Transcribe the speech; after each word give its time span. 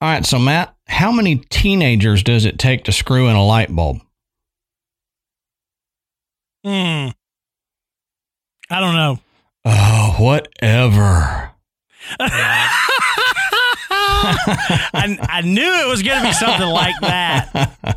All 0.00 0.10
right, 0.10 0.26
so 0.26 0.38
Matt, 0.38 0.74
how 0.88 1.10
many 1.10 1.36
teenagers 1.36 2.22
does 2.22 2.44
it 2.44 2.58
take 2.58 2.84
to 2.84 2.92
screw 2.92 3.28
in 3.28 3.36
a 3.36 3.44
light 3.44 3.74
bulb? 3.74 4.00
Hmm. 6.62 7.08
I 8.68 8.80
don't 8.80 8.94
know. 8.94 9.18
Oh, 9.64 10.16
whatever. 10.18 11.50
I, 14.92 15.18
I 15.22 15.40
knew 15.42 15.62
it 15.62 15.88
was 15.88 16.02
going 16.02 16.20
to 16.20 16.26
be 16.26 16.32
something 16.34 16.68
like 16.68 17.00
that. 17.00 17.96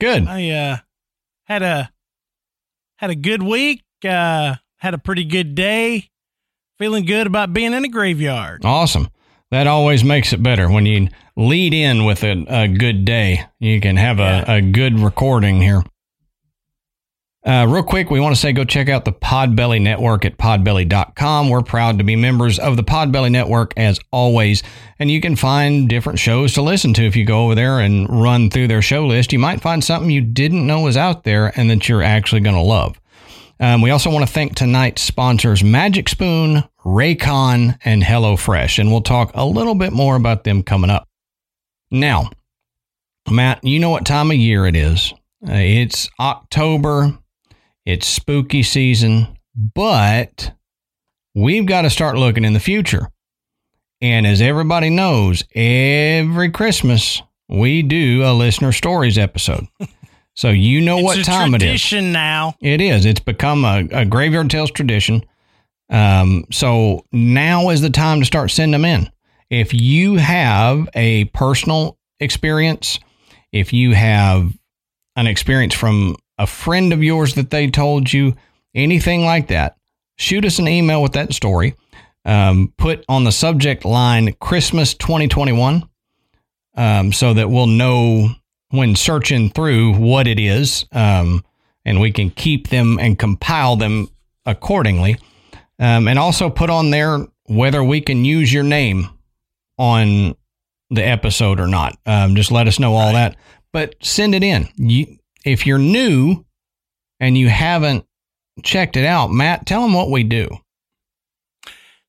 Good. 0.00 0.26
I 0.26 0.50
uh 0.50 0.76
had 1.44 1.62
a 1.62 1.90
had 2.96 3.10
a 3.10 3.14
good 3.14 3.42
week. 3.42 3.82
Uh, 4.04 4.56
had 4.76 4.94
a 4.94 4.98
pretty 4.98 5.24
good 5.24 5.54
day. 5.54 6.08
Feeling 6.78 7.04
good 7.04 7.26
about 7.26 7.52
being 7.52 7.72
in 7.72 7.84
a 7.84 7.88
graveyard. 7.88 8.64
Awesome. 8.64 9.08
That 9.50 9.66
always 9.66 10.02
makes 10.02 10.32
it 10.32 10.42
better 10.42 10.68
when 10.68 10.84
you 10.84 11.08
lead 11.36 11.72
in 11.72 12.04
with 12.04 12.24
a, 12.24 12.44
a 12.48 12.68
good 12.68 13.04
day. 13.04 13.44
You 13.60 13.80
can 13.80 13.96
have 13.96 14.18
a, 14.18 14.44
a 14.48 14.60
good 14.60 14.98
recording 14.98 15.60
here. 15.60 15.82
Uh, 17.46 17.66
real 17.68 17.82
quick, 17.82 18.10
we 18.10 18.20
want 18.20 18.34
to 18.34 18.40
say 18.40 18.54
go 18.54 18.64
check 18.64 18.88
out 18.88 19.04
the 19.04 19.12
Podbelly 19.12 19.78
Network 19.80 20.24
at 20.24 20.38
podbelly.com. 20.38 21.50
We're 21.50 21.60
proud 21.60 21.98
to 21.98 22.04
be 22.04 22.16
members 22.16 22.58
of 22.58 22.78
the 22.78 22.84
Podbelly 22.84 23.30
Network 23.30 23.74
as 23.76 24.00
always. 24.10 24.62
And 24.98 25.10
you 25.10 25.20
can 25.20 25.36
find 25.36 25.86
different 25.86 26.18
shows 26.18 26.54
to 26.54 26.62
listen 26.62 26.94
to 26.94 27.04
if 27.04 27.16
you 27.16 27.26
go 27.26 27.44
over 27.44 27.54
there 27.54 27.80
and 27.80 28.08
run 28.08 28.48
through 28.48 28.68
their 28.68 28.80
show 28.80 29.06
list. 29.06 29.30
You 29.30 29.38
might 29.38 29.60
find 29.60 29.84
something 29.84 30.10
you 30.10 30.22
didn't 30.22 30.66
know 30.66 30.80
was 30.80 30.96
out 30.96 31.24
there 31.24 31.52
and 31.58 31.68
that 31.68 31.86
you're 31.86 32.02
actually 32.02 32.40
going 32.40 32.56
to 32.56 32.62
love. 32.62 32.98
Um, 33.60 33.82
we 33.82 33.90
also 33.90 34.10
want 34.10 34.26
to 34.26 34.32
thank 34.32 34.54
tonight's 34.54 35.02
sponsors, 35.02 35.62
Magic 35.62 36.08
Spoon, 36.08 36.64
Raycon, 36.82 37.78
and 37.84 38.02
HelloFresh. 38.02 38.78
And 38.78 38.90
we'll 38.90 39.02
talk 39.02 39.32
a 39.34 39.44
little 39.44 39.74
bit 39.74 39.92
more 39.92 40.16
about 40.16 40.44
them 40.44 40.62
coming 40.62 40.90
up. 40.90 41.06
Now, 41.90 42.30
Matt, 43.30 43.62
you 43.62 43.80
know 43.80 43.90
what 43.90 44.06
time 44.06 44.30
of 44.30 44.36
year 44.38 44.66
it 44.66 44.76
is. 44.76 45.12
Uh, 45.46 45.52
it's 45.52 46.08
October, 46.18 47.18
it's 47.84 48.06
spooky 48.06 48.62
season, 48.62 49.36
but 49.54 50.52
we've 51.34 51.66
got 51.66 51.82
to 51.82 51.90
start 51.90 52.16
looking 52.16 52.44
in 52.44 52.52
the 52.52 52.60
future. 52.60 53.10
And 54.00 54.26
as 54.26 54.40
everybody 54.40 54.90
knows, 54.90 55.44
every 55.54 56.50
Christmas 56.50 57.22
we 57.48 57.82
do 57.82 58.22
a 58.24 58.32
listener 58.32 58.72
stories 58.72 59.18
episode. 59.18 59.66
So 60.36 60.50
you 60.50 60.80
know 60.80 60.98
what 60.98 61.24
time 61.24 61.54
it 61.54 61.62
is. 61.62 61.80
tradition 61.80 62.12
now. 62.12 62.56
It 62.60 62.80
is. 62.80 63.06
It's 63.06 63.20
become 63.20 63.64
a, 63.64 63.86
a 63.92 64.04
graveyard 64.04 64.50
tales 64.50 64.72
tradition. 64.72 65.24
Um, 65.90 66.46
so 66.50 67.04
now 67.12 67.70
is 67.70 67.80
the 67.80 67.90
time 67.90 68.18
to 68.18 68.26
start 68.26 68.50
sending 68.50 68.72
them 68.72 68.84
in. 68.84 69.10
If 69.48 69.72
you 69.72 70.16
have 70.16 70.88
a 70.94 71.26
personal 71.26 71.98
experience, 72.18 72.98
if 73.52 73.72
you 73.72 73.92
have 73.92 74.52
an 75.14 75.28
experience 75.28 75.74
from 75.74 76.16
a 76.38 76.46
friend 76.46 76.92
of 76.92 77.02
yours 77.02 77.34
that 77.34 77.50
they 77.50 77.68
told 77.68 78.12
you, 78.12 78.34
anything 78.74 79.24
like 79.24 79.48
that, 79.48 79.76
shoot 80.16 80.44
us 80.44 80.58
an 80.58 80.68
email 80.68 81.02
with 81.02 81.12
that 81.12 81.32
story. 81.32 81.74
Um, 82.24 82.72
put 82.78 83.04
on 83.08 83.24
the 83.24 83.32
subject 83.32 83.84
line 83.84 84.32
Christmas 84.34 84.94
2021 84.94 85.86
um, 86.76 87.12
so 87.12 87.34
that 87.34 87.50
we'll 87.50 87.66
know 87.66 88.30
when 88.70 88.96
searching 88.96 89.50
through 89.50 89.94
what 89.94 90.26
it 90.26 90.38
is. 90.38 90.86
Um, 90.92 91.44
and 91.84 92.00
we 92.00 92.12
can 92.12 92.30
keep 92.30 92.68
them 92.68 92.98
and 92.98 93.18
compile 93.18 93.76
them 93.76 94.08
accordingly. 94.46 95.18
Um, 95.78 96.08
and 96.08 96.18
also 96.18 96.50
put 96.50 96.70
on 96.70 96.90
there 96.90 97.26
whether 97.46 97.84
we 97.84 98.00
can 98.00 98.24
use 98.24 98.52
your 98.52 98.62
name 98.62 99.08
on 99.76 100.34
the 100.90 101.06
episode 101.06 101.60
or 101.60 101.66
not. 101.66 101.98
Um, 102.06 102.36
just 102.36 102.50
let 102.50 102.68
us 102.68 102.78
know 102.78 102.94
all 102.94 103.12
that. 103.12 103.36
But 103.72 103.96
send 104.00 104.34
it 104.34 104.42
in. 104.42 104.68
You, 104.76 105.18
if 105.44 105.66
you're 105.66 105.78
new 105.78 106.44
and 107.20 107.36
you 107.38 107.48
haven't 107.48 108.04
checked 108.62 108.96
it 108.96 109.04
out, 109.04 109.30
Matt, 109.30 109.66
tell 109.66 109.82
them 109.82 109.94
what 109.94 110.10
we 110.10 110.24
do. 110.24 110.48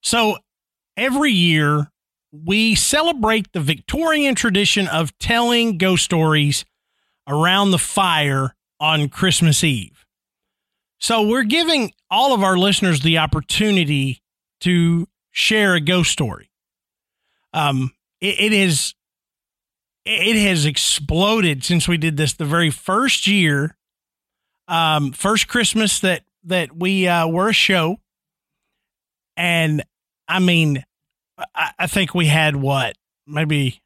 So 0.01 0.37
every 0.97 1.31
year 1.31 1.91
we 2.31 2.75
celebrate 2.75 3.51
the 3.53 3.59
Victorian 3.59 4.35
tradition 4.35 4.87
of 4.87 5.17
telling 5.19 5.77
ghost 5.77 6.03
stories 6.03 6.65
around 7.27 7.71
the 7.71 7.77
fire 7.77 8.55
on 8.79 9.09
Christmas 9.09 9.63
Eve. 9.63 10.05
So 10.99 11.27
we're 11.27 11.43
giving 11.43 11.91
all 12.09 12.33
of 12.33 12.43
our 12.43 12.57
listeners 12.57 13.01
the 13.01 13.17
opportunity 13.17 14.21
to 14.61 15.07
share 15.31 15.75
a 15.75 15.81
ghost 15.81 16.11
story. 16.11 16.49
Um, 17.53 17.93
it, 18.21 18.39
it 18.39 18.53
is 18.53 18.94
it 20.05 20.35
has 20.47 20.65
exploded 20.65 21.63
since 21.63 21.87
we 21.87 21.97
did 21.97 22.17
this 22.17 22.33
the 22.33 22.45
very 22.45 22.69
first 22.69 23.27
year, 23.27 23.75
um, 24.67 25.11
first 25.11 25.47
Christmas 25.47 25.99
that 26.01 26.23
that 26.43 26.75
we 26.75 27.07
uh, 27.07 27.27
were 27.27 27.49
a 27.49 27.53
show, 27.53 27.97
and 29.35 29.83
I 30.27 30.39
mean, 30.39 30.83
I, 31.37 31.71
I 31.79 31.87
think 31.87 32.13
we 32.13 32.27
had 32.27 32.55
what 32.55 32.95
maybe 33.25 33.81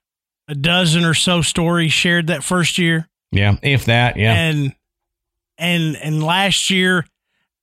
a 0.47 0.56
dozen 0.56 1.06
or 1.06 1.13
so 1.13 1.41
stories 1.41 1.94
shared 1.94 2.28
that 2.28 2.44
first 2.44 2.78
year. 2.78 3.07
Yeah, 3.31 3.56
if 3.62 3.86
that, 3.86 4.18
yeah. 4.18 4.34
and 4.34 4.75
and 5.57 5.96
and 5.97 6.24
last 6.24 6.69
year 6.69 7.06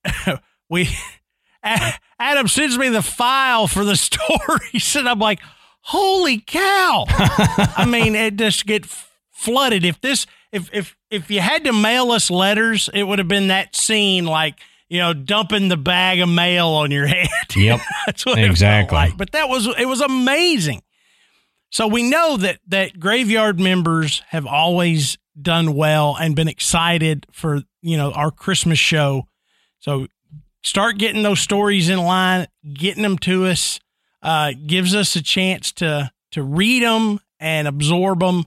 we 0.70 0.88
Adam 2.18 2.48
sends 2.48 2.78
me 2.78 2.88
the 2.88 3.02
file 3.02 3.66
for 3.66 3.84
the 3.84 3.96
stories 3.96 4.96
and 4.96 5.08
I'm 5.08 5.18
like, 5.18 5.40
holy 5.86 6.38
cow! 6.40 7.04
I 7.08 7.86
mean, 7.88 8.14
it 8.14 8.36
just 8.36 8.66
get 8.66 8.86
flooded. 9.32 9.84
If 9.84 10.00
this, 10.00 10.26
if 10.52 10.68
if 10.72 10.96
if 11.10 11.30
you 11.30 11.40
had 11.40 11.64
to 11.64 11.72
mail 11.72 12.10
us 12.12 12.30
letters, 12.30 12.88
it 12.94 13.04
would 13.04 13.18
have 13.18 13.28
been 13.28 13.48
that 13.48 13.74
scene 13.76 14.24
like 14.24 14.58
you 14.88 14.98
know 14.98 15.12
dumping 15.14 15.68
the 15.68 15.76
bag 15.76 16.20
of 16.20 16.28
mail 16.28 16.68
on 16.68 16.90
your 16.90 17.06
head. 17.08 17.28
Yep. 17.56 17.80
That's 18.06 18.24
what 18.26 18.38
it 18.38 18.48
Exactly. 18.50 18.96
like. 18.96 19.16
But 19.16 19.32
that 19.32 19.48
was 19.48 19.66
it 19.66 19.86
was 19.86 20.00
amazing. 20.00 20.82
So 21.70 21.86
we 21.88 22.08
know 22.08 22.36
that 22.38 22.60
that 22.68 22.98
graveyard 23.00 23.58
members 23.60 24.22
have 24.28 24.46
always 24.46 25.18
done 25.40 25.74
well 25.74 26.16
and 26.18 26.34
been 26.34 26.48
excited 26.48 27.26
for 27.32 27.62
you 27.82 27.96
know 27.96 28.12
our 28.12 28.30
Christmas 28.30 28.78
show. 28.78 29.26
So 29.80 30.06
start 30.62 30.98
getting 30.98 31.22
those 31.22 31.40
stories 31.40 31.88
in 31.90 31.98
line, 31.98 32.46
getting 32.72 33.02
them 33.02 33.18
to 33.18 33.46
us, 33.46 33.78
uh, 34.26 34.52
gives 34.66 34.92
us 34.92 35.14
a 35.14 35.22
chance 35.22 35.70
to 35.70 36.10
to 36.32 36.42
read 36.42 36.82
them 36.82 37.20
and 37.38 37.68
absorb 37.68 38.18
them, 38.20 38.44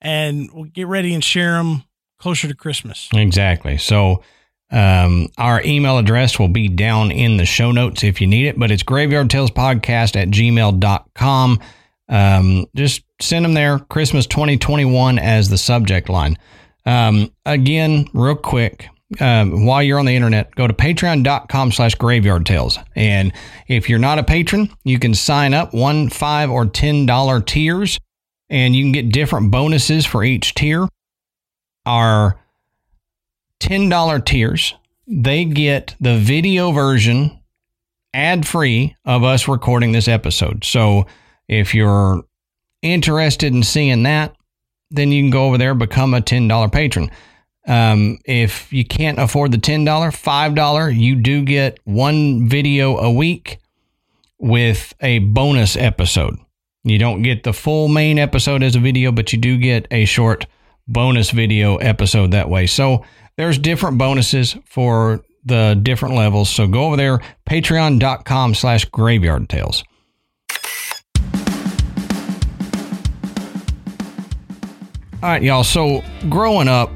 and 0.00 0.50
we'll 0.52 0.64
get 0.64 0.88
ready 0.88 1.14
and 1.14 1.22
share 1.22 1.52
them 1.52 1.84
closer 2.18 2.48
to 2.48 2.54
Christmas. 2.54 3.08
Exactly. 3.14 3.78
So 3.78 4.24
um, 4.72 5.28
our 5.38 5.62
email 5.64 5.98
address 5.98 6.38
will 6.38 6.48
be 6.48 6.68
down 6.68 7.12
in 7.12 7.36
the 7.36 7.46
show 7.46 7.70
notes 7.70 8.02
if 8.02 8.20
you 8.20 8.26
need 8.26 8.46
it, 8.46 8.58
but 8.58 8.72
it's 8.72 8.82
graveyardtalespodcast 8.82 10.20
at 10.20 10.28
gmail.com. 10.28 11.60
Um, 12.08 12.66
just 12.74 13.02
send 13.20 13.44
them 13.44 13.54
there, 13.54 13.78
Christmas 13.78 14.26
2021 14.26 15.20
as 15.20 15.48
the 15.48 15.58
subject 15.58 16.08
line. 16.08 16.36
Um, 16.84 17.32
again, 17.46 18.08
real 18.12 18.34
quick, 18.34 18.88
um, 19.18 19.66
while 19.66 19.82
you're 19.82 19.98
on 19.98 20.06
the 20.06 20.14
internet, 20.14 20.54
go 20.54 20.66
to 20.66 20.74
patreon.com 20.74 21.72
slash 21.72 21.94
graveyard 21.96 22.46
tales. 22.46 22.78
And 22.94 23.32
if 23.66 23.88
you're 23.88 23.98
not 23.98 24.18
a 24.18 24.22
patron, 24.22 24.70
you 24.84 24.98
can 24.98 25.14
sign 25.14 25.52
up 25.54 25.74
one, 25.74 26.08
five, 26.08 26.50
or 26.50 26.66
ten 26.66 27.06
dollar 27.06 27.40
tiers, 27.40 27.98
and 28.48 28.76
you 28.76 28.84
can 28.84 28.92
get 28.92 29.12
different 29.12 29.50
bonuses 29.50 30.06
for 30.06 30.22
each 30.22 30.54
tier. 30.54 30.88
Our 31.86 32.38
$10 33.60 34.24
tiers, 34.24 34.74
they 35.06 35.44
get 35.44 35.94
the 36.00 36.18
video 36.18 36.72
version 36.72 37.38
ad 38.12 38.46
free 38.46 38.96
of 39.04 39.22
us 39.22 39.46
recording 39.46 39.92
this 39.92 40.08
episode. 40.08 40.64
So 40.64 41.06
if 41.48 41.74
you're 41.74 42.22
interested 42.82 43.52
in 43.52 43.62
seeing 43.62 44.02
that, 44.04 44.34
then 44.90 45.12
you 45.12 45.22
can 45.22 45.30
go 45.30 45.46
over 45.46 45.58
there 45.58 45.74
become 45.74 46.14
a 46.14 46.20
ten 46.20 46.48
dollar 46.48 46.68
patron. 46.68 47.10
Um, 47.66 48.18
if 48.24 48.72
you 48.72 48.84
can't 48.84 49.18
afford 49.18 49.52
the 49.52 49.58
ten 49.58 49.84
dollar, 49.84 50.10
five 50.10 50.54
dollar, 50.54 50.88
you 50.88 51.16
do 51.16 51.44
get 51.44 51.78
one 51.84 52.48
video 52.48 52.96
a 52.98 53.10
week 53.10 53.58
with 54.38 54.94
a 55.00 55.18
bonus 55.18 55.76
episode. 55.76 56.36
You 56.82 56.98
don't 56.98 57.22
get 57.22 57.42
the 57.42 57.52
full 57.52 57.88
main 57.88 58.18
episode 58.18 58.62
as 58.62 58.74
a 58.74 58.80
video, 58.80 59.12
but 59.12 59.32
you 59.32 59.38
do 59.38 59.58
get 59.58 59.86
a 59.90 60.06
short 60.06 60.46
bonus 60.88 61.30
video 61.30 61.76
episode 61.76 62.30
that 62.30 62.48
way. 62.48 62.66
So 62.66 63.04
there's 63.36 63.58
different 63.58 63.98
bonuses 63.98 64.56
for 64.64 65.22
the 65.44 65.78
different 65.82 66.14
levels. 66.14 66.48
So 66.48 66.66
go 66.66 66.86
over 66.86 66.96
there, 66.96 67.20
patreon.com 67.48 68.54
slash 68.54 68.86
graveyard 68.86 69.48
tales. 69.48 69.84
All 75.22 75.28
right, 75.28 75.42
y'all. 75.42 75.64
So 75.64 76.02
growing 76.30 76.66
up, 76.66 76.90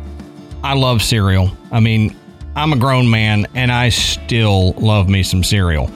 I 0.65 0.73
love 0.73 1.03
cereal. 1.03 1.51
I 1.71 1.81
mean, 1.81 2.17
I'm 2.57 2.73
a 2.73 2.77
grown 2.77 3.11
man 3.11 3.47
and 3.55 3.71
I 3.71 3.91
still 3.91 4.73
love 4.73 5.11
me 5.11 5.23
some 5.23 5.45
cereal. 5.45 5.91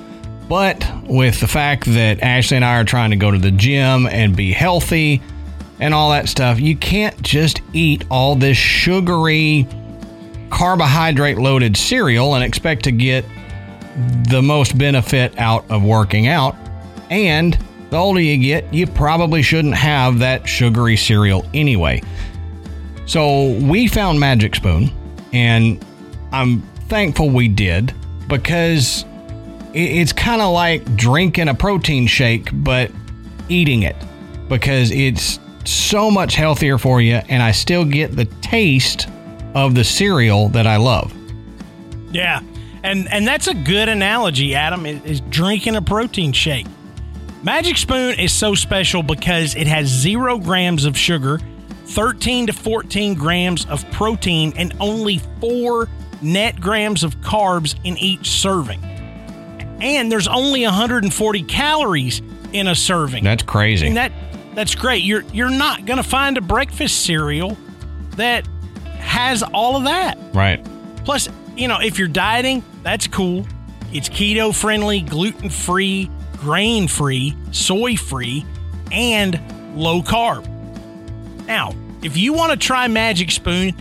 But 0.47 0.87
with 1.05 1.41
the 1.41 1.49
fact 1.49 1.87
that 1.87 2.23
Ashley 2.23 2.57
and 2.59 2.65
I 2.65 2.79
are 2.79 2.85
trying 2.85 3.11
to 3.11 3.17
go 3.17 3.31
to 3.31 3.39
the 3.39 3.51
gym 3.51 4.07
and 4.07 4.37
be 4.37 4.53
healthy 4.53 5.23
and 5.81 5.95
all 5.95 6.11
that 6.11 6.29
stuff, 6.29 6.61
you 6.61 6.77
can't 6.77 7.21
just 7.23 7.63
eat 7.73 8.05
all 8.11 8.35
this 8.35 8.59
sugary, 8.59 9.67
carbohydrate 10.51 11.39
loaded 11.39 11.75
cereal 11.75 12.35
and 12.35 12.45
expect 12.45 12.85
to 12.85 12.93
get 12.93 13.25
the 14.29 14.43
most 14.43 14.77
benefit 14.77 15.39
out 15.39 15.65
of 15.71 15.83
working 15.83 16.27
out. 16.27 16.55
And 17.09 17.59
the 17.89 17.97
older 17.97 18.21
you 18.21 18.37
get, 18.37 18.73
you 18.75 18.87
probably 18.87 19.41
shouldn't 19.41 19.77
have 19.77 20.19
that 20.19 20.47
sugary 20.47 20.99
cereal 20.99 21.47
anyway. 21.55 22.03
So 23.09 23.53
we 23.53 23.89
found 23.89 24.21
Magic 24.21 24.55
Spoon, 24.55 24.91
and 25.33 25.83
I'm 26.31 26.61
thankful 26.89 27.31
we 27.31 27.49
did 27.49 27.95
because 28.29 29.07
it's 29.73 30.13
kind 30.13 30.43
of 30.43 30.53
like 30.53 30.95
drinking 30.95 31.49
a 31.49 31.55
protein 31.55 32.07
shake, 32.07 32.51
but 32.53 32.91
eating 33.49 33.83
it 33.83 33.97
because 34.51 34.91
it's 34.91 35.41
so 35.65 36.11
much 36.11 36.35
healthier 36.35 36.77
for 36.77 37.01
you, 37.01 37.15
and 37.15 37.43
I 37.43 37.53
still 37.53 37.87
get 37.87 38.15
the 38.15 38.27
taste 38.43 39.09
of 39.55 39.75
the 39.75 39.85
cereal 39.85 40.51
that 40.51 40.67
I 40.67 40.77
love. 40.77 41.11
Yeah, 42.13 42.41
and 42.83 43.11
and 43.11 43.27
that's 43.27 43.47
a 43.47 43.55
good 43.55 43.89
analogy, 43.89 44.55
Adam. 44.55 44.85
Is 44.85 45.23
drinking 45.23 45.77
a 45.77 45.83
protein 45.83 46.33
shake. 46.33 46.67
Magic 47.43 47.79
Spoon 47.79 48.19
is 48.19 48.35
so 48.35 48.55
special 48.55 49.03
because 49.03 49.55
it 49.55 49.67
has 49.67 49.87
zero 49.87 50.37
grams 50.39 50.85
of 50.85 50.95
sugar 50.95 51.41
13 51.89 52.49
to 52.49 52.53
14 52.53 53.15
grams 53.15 53.67
of 53.67 53.89
protein, 53.91 54.53
and 54.57 54.75
only 54.79 55.19
four 55.41 55.89
net 56.21 56.61
grams 56.61 57.03
of 57.03 57.21
carbs 57.21 57.75
in 57.85 57.97
each 57.97 58.31
serving. 58.31 58.83
And 59.81 60.11
there's 60.11 60.29
only 60.29 60.65
140 60.65 61.43
calories 61.45 62.21
in 62.53 62.67
a 62.67 62.75
serving. 62.75 63.25
That's 63.25 63.43
crazy. 63.43 63.87
And 63.87 63.97
that 63.97 64.13
that's 64.55 64.75
great. 64.75 65.05
You're 65.05 65.23
you're 65.33 65.51
not 65.51 65.87
going 65.87 65.99
to 65.99 66.09
find 66.09 66.37
a 66.37 66.41
breakfast 66.41 67.05
cereal 67.05 67.57
that 68.17 68.47
has 68.99 69.43
all 69.43 69.77
of 69.77 69.85
that. 69.85 70.19
Right. 70.35 70.67
Plus, 71.05 71.29
you 71.57 71.69
know, 71.69 71.81
if 71.81 71.99
you're 71.99 72.09
dieting, 72.09 72.63
that's 72.83 73.07
cool. 73.07 73.47
It's 73.93 74.09
keto 74.09 74.55
friendly, 74.55 75.01
gluten 75.01 75.49
free, 75.49 76.11
grain 76.37 76.89
free, 76.89 77.35
soy 77.53 77.97
free, 77.97 78.45
and 78.93 79.41
low 79.75 80.03
carb. 80.03 80.58
Now, 81.49 81.73
if 82.03 82.17
you 82.17 82.35
want 82.35 82.53
to 82.53 82.59
try 82.59 82.87
Magic 82.87 83.31
Spoon, 83.31 83.75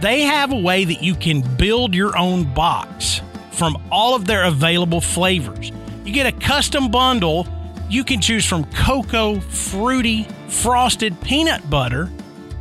they 0.00 0.22
have 0.22 0.50
a 0.50 0.58
way 0.58 0.84
that 0.84 1.02
you 1.02 1.14
can 1.14 1.42
build 1.56 1.94
your 1.94 2.16
own 2.16 2.52
box 2.54 3.20
from 3.52 3.80
all 3.92 4.16
of 4.16 4.24
their 4.24 4.44
available 4.44 5.02
flavors. 5.02 5.70
You 6.04 6.12
get 6.12 6.26
a 6.26 6.32
custom 6.32 6.90
bundle. 6.90 7.46
You 7.88 8.02
can 8.02 8.20
choose 8.20 8.46
from 8.46 8.64
cocoa, 8.72 9.38
fruity, 9.40 10.26
frosted 10.48 11.20
peanut 11.20 11.68
butter, 11.68 12.10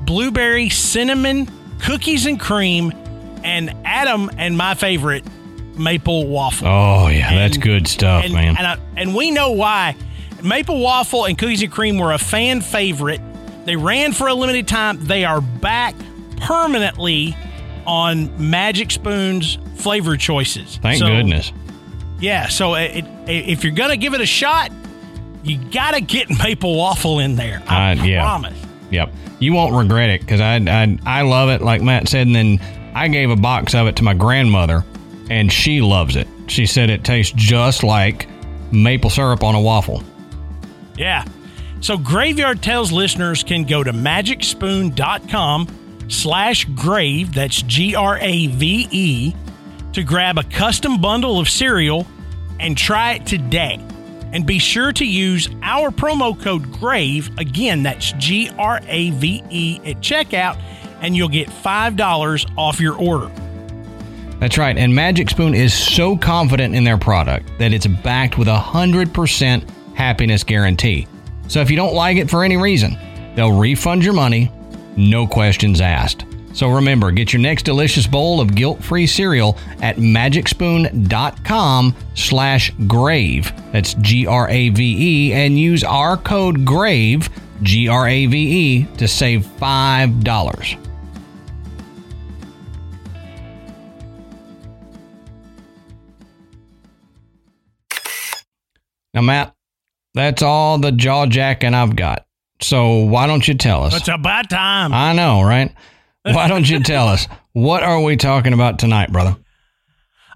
blueberry, 0.02 0.68
cinnamon, 0.70 1.48
cookies 1.80 2.26
and 2.26 2.40
cream, 2.40 2.92
and 3.44 3.74
Adam 3.86 4.30
and 4.38 4.58
my 4.58 4.76
favorite, 4.76 5.24
maple 5.78 6.28
waffle. 6.28 6.68
Oh 6.68 7.08
yeah, 7.08 7.30
and, 7.30 7.38
that's 7.38 7.58
good 7.58 7.88
stuff, 7.88 8.26
and, 8.26 8.34
man. 8.34 8.58
And, 8.58 8.68
I, 8.68 8.78
and 8.98 9.16
we 9.16 9.32
know 9.32 9.52
why. 9.52 9.96
Maple 10.44 10.80
waffle 10.80 11.26
and 11.26 11.38
cookies 11.38 11.64
and 11.64 11.72
cream 11.72 11.98
were 11.98 12.12
a 12.12 12.18
fan 12.18 12.60
favorite 12.62 13.22
they 13.66 13.76
ran 13.76 14.14
for 14.14 14.28
a 14.28 14.34
limited 14.34 14.68
time. 14.68 15.04
They 15.06 15.24
are 15.26 15.42
back 15.42 15.96
permanently 16.38 17.36
on 17.86 18.50
Magic 18.50 18.92
Spoon's 18.92 19.58
flavor 19.76 20.18
choices. 20.18 20.78
Thank 20.78 21.00
so, 21.00 21.08
goodness. 21.08 21.52
Yeah, 22.20 22.48
so 22.48 22.76
it, 22.76 22.98
it, 22.98 23.06
if 23.28 23.64
you're 23.64 23.74
gonna 23.74 23.98
give 23.98 24.14
it 24.14 24.22
a 24.22 24.26
shot, 24.26 24.72
you 25.44 25.58
gotta 25.72 26.02
get 26.02 26.30
maple 26.44 26.76
waffle 26.76 27.20
in 27.20 27.36
there. 27.36 27.64
I 27.68 27.92
uh, 27.92 28.04
yeah. 28.04 28.22
promise. 28.22 28.58
Yep, 28.92 29.14
you 29.40 29.54
won't 29.54 29.74
regret 29.76 30.10
it 30.10 30.22
because 30.22 30.42
I, 30.42 30.56
I 30.56 31.00
I 31.06 31.22
love 31.24 31.50
it. 31.50 31.62
Like 31.62 31.82
Matt 31.82 32.08
said, 32.08 32.28
and 32.28 32.36
then 32.36 32.60
I 32.94 33.08
gave 33.08 33.30
a 33.30 33.36
box 33.36 33.74
of 33.74 33.88
it 33.88 33.96
to 33.98 34.04
my 34.04 34.14
grandmother, 34.14 34.84
and 35.30 35.52
she 35.52 35.82
loves 35.82 36.16
it. 36.16 36.28
She 36.48 36.66
said 36.66 36.90
it 36.90 37.04
tastes 37.04 37.34
just 37.36 37.84
like 37.84 38.28
maple 38.72 39.10
syrup 39.10 39.44
on 39.44 39.56
a 39.56 39.62
waffle. 39.62 40.04
Yeah, 40.98 41.26
so 41.82 41.98
Graveyard 41.98 42.62
Tales 42.62 42.92
listeners 42.92 43.44
can 43.44 43.66
go 43.66 43.84
to 43.84 43.92
magicspoon.com 43.92 45.68
slash 46.08 46.66
grave, 46.66 47.34
that's 47.34 47.62
G-R-A-V-E, 47.64 49.36
to 49.94 50.04
grab 50.04 50.38
a 50.38 50.44
custom 50.44 51.02
bundle 51.02 51.40
of 51.40 51.50
cereal 51.50 52.08
and 52.60 52.78
try 52.78 53.14
it 53.14 53.26
today. 53.26 53.80
And 54.34 54.46
be 54.46 54.60
sure 54.60 54.94
to 54.94 55.06
use 55.06 55.50
our 55.62 55.90
promo 55.92 56.40
code 56.40 56.72
GRAVE, 56.72 57.38
again, 57.38 57.84
that's 57.84 58.14
G-R-A-V-E 58.14 59.82
at 59.84 59.98
checkout, 59.98 60.62
and 61.02 61.18
you'll 61.18 61.28
get 61.28 61.50
$5 61.50 62.58
off 62.58 62.80
your 62.80 62.96
order. 62.96 63.30
That's 64.40 64.58
right. 64.58 64.78
And 64.78 64.96
Magic 64.96 65.30
Spoon 65.30 65.54
is 65.54 65.74
so 65.74 66.16
confident 66.18 66.76
in 66.76 66.84
their 66.84 66.98
product 66.98 67.50
that 67.60 67.74
it's 67.74 67.88
backed 67.88 68.38
with 68.38 68.48
a 68.48 68.58
100% 68.58 69.70
happiness 69.96 70.44
guarantee. 70.44 71.08
So 71.52 71.60
if 71.60 71.70
you 71.70 71.76
don't 71.76 71.94
like 71.94 72.16
it 72.16 72.30
for 72.30 72.46
any 72.46 72.56
reason, 72.56 72.98
they'll 73.36 73.52
refund 73.52 74.06
your 74.06 74.14
money, 74.14 74.50
no 74.96 75.28
questions 75.28 75.82
asked. 75.82 76.24
So 76.54 76.70
remember, 76.70 77.12
get 77.12 77.34
your 77.34 77.42
next 77.42 77.64
delicious 77.64 78.08
bowl 78.08 78.40
of 78.40 78.56
guilt-free 78.56 79.06
cereal 79.08 79.58
at 79.82 79.98
magicspoon.com 79.98 81.96
slash 82.16 82.72
grave. 82.88 83.52
That's 83.74 83.96
G-R-A-V-E 83.96 85.34
and 85.34 85.60
use 85.60 85.84
our 85.84 86.16
code 86.16 86.64
GRAVE, 86.64 87.28
G-R-A-V-E, 87.64 88.86
to 88.98 89.08
save 89.10 89.46
$5. 89.46 90.78
Now, 99.14 99.22
Matt, 99.22 99.54
that's 100.14 100.42
all 100.42 100.78
the 100.78 100.92
jaw 100.92 101.26
jacking 101.26 101.74
I've 101.74 101.96
got. 101.96 102.26
So 102.62 103.00
why 103.06 103.28
don't 103.28 103.48
you 103.48 103.56
tell 103.56 103.84
us? 103.84 103.96
It's 103.96 104.08
about 104.08 104.50
time. 104.50 104.94
I 104.94 105.14
know, 105.14 105.42
right? 105.42 105.74
Why 106.24 106.48
don't 106.48 106.70
you 106.70 106.80
tell 106.82 107.08
us? 107.08 107.28
What 107.54 107.84
are 107.84 108.02
we 108.02 108.16
talking 108.16 108.54
about 108.54 108.78
tonight, 108.78 109.12
brother? 109.12 109.36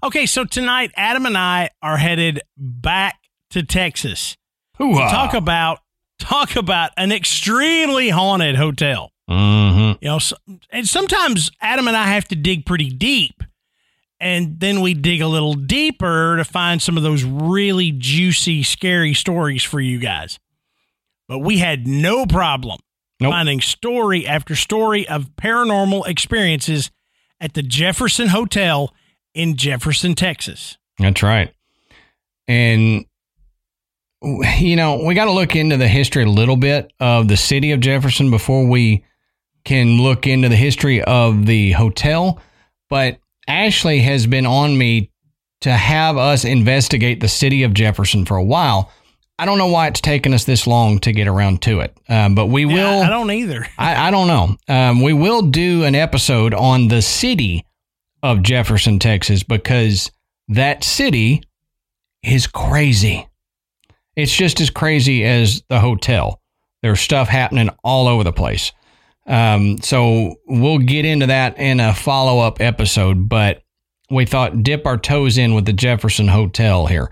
Okay, 0.02 0.26
so 0.26 0.44
tonight 0.44 0.90
Adam 0.96 1.26
and 1.26 1.38
I 1.38 1.70
are 1.82 1.96
headed 1.96 2.40
back 2.56 3.16
to 3.50 3.62
Texas 3.62 4.36
Hoo-ah. 4.78 5.08
to 5.08 5.14
talk 5.14 5.34
about 5.34 5.80
talk 6.18 6.56
about 6.56 6.90
an 6.96 7.12
extremely 7.12 8.08
haunted 8.08 8.56
hotel. 8.56 9.12
Mm-hmm. 9.30 10.04
You 10.04 10.10
know, 10.10 10.18
so, 10.18 10.36
and 10.70 10.88
sometimes 10.88 11.50
Adam 11.60 11.88
and 11.88 11.96
I 11.96 12.06
have 12.06 12.28
to 12.28 12.36
dig 12.36 12.66
pretty 12.66 12.90
deep 12.90 13.42
and 14.18 14.58
then 14.60 14.80
we 14.80 14.94
dig 14.94 15.20
a 15.20 15.28
little 15.28 15.54
deeper 15.54 16.36
to 16.36 16.44
find 16.44 16.80
some 16.80 16.96
of 16.96 17.02
those 17.02 17.24
really 17.24 17.92
juicy, 17.92 18.62
scary 18.62 19.14
stories 19.14 19.62
for 19.62 19.80
you 19.80 19.98
guys. 19.98 20.38
But 21.28 21.40
we 21.40 21.58
had 21.58 21.86
no 21.86 22.24
problem 22.24 22.78
nope. 23.20 23.32
finding 23.32 23.60
story 23.60 24.26
after 24.26 24.54
story 24.54 25.06
of 25.08 25.30
paranormal 25.36 26.06
experiences 26.06 26.90
at 27.40 27.54
the 27.54 27.62
Jefferson 27.62 28.28
Hotel 28.28 28.94
in 29.34 29.56
Jefferson, 29.56 30.14
Texas. 30.14 30.78
That's 30.98 31.22
right. 31.22 31.52
And, 32.48 33.04
you 34.22 34.76
know, 34.76 35.04
we 35.04 35.14
got 35.14 35.26
to 35.26 35.32
look 35.32 35.54
into 35.54 35.76
the 35.76 35.88
history 35.88 36.22
a 36.22 36.30
little 36.30 36.56
bit 36.56 36.92
of 37.00 37.28
the 37.28 37.36
city 37.36 37.72
of 37.72 37.80
Jefferson 37.80 38.30
before 38.30 38.66
we 38.66 39.04
can 39.64 40.00
look 40.00 40.26
into 40.26 40.48
the 40.48 40.56
history 40.56 41.02
of 41.02 41.44
the 41.44 41.72
hotel. 41.72 42.40
But 42.88 43.18
Ashley 43.48 44.00
has 44.00 44.26
been 44.26 44.46
on 44.46 44.76
me 44.76 45.10
to 45.62 45.72
have 45.72 46.16
us 46.16 46.44
investigate 46.44 47.20
the 47.20 47.28
city 47.28 47.62
of 47.62 47.74
Jefferson 47.74 48.24
for 48.24 48.36
a 48.36 48.44
while. 48.44 48.92
I 49.38 49.44
don't 49.44 49.58
know 49.58 49.66
why 49.68 49.86
it's 49.88 50.00
taken 50.00 50.32
us 50.32 50.44
this 50.44 50.66
long 50.66 50.98
to 51.00 51.12
get 51.12 51.28
around 51.28 51.62
to 51.62 51.80
it, 51.80 51.96
um, 52.08 52.34
but 52.34 52.46
we 52.46 52.64
Yeah, 52.64 52.74
will. 52.74 53.02
I 53.02 53.08
don't 53.10 53.30
either. 53.30 53.66
I, 53.78 54.08
I 54.08 54.10
don't 54.10 54.26
know. 54.28 54.56
Um, 54.74 55.02
we 55.02 55.12
will 55.12 55.42
do 55.42 55.84
an 55.84 55.94
episode 55.94 56.54
on 56.54 56.88
the 56.88 57.02
city 57.02 57.64
of 58.22 58.42
Jefferson, 58.42 58.98
Texas, 58.98 59.42
because 59.42 60.10
that 60.48 60.84
city 60.84 61.42
is 62.22 62.46
crazy. 62.46 63.26
It's 64.16 64.34
just 64.34 64.60
as 64.60 64.70
crazy 64.70 65.22
as 65.24 65.62
the 65.68 65.80
hotel. 65.80 66.40
There's 66.82 67.00
stuff 67.00 67.28
happening 67.28 67.68
all 67.84 68.08
over 68.08 68.24
the 68.24 68.32
place. 68.32 68.72
Um, 69.26 69.78
so 69.80 70.36
we'll 70.46 70.78
get 70.78 71.04
into 71.04 71.26
that 71.26 71.58
in 71.58 71.80
a 71.80 71.94
follow 71.94 72.38
up 72.40 72.60
episode, 72.60 73.28
but 73.28 73.62
we 74.10 74.24
thought 74.24 74.62
dip 74.62 74.86
our 74.86 74.96
toes 74.96 75.36
in 75.36 75.54
with 75.54 75.64
the 75.66 75.72
Jefferson 75.72 76.28
Hotel 76.28 76.86
here. 76.86 77.10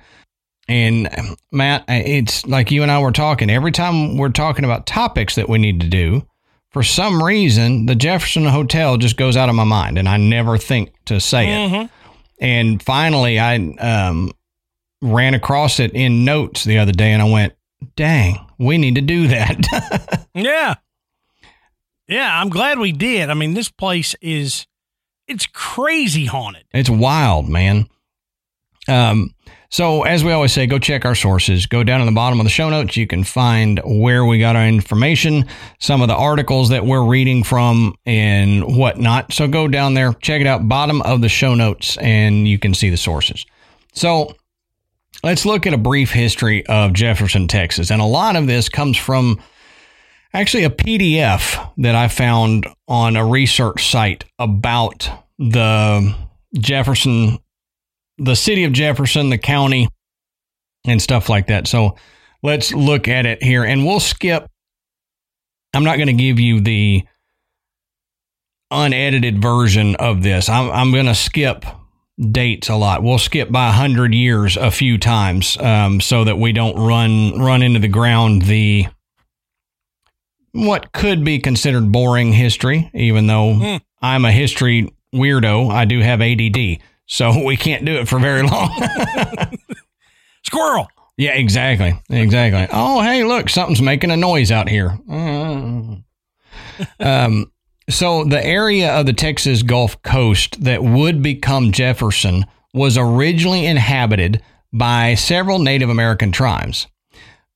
And 0.69 1.09
Matt, 1.53 1.85
it's 1.89 2.47
like 2.47 2.71
you 2.71 2.83
and 2.83 2.91
I 2.91 3.01
were 3.01 3.13
talking. 3.13 3.51
Every 3.51 3.73
time 3.73 4.17
we're 4.17 4.29
talking 4.31 4.65
about 4.65 4.87
topics 4.87 5.35
that 5.35 5.49
we 5.49 5.59
need 5.59 5.81
to 5.81 5.89
do, 5.89 6.27
for 6.71 6.83
some 6.83 7.23
reason, 7.23 7.87
the 7.87 7.95
Jefferson 7.95 8.47
Hotel 8.47 8.97
just 8.97 9.17
goes 9.17 9.37
out 9.37 9.49
of 9.49 9.55
my 9.55 9.65
mind, 9.65 9.99
and 9.99 10.09
I 10.09 10.17
never 10.17 10.57
think 10.57 10.93
to 11.07 11.21
say 11.21 11.49
it. 11.49 11.71
Mhm. 11.71 11.91
And 12.41 12.83
finally, 12.83 13.39
I 13.39 13.57
um, 13.57 14.33
ran 15.03 15.35
across 15.35 15.79
it 15.81 15.93
in 15.93 16.25
notes 16.25 16.65
the 16.65 16.79
other 16.79 16.93
day, 16.93 17.13
and 17.13 17.23
I 17.23 17.31
went, 17.31 17.53
"Dang, 17.95 18.39
we 18.59 18.79
need 18.79 18.95
to 18.97 19.01
do 19.03 19.29
that." 19.29 20.21
Yeah. 20.35 20.75
Yeah, 22.09 22.41
I'm 22.41 22.51
glad 22.51 22.79
we 22.79 22.93
did. 22.93 23.31
I 23.31 23.35
mean, 23.35 23.55
this 23.55 23.71
place 23.71 24.15
is 24.21 24.67
it's 25.27 25.47
crazy 25.47 26.27
haunted. 26.27 26.65
It's 26.73 26.91
wild, 26.91 27.49
man. 27.49 27.87
Um, 28.87 29.35
so 29.71 30.03
as 30.03 30.23
we 30.23 30.31
always 30.31 30.53
say, 30.53 30.67
go 30.67 30.79
check 30.79 31.05
our 31.05 31.15
sources. 31.15 31.67
Go 31.67 31.83
down 31.83 32.01
in 32.01 32.07
the 32.07 32.13
bottom 32.13 32.39
of 32.39 32.45
the 32.45 32.51
show 32.51 32.69
notes. 32.69 32.97
You 32.97 33.07
can 33.07 33.25
find 33.25 33.81
where 33.85 34.25
we 34.25 34.39
got 34.39 34.55
our 34.55 34.67
information, 34.67 35.47
some 35.81 36.03
of 36.03 36.09
the 36.09 36.15
articles 36.15 36.69
that 36.69 36.85
we're 36.85 37.05
reading 37.05 37.43
from, 37.43 37.95
and 38.05 38.77
whatnot. 38.77 39.33
So 39.33 39.49
go 39.49 39.67
down 39.67 39.95
there, 39.95 40.13
check 40.15 40.41
it 40.41 40.47
out, 40.47 40.69
bottom 40.69 41.03
of 41.03 41.23
the 41.23 41.29
show 41.29 41.55
notes, 41.55 41.97
and 41.97 42.47
you 42.47 42.59
can 42.59 42.75
see 42.75 42.91
the 42.91 42.97
sources. 42.97 43.45
So 43.95 44.37
let's 45.23 45.47
look 45.47 45.67
at 45.67 45.73
a 45.73 45.79
brief 45.79 46.13
history 46.13 46.65
of 46.67 46.93
Jefferson, 46.93 47.49
Texas. 47.49 47.91
And 47.91 48.03
a 48.03 48.07
lot 48.07 48.37
of 48.37 48.47
this 48.47 48.69
comes 48.69 48.97
from 48.97 49.41
actually 50.35 50.65
a 50.65 50.71
PDF 50.71 51.73
that 51.79 51.95
I 51.95 52.09
found 52.09 52.67
on 52.89 53.17
a 53.17 53.25
research 53.25 53.91
site 53.91 54.25
about 54.39 55.09
the 55.39 56.15
Jefferson, 56.59 57.39
the 58.19 58.35
city 58.35 58.65
of 58.65 58.73
Jefferson, 58.73 59.31
the 59.31 59.39
county, 59.39 59.89
and 60.87 61.01
stuff 61.01 61.29
like 61.29 61.47
that. 61.47 61.67
So 61.67 61.97
let's 62.43 62.75
look 62.75 63.09
at 63.09 63.27
it 63.27 63.43
here 63.43 63.65
and 63.65 63.87
we'll 63.87 64.01
skip. 64.01 64.49
I'm 65.73 65.85
not 65.85 65.97
going 65.97 66.09
to 66.09 66.13
give 66.13 66.39
you 66.39 66.61
the 66.61 67.05
unedited 68.71 69.41
version 69.41 69.97
of 69.97 70.23
this. 70.23 70.49
I'm, 70.49 70.71
I'm 70.71 70.93
going 70.93 71.07
to 71.07 71.15
skip 71.15 71.65
dates 72.21 72.69
a 72.69 72.77
lot. 72.77 73.03
We'll 73.03 73.19
skip 73.19 73.51
by 73.51 73.67
100 73.67 74.15
years 74.15 74.57
a 74.57 74.71
few 74.71 74.99
times 74.99 75.57
um, 75.59 76.01
so 76.01 76.25
that 76.25 76.39
we 76.39 76.53
don't 76.53 76.77
run 76.77 77.41
run 77.41 77.63
into 77.63 77.81
the 77.81 77.89
ground 77.89 78.43
the 78.43 78.87
what 80.55 80.93
could 80.93 81.25
be 81.25 81.39
considered 81.39 81.93
boring 81.93 82.33
history, 82.33 82.91
even 82.95 83.27
though 83.27 83.55
Hmm. 83.55 83.77
I'm 84.01 84.25
a 84.25 84.33
history 84.33 84.89
weirdo. 85.15 85.71
I 85.71 85.85
do 85.85 86.01
have 86.01 86.21
ADD, 86.23 86.79
so 87.07 87.45
we 87.45 87.57
can't 87.57 87.85
do 87.85 87.97
it 87.97 88.09
for 88.09 88.19
very 88.19 88.43
long. 88.43 88.71
Squirrel. 90.45 90.89
yeah, 91.17 91.33
exactly. 91.33 91.95
Exactly. 92.11 92.67
Oh, 92.73 93.01
hey, 93.03 93.25
look, 93.25 93.49
something's 93.49 93.81
making 93.83 94.11
a 94.11 94.17
noise 94.17 94.51
out 94.53 94.69
here. 94.69 94.99
um, 97.01 97.51
so 97.89 98.25
the 98.25 98.45
area 98.45 98.93
of 98.99 99.07
the 99.07 99.13
Texas 99.13 99.63
Gulf 99.63 100.01
Coast 100.03 100.63
that 100.65 100.83
would 100.83 101.23
become 101.23 101.73
Jefferson 101.73 102.45
was 102.73 102.97
originally 102.99 103.67
inhabited 103.67 104.43
by 104.73 105.15
several 105.15 105.59
Native 105.59 105.89
American 105.91 106.33
tribes. 106.33 106.87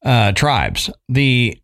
Uh, 0.04 0.32
tribes. 0.32 0.90
The 1.08 1.58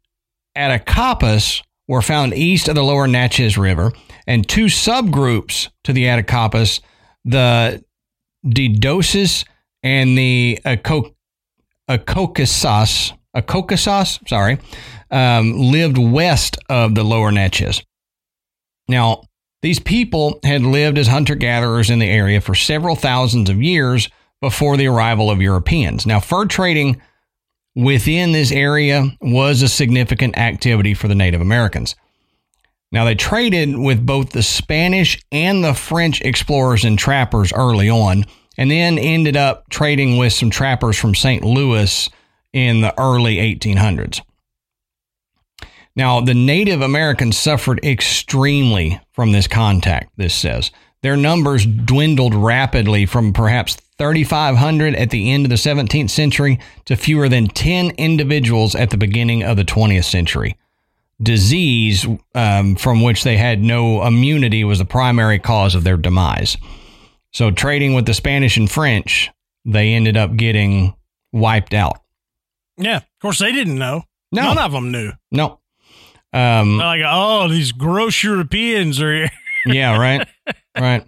Attakapas 0.56 1.62
were 1.88 2.02
found 2.02 2.34
east 2.34 2.68
of 2.68 2.74
the 2.74 2.84
lower 2.84 3.06
Neches 3.06 3.58
River, 3.58 3.92
and 4.26 4.48
two 4.48 4.66
subgroups 4.66 5.68
to 5.84 5.92
the 5.92 6.04
Attakapas, 6.04 6.80
the 7.24 7.84
Didosis 8.46 9.44
and 9.82 10.16
the 10.16 10.58
Aco- 10.64 11.14
Acocasas, 11.90 13.12
Acocasas, 13.36 14.26
sorry, 14.28 14.58
um, 15.10 15.58
lived 15.58 15.98
west 15.98 16.56
of 16.68 16.94
the 16.94 17.04
lower 17.04 17.30
Neches. 17.30 17.82
Now, 18.88 19.22
these 19.62 19.80
people 19.80 20.40
had 20.44 20.62
lived 20.62 20.98
as 20.98 21.06
hunter 21.06 21.34
gatherers 21.34 21.90
in 21.90 21.98
the 21.98 22.08
area 22.08 22.40
for 22.40 22.54
several 22.54 22.96
thousands 22.96 23.48
of 23.48 23.62
years 23.62 24.08
before 24.40 24.76
the 24.76 24.86
arrival 24.86 25.30
of 25.30 25.40
Europeans. 25.40 26.06
Now, 26.06 26.20
fur 26.20 26.44
trading 26.44 27.00
within 27.74 28.32
this 28.32 28.52
area 28.52 29.04
was 29.20 29.62
a 29.62 29.68
significant 29.68 30.38
activity 30.38 30.94
for 30.94 31.08
the 31.08 31.14
Native 31.14 31.40
Americans. 31.40 31.96
Now, 32.92 33.04
they 33.04 33.14
traded 33.14 33.76
with 33.76 34.06
both 34.06 34.30
the 34.30 34.42
Spanish 34.42 35.20
and 35.32 35.64
the 35.64 35.74
French 35.74 36.20
explorers 36.20 36.84
and 36.84 36.98
trappers 36.98 37.52
early 37.52 37.90
on, 37.90 38.24
and 38.56 38.70
then 38.70 38.98
ended 38.98 39.36
up 39.36 39.68
trading 39.68 40.16
with 40.16 40.32
some 40.32 40.50
trappers 40.50 40.96
from 40.96 41.14
St. 41.14 41.42
Louis 41.42 42.08
in 42.52 42.82
the 42.82 42.94
early 43.00 43.36
1800s. 43.36 44.20
Now, 45.96 46.20
the 46.20 46.34
Native 46.34 46.80
Americans 46.80 47.36
suffered 47.36 47.84
extremely 47.84 49.00
from 49.12 49.32
this 49.32 49.48
contact, 49.48 50.12
this 50.16 50.34
says. 50.34 50.70
Their 51.02 51.16
numbers 51.16 51.66
dwindled 51.66 52.34
rapidly 52.34 53.06
from 53.06 53.32
perhaps 53.32 53.76
3,500 53.98 54.94
at 54.96 55.10
the 55.10 55.30
end 55.30 55.44
of 55.46 55.50
the 55.50 55.56
17th 55.56 56.10
century 56.10 56.58
to 56.84 56.96
fewer 56.96 57.28
than 57.28 57.46
10 57.46 57.90
individuals 57.92 58.74
at 58.74 58.90
the 58.90 58.96
beginning 58.96 59.42
of 59.42 59.56
the 59.56 59.64
20th 59.64 60.04
century. 60.04 60.56
Disease, 61.22 62.06
um, 62.34 62.74
from 62.74 63.02
which 63.02 63.22
they 63.22 63.36
had 63.36 63.62
no 63.62 64.04
immunity, 64.04 64.64
was 64.64 64.78
the 64.78 64.84
primary 64.84 65.38
cause 65.38 65.74
of 65.76 65.84
their 65.84 65.96
demise. 65.96 66.56
So, 67.32 67.50
trading 67.52 67.94
with 67.94 68.06
the 68.06 68.14
Spanish 68.14 68.56
and 68.56 68.70
French, 68.70 69.30
they 69.64 69.92
ended 69.92 70.16
up 70.16 70.36
getting 70.36 70.94
wiped 71.32 71.72
out. 71.72 72.00
Yeah. 72.76 72.96
Of 72.96 73.04
course, 73.22 73.38
they 73.38 73.52
didn't 73.52 73.78
know. 73.78 74.02
No. 74.32 74.42
None 74.42 74.58
of 74.58 74.72
them 74.72 74.90
knew. 74.90 75.12
No. 75.30 75.60
Um, 76.32 76.78
like, 76.78 77.02
oh, 77.06 77.48
these 77.48 77.70
gross 77.70 78.22
Europeans 78.24 79.00
are 79.00 79.14
here. 79.14 79.30
yeah, 79.66 79.96
right. 79.96 80.26
Right. 80.76 81.06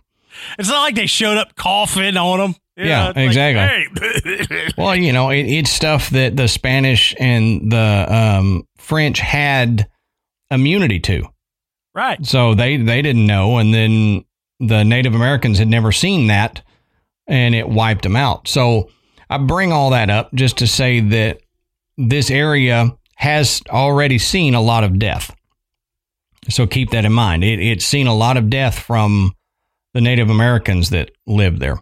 It's 0.60 0.68
not 0.68 0.82
like 0.82 0.94
they 0.94 1.06
showed 1.06 1.38
up 1.38 1.56
coughing 1.56 2.16
on 2.16 2.38
them. 2.38 2.54
Yeah, 2.76 3.12
exactly. 3.16 3.62
Hey. 3.62 4.70
Well, 4.76 4.94
you 4.94 5.12
know, 5.12 5.30
it, 5.30 5.44
it's 5.46 5.70
stuff 5.70 6.10
that 6.10 6.36
the 6.36 6.48
Spanish 6.48 7.14
and 7.18 7.72
the 7.72 8.06
um, 8.08 8.66
French 8.76 9.18
had 9.18 9.88
immunity 10.50 11.00
to. 11.00 11.24
right. 11.94 12.24
So 12.24 12.54
they, 12.54 12.76
they 12.76 13.00
didn't 13.02 13.26
know. 13.26 13.56
And 13.58 13.72
then 13.72 14.24
the 14.60 14.84
Native 14.84 15.14
Americans 15.14 15.58
had 15.58 15.68
never 15.68 15.92
seen 15.92 16.26
that 16.26 16.62
and 17.26 17.54
it 17.54 17.68
wiped 17.68 18.02
them 18.02 18.16
out. 18.16 18.48
So 18.48 18.90
I 19.30 19.38
bring 19.38 19.72
all 19.72 19.90
that 19.90 20.10
up 20.10 20.32
just 20.34 20.58
to 20.58 20.66
say 20.66 21.00
that 21.00 21.40
this 21.96 22.30
area 22.30 22.96
has 23.16 23.62
already 23.70 24.18
seen 24.18 24.54
a 24.54 24.60
lot 24.60 24.84
of 24.84 24.98
death. 24.98 25.34
So 26.50 26.66
keep 26.66 26.90
that 26.90 27.04
in 27.04 27.12
mind. 27.12 27.42
It, 27.42 27.58
it's 27.58 27.86
seen 27.86 28.06
a 28.06 28.14
lot 28.14 28.36
of 28.36 28.50
death 28.50 28.78
from 28.78 29.32
the 29.94 30.00
Native 30.00 30.28
Americans 30.30 30.90
that 30.90 31.10
lived 31.26 31.58
there. 31.60 31.78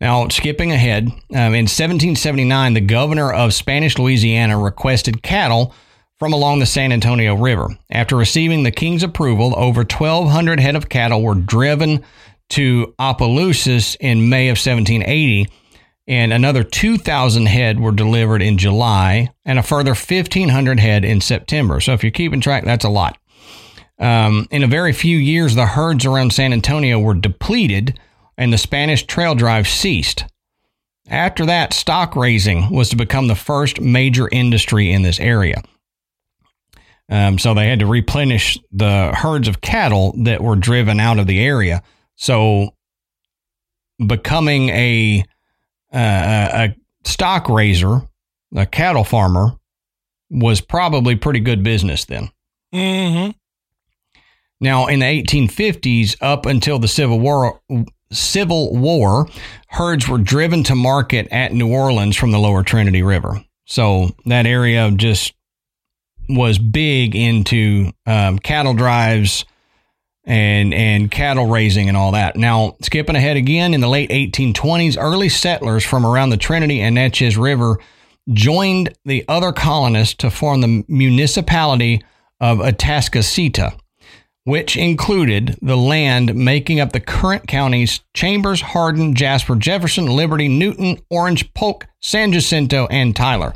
Now, 0.00 0.28
skipping 0.28 0.72
ahead, 0.72 1.08
um, 1.08 1.54
in 1.54 1.66
1779, 1.66 2.72
the 2.72 2.80
governor 2.80 3.32
of 3.32 3.52
Spanish 3.52 3.98
Louisiana 3.98 4.58
requested 4.58 5.22
cattle 5.22 5.74
from 6.18 6.32
along 6.32 6.58
the 6.58 6.66
San 6.66 6.92
Antonio 6.92 7.34
River. 7.34 7.68
After 7.90 8.16
receiving 8.16 8.62
the 8.62 8.70
king's 8.70 9.02
approval, 9.02 9.52
over 9.56 9.80
1,200 9.80 10.58
head 10.58 10.76
of 10.76 10.88
cattle 10.88 11.22
were 11.22 11.34
driven 11.34 12.02
to 12.50 12.94
Opelousas 12.98 13.96
in 14.00 14.28
May 14.28 14.48
of 14.48 14.56
1780, 14.56 15.48
and 16.06 16.32
another 16.32 16.64
2,000 16.64 17.46
head 17.46 17.78
were 17.78 17.92
delivered 17.92 18.42
in 18.42 18.58
July, 18.58 19.28
and 19.44 19.58
a 19.58 19.62
further 19.62 19.94
1,500 19.94 20.80
head 20.80 21.04
in 21.04 21.20
September. 21.20 21.78
So 21.80 21.92
if 21.92 22.02
you're 22.02 22.10
keeping 22.10 22.40
track, 22.40 22.64
that's 22.64 22.84
a 22.84 22.90
lot. 22.90 23.18
Um, 23.98 24.46
in 24.50 24.62
a 24.62 24.66
very 24.66 24.94
few 24.94 25.18
years, 25.18 25.54
the 25.54 25.66
herds 25.66 26.06
around 26.06 26.32
San 26.32 26.54
Antonio 26.54 26.98
were 26.98 27.14
depleted 27.14 28.00
and 28.40 28.50
the 28.50 28.58
Spanish 28.58 29.04
trail 29.04 29.34
drive 29.34 29.68
ceased. 29.68 30.24
After 31.08 31.44
that, 31.46 31.74
stock 31.74 32.16
raising 32.16 32.70
was 32.70 32.88
to 32.88 32.96
become 32.96 33.28
the 33.28 33.34
first 33.34 33.80
major 33.80 34.28
industry 34.32 34.90
in 34.90 35.02
this 35.02 35.20
area. 35.20 35.62
Um, 37.10 37.38
so 37.38 37.52
they 37.52 37.68
had 37.68 37.80
to 37.80 37.86
replenish 37.86 38.58
the 38.72 39.12
herds 39.14 39.46
of 39.46 39.60
cattle 39.60 40.14
that 40.24 40.40
were 40.40 40.56
driven 40.56 41.00
out 41.00 41.18
of 41.18 41.26
the 41.26 41.44
area. 41.44 41.82
So 42.16 42.70
becoming 44.04 44.70
a, 44.70 45.24
uh, 45.92 46.68
a 46.68 46.76
stock 47.04 47.48
raiser 47.48 48.08
a 48.56 48.66
cattle 48.66 49.04
farmer 49.04 49.56
was 50.30 50.60
probably 50.60 51.14
pretty 51.14 51.40
good 51.40 51.62
business 51.62 52.04
then. 52.06 52.30
Mm-hmm. 52.74 53.30
Now, 54.60 54.86
in 54.86 55.00
the 55.00 55.06
1850s, 55.06 56.16
up 56.20 56.46
until 56.46 56.78
the 56.78 56.88
Civil 56.88 57.20
War, 57.20 57.60
Civil 58.12 58.76
War, 58.76 59.28
herds 59.68 60.08
were 60.08 60.18
driven 60.18 60.62
to 60.64 60.74
market 60.74 61.28
at 61.30 61.52
New 61.52 61.72
Orleans 61.72 62.16
from 62.16 62.32
the 62.32 62.38
Lower 62.38 62.62
Trinity 62.62 63.02
River. 63.02 63.44
So 63.66 64.10
that 64.26 64.46
area 64.46 64.90
just 64.90 65.32
was 66.28 66.58
big 66.58 67.14
into 67.14 67.92
um, 68.06 68.38
cattle 68.38 68.74
drives 68.74 69.44
and 70.24 70.74
and 70.74 71.10
cattle 71.10 71.46
raising 71.46 71.88
and 71.88 71.96
all 71.96 72.12
that. 72.12 72.36
Now, 72.36 72.76
skipping 72.82 73.16
ahead 73.16 73.36
again, 73.36 73.74
in 73.74 73.80
the 73.80 73.88
late 73.88 74.10
1820s, 74.10 74.96
early 74.98 75.28
settlers 75.28 75.84
from 75.84 76.04
around 76.04 76.30
the 76.30 76.36
Trinity 76.36 76.80
and 76.80 76.96
Neches 76.96 77.40
River 77.40 77.78
joined 78.32 78.94
the 79.04 79.24
other 79.28 79.52
colonists 79.52 80.14
to 80.16 80.30
form 80.30 80.60
the 80.60 80.84
municipality 80.88 82.02
of 82.38 82.58
Atascocita, 82.58 83.78
which 84.50 84.76
included 84.76 85.56
the 85.62 85.76
land 85.76 86.34
making 86.34 86.80
up 86.80 86.90
the 86.90 86.98
current 86.98 87.46
counties 87.46 88.00
Chambers, 88.14 88.60
Hardin, 88.60 89.14
Jasper, 89.14 89.54
Jefferson, 89.54 90.06
Liberty, 90.06 90.48
Newton, 90.48 90.98
Orange, 91.08 91.54
Polk, 91.54 91.86
San 92.00 92.32
Jacinto, 92.32 92.88
and 92.90 93.14
Tyler. 93.14 93.54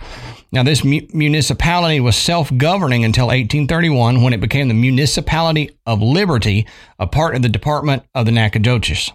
Now, 0.53 0.63
this 0.63 0.85
mu- 0.85 1.01
municipality 1.13 1.99
was 1.99 2.15
self 2.15 2.57
governing 2.57 3.05
until 3.05 3.27
1831 3.27 4.23
when 4.23 4.33
it 4.33 4.41
became 4.41 4.69
the 4.69 4.75
Municipality 4.75 5.77
of 5.85 6.01
Liberty, 6.01 6.65
a 7.01 7.09
part 7.09 7.35
of 7.35 7.43
the 7.43 7.49
Department 7.49 8.05
of 8.15 8.25
the 8.25 8.31
Nacogdoches. 8.31 9.11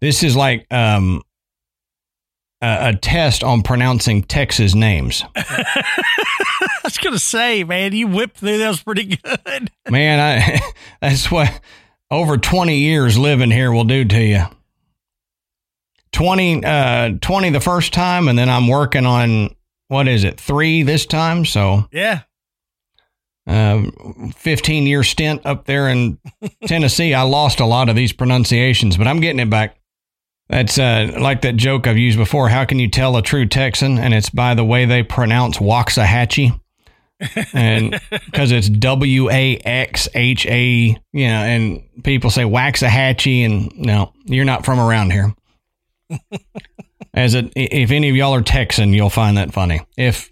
This 0.00 0.22
is 0.22 0.36
like 0.36 0.66
um, 0.70 1.22
a, 2.62 2.88
a 2.90 2.96
test 2.96 3.42
on 3.44 3.62
pronouncing 3.62 4.22
Texas 4.22 4.74
names. 4.74 5.24
I 5.36 6.80
was 6.84 6.98
gonna 6.98 7.18
say, 7.18 7.64
man, 7.64 7.92
you 7.92 8.06
whipped 8.06 8.38
through 8.38 8.58
those 8.58 8.82
pretty 8.82 9.16
good. 9.16 9.70
Man, 9.90 10.18
I 10.20 10.60
that's 11.00 11.30
what 11.30 11.60
over 12.10 12.36
20 12.36 12.76
years 12.78 13.16
living 13.18 13.50
here 13.50 13.70
will 13.72 13.84
do 13.84 14.04
to 14.04 14.20
you. 14.22 14.44
20 16.12 16.64
uh 16.64 17.10
20 17.20 17.50
the 17.50 17.60
first 17.60 17.92
time 17.92 18.28
and 18.28 18.38
then 18.38 18.48
I'm 18.48 18.66
working 18.66 19.06
on 19.06 19.54
what 19.88 20.08
is 20.08 20.24
it? 20.24 20.40
3 20.40 20.82
this 20.82 21.06
time, 21.06 21.44
so 21.44 21.86
Yeah. 21.92 22.22
uh 23.46 23.82
15 24.34 24.86
year 24.86 25.02
stint 25.04 25.42
up 25.46 25.66
there 25.66 25.88
in 25.88 26.18
Tennessee. 26.66 27.14
I 27.14 27.22
lost 27.22 27.60
a 27.60 27.66
lot 27.66 27.88
of 27.88 27.96
these 27.96 28.12
pronunciations, 28.12 28.96
but 28.96 29.06
I'm 29.06 29.20
getting 29.20 29.40
it 29.40 29.50
back. 29.50 29.76
That's 30.50 30.80
uh, 30.80 31.16
like 31.20 31.42
that 31.42 31.54
joke 31.54 31.86
I've 31.86 31.96
used 31.96 32.18
before. 32.18 32.48
How 32.48 32.64
can 32.64 32.80
you 32.80 32.90
tell 32.90 33.16
a 33.16 33.22
true 33.22 33.46
Texan? 33.46 33.98
And 33.98 34.12
it's 34.12 34.30
by 34.30 34.54
the 34.54 34.64
way 34.64 34.84
they 34.84 35.04
pronounce 35.04 35.58
Waxahachie. 35.58 36.60
and 37.54 38.00
because 38.10 38.50
it's 38.50 38.68
W 38.68 39.30
A 39.30 39.58
X 39.58 40.08
H 40.12 40.46
A, 40.46 40.96
you 41.12 41.28
know, 41.28 41.42
and 41.42 41.82
people 42.02 42.30
say 42.30 42.42
Waxahachie, 42.42 43.44
and 43.44 43.72
no, 43.78 44.12
you're 44.24 44.44
not 44.44 44.64
from 44.64 44.80
around 44.80 45.12
here. 45.12 45.32
As 47.14 47.34
it, 47.34 47.52
if 47.54 47.92
any 47.92 48.08
of 48.08 48.16
y'all 48.16 48.34
are 48.34 48.42
Texan, 48.42 48.92
you'll 48.92 49.08
find 49.08 49.36
that 49.36 49.52
funny. 49.52 49.80
If 49.96 50.30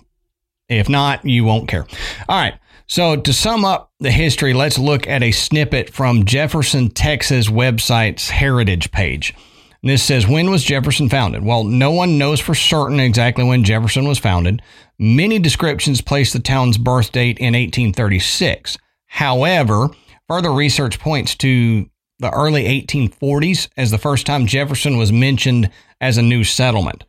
if 0.68 0.88
not, 0.88 1.24
you 1.24 1.44
won't 1.44 1.68
care. 1.68 1.86
All 2.28 2.40
right. 2.40 2.54
So 2.88 3.16
to 3.16 3.32
sum 3.32 3.64
up 3.64 3.92
the 4.00 4.10
history, 4.10 4.52
let's 4.52 4.78
look 4.78 5.06
at 5.06 5.22
a 5.22 5.30
snippet 5.30 5.90
from 5.90 6.24
Jefferson, 6.24 6.88
Texas 6.88 7.48
website's 7.48 8.30
heritage 8.30 8.90
page. 8.90 9.34
This 9.82 10.02
says, 10.02 10.26
When 10.26 10.50
was 10.50 10.64
Jefferson 10.64 11.08
founded? 11.08 11.44
Well, 11.44 11.64
no 11.64 11.92
one 11.92 12.18
knows 12.18 12.40
for 12.40 12.54
certain 12.54 12.98
exactly 12.98 13.44
when 13.44 13.64
Jefferson 13.64 14.08
was 14.08 14.18
founded. 14.18 14.60
Many 14.98 15.38
descriptions 15.38 16.00
place 16.00 16.32
the 16.32 16.40
town's 16.40 16.78
birth 16.78 17.12
date 17.12 17.38
in 17.38 17.54
1836. 17.54 18.76
However, 19.06 19.90
further 20.26 20.52
research 20.52 20.98
points 20.98 21.34
to 21.36 21.88
the 22.18 22.30
early 22.30 22.64
1840s 22.64 23.68
as 23.76 23.90
the 23.90 23.98
first 23.98 24.26
time 24.26 24.46
Jefferson 24.46 24.96
was 24.98 25.12
mentioned 25.12 25.70
as 26.00 26.18
a 26.18 26.22
new 26.22 26.42
settlement. 26.42 27.04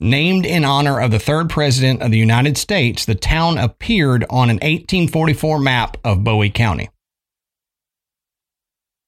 Named 0.00 0.44
in 0.44 0.64
honor 0.64 1.00
of 1.00 1.10
the 1.10 1.18
third 1.18 1.48
president 1.50 2.02
of 2.02 2.10
the 2.10 2.18
United 2.18 2.58
States, 2.58 3.04
the 3.04 3.14
town 3.14 3.58
appeared 3.58 4.24
on 4.28 4.50
an 4.50 4.56
1844 4.56 5.58
map 5.58 5.96
of 6.02 6.24
Bowie 6.24 6.50
County. 6.50 6.90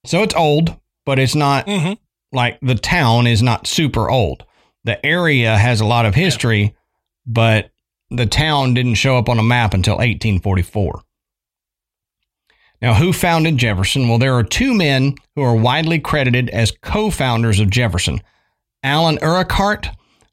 So 0.04 0.22
it's 0.22 0.34
old, 0.34 0.78
but 1.04 1.18
it's 1.18 1.34
not 1.34 1.66
Mm-hmm. 1.66 1.94
Like 2.32 2.58
the 2.60 2.74
town 2.74 3.26
is 3.26 3.42
not 3.42 3.66
super 3.66 4.10
old. 4.10 4.44
The 4.84 5.04
area 5.04 5.56
has 5.56 5.80
a 5.80 5.86
lot 5.86 6.06
of 6.06 6.14
history, 6.14 6.74
but 7.26 7.70
the 8.10 8.26
town 8.26 8.74
didn't 8.74 8.94
show 8.94 9.16
up 9.16 9.28
on 9.28 9.38
a 9.38 9.42
map 9.42 9.74
until 9.74 9.94
1844. 9.94 11.02
Now, 12.82 12.94
who 12.94 13.12
founded 13.12 13.56
Jefferson? 13.56 14.08
Well, 14.08 14.18
there 14.18 14.34
are 14.34 14.44
two 14.44 14.74
men 14.74 15.14
who 15.34 15.42
are 15.42 15.56
widely 15.56 15.98
credited 15.98 16.50
as 16.50 16.70
co 16.82 17.10
founders 17.10 17.58
of 17.58 17.70
Jefferson. 17.70 18.20
Allen 18.82 19.18
Urquhart 19.22 19.88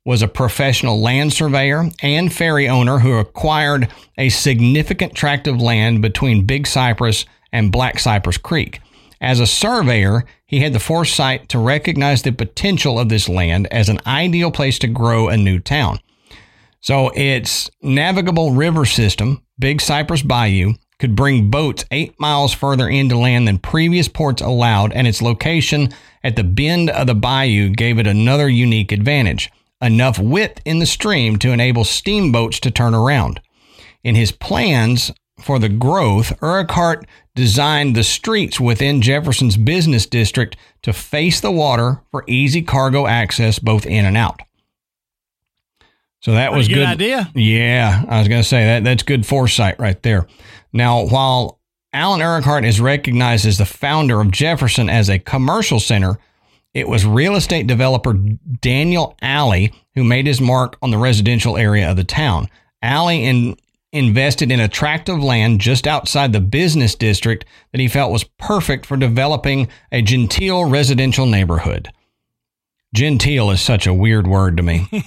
was 0.05 0.21
a 0.21 0.27
professional 0.27 1.01
land 1.01 1.31
surveyor 1.31 1.89
and 2.01 2.33
ferry 2.33 2.67
owner 2.67 2.99
who 2.99 3.17
acquired 3.17 3.87
a 4.17 4.29
significant 4.29 5.15
tract 5.15 5.47
of 5.47 5.61
land 5.61 6.01
between 6.01 6.45
Big 6.45 6.67
Cypress 6.67 7.25
and 7.53 7.71
Black 7.71 7.99
Cypress 7.99 8.37
Creek. 8.37 8.81
As 9.23 9.39
a 9.39 9.47
surveyor, 9.47 10.25
he 10.45 10.59
had 10.59 10.73
the 10.73 10.81
foresight 10.81 11.47
to 11.49 11.57
recognize 11.57 12.21
the 12.21 12.33
potential 12.33 12.99
of 12.99 13.07
this 13.07 13.29
land 13.29 13.67
as 13.71 13.87
an 13.87 14.01
ideal 14.05 14.51
place 14.51 14.77
to 14.79 14.87
grow 14.89 15.29
a 15.29 15.37
new 15.37 15.59
town. 15.59 15.99
So 16.81 17.07
its 17.15 17.71
navigable 17.81 18.51
river 18.51 18.83
system, 18.85 19.41
Big 19.57 19.79
Cypress 19.79 20.23
Bayou, 20.23 20.73
could 20.99 21.15
bring 21.15 21.49
boats 21.49 21.85
eight 21.89 22.19
miles 22.19 22.53
further 22.53 22.89
into 22.89 23.17
land 23.17 23.47
than 23.47 23.59
previous 23.59 24.09
ports 24.09 24.41
allowed, 24.41 24.91
and 24.91 25.07
its 25.07 25.21
location 25.21 25.93
at 26.21 26.35
the 26.35 26.43
bend 26.43 26.89
of 26.89 27.07
the 27.07 27.15
bayou 27.15 27.69
gave 27.69 27.99
it 27.99 28.07
another 28.07 28.49
unique 28.49 28.91
advantage 28.91 29.49
enough 29.81 30.19
width 30.19 30.61
in 30.65 30.79
the 30.79 30.85
stream 30.85 31.37
to 31.37 31.51
enable 31.51 31.85
steamboats 31.85 32.59
to 32.59 32.71
turn 32.71 32.93
around. 32.93 33.39
In 34.03 34.15
his 34.15 34.33
plans 34.33 35.11
for 35.39 35.59
the 35.59 35.69
growth, 35.69 36.31
Urquhart 36.41 37.05
designed 37.35 37.95
the 37.95 38.03
streets 38.03 38.59
within 38.59 39.01
Jefferson's 39.01 39.57
business 39.57 40.05
district 40.05 40.55
to 40.83 40.93
face 40.93 41.41
the 41.41 41.51
water 41.51 42.01
for 42.11 42.23
easy 42.27 42.61
cargo 42.61 43.07
access 43.07 43.59
both 43.59 43.85
in 43.85 44.05
and 44.05 44.15
out. 44.15 44.39
So 46.21 46.33
that 46.33 46.53
was 46.53 46.67
Pretty 46.67 46.79
good 46.79 46.85
good. 46.85 47.01
idea. 47.01 47.31
Yeah, 47.35 48.05
I 48.07 48.19
was 48.19 48.27
going 48.29 48.41
to 48.41 48.47
say 48.47 48.63
that 48.65 48.83
that's 48.85 49.03
good 49.03 49.25
foresight 49.25 49.79
right 49.79 50.01
there. 50.03 50.25
Now, 50.71 51.05
while 51.05 51.59
Allen 51.91 52.21
Urquhart 52.21 52.63
is 52.63 52.79
recognized 52.79 53.45
as 53.45 53.57
the 53.57 53.65
founder 53.65 54.21
of 54.21 54.31
Jefferson 54.31 54.89
as 54.89 55.09
a 55.09 55.19
commercial 55.19 55.79
center, 55.81 56.17
it 56.73 56.87
was 56.87 57.05
real 57.05 57.35
estate 57.35 57.67
developer 57.67 58.13
Daniel 58.13 59.17
Alley 59.21 59.73
who 59.95 60.03
made 60.03 60.25
his 60.25 60.39
mark 60.39 60.77
on 60.81 60.91
the 60.91 60.97
residential 60.97 61.57
area 61.57 61.89
of 61.91 61.97
the 61.97 62.03
town. 62.05 62.49
Alley 62.81 63.25
in, 63.25 63.57
invested 63.93 64.51
in 64.51 64.59
a 64.59 64.67
tract 64.67 65.07
of 65.07 65.23
land 65.23 65.61
just 65.61 65.87
outside 65.87 66.33
the 66.33 66.41
business 66.41 66.95
district 66.95 67.45
that 67.71 67.79
he 67.79 67.87
felt 67.87 68.11
was 68.11 68.23
perfect 68.23 68.85
for 68.85 68.97
developing 68.97 69.69
a 69.91 70.01
genteel 70.01 70.65
residential 70.65 71.25
neighborhood. 71.25 71.89
Genteel 72.93 73.51
is 73.51 73.61
such 73.61 73.87
a 73.87 73.93
weird 73.93 74.27
word 74.27 74.57
to 74.57 74.63
me. 74.63 74.87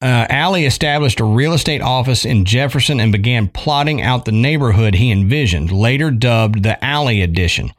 Uh, 0.00 0.26
Alley 0.30 0.64
established 0.64 1.18
a 1.18 1.24
real 1.24 1.52
estate 1.52 1.82
office 1.82 2.24
in 2.24 2.44
Jefferson 2.44 3.00
and 3.00 3.10
began 3.10 3.48
plotting 3.48 4.00
out 4.00 4.24
the 4.24 4.30
neighborhood 4.32 4.94
he 4.94 5.10
envisioned, 5.10 5.72
later 5.72 6.12
dubbed 6.12 6.62
the 6.62 6.82
Alley 6.84 7.20
Edition. 7.20 7.72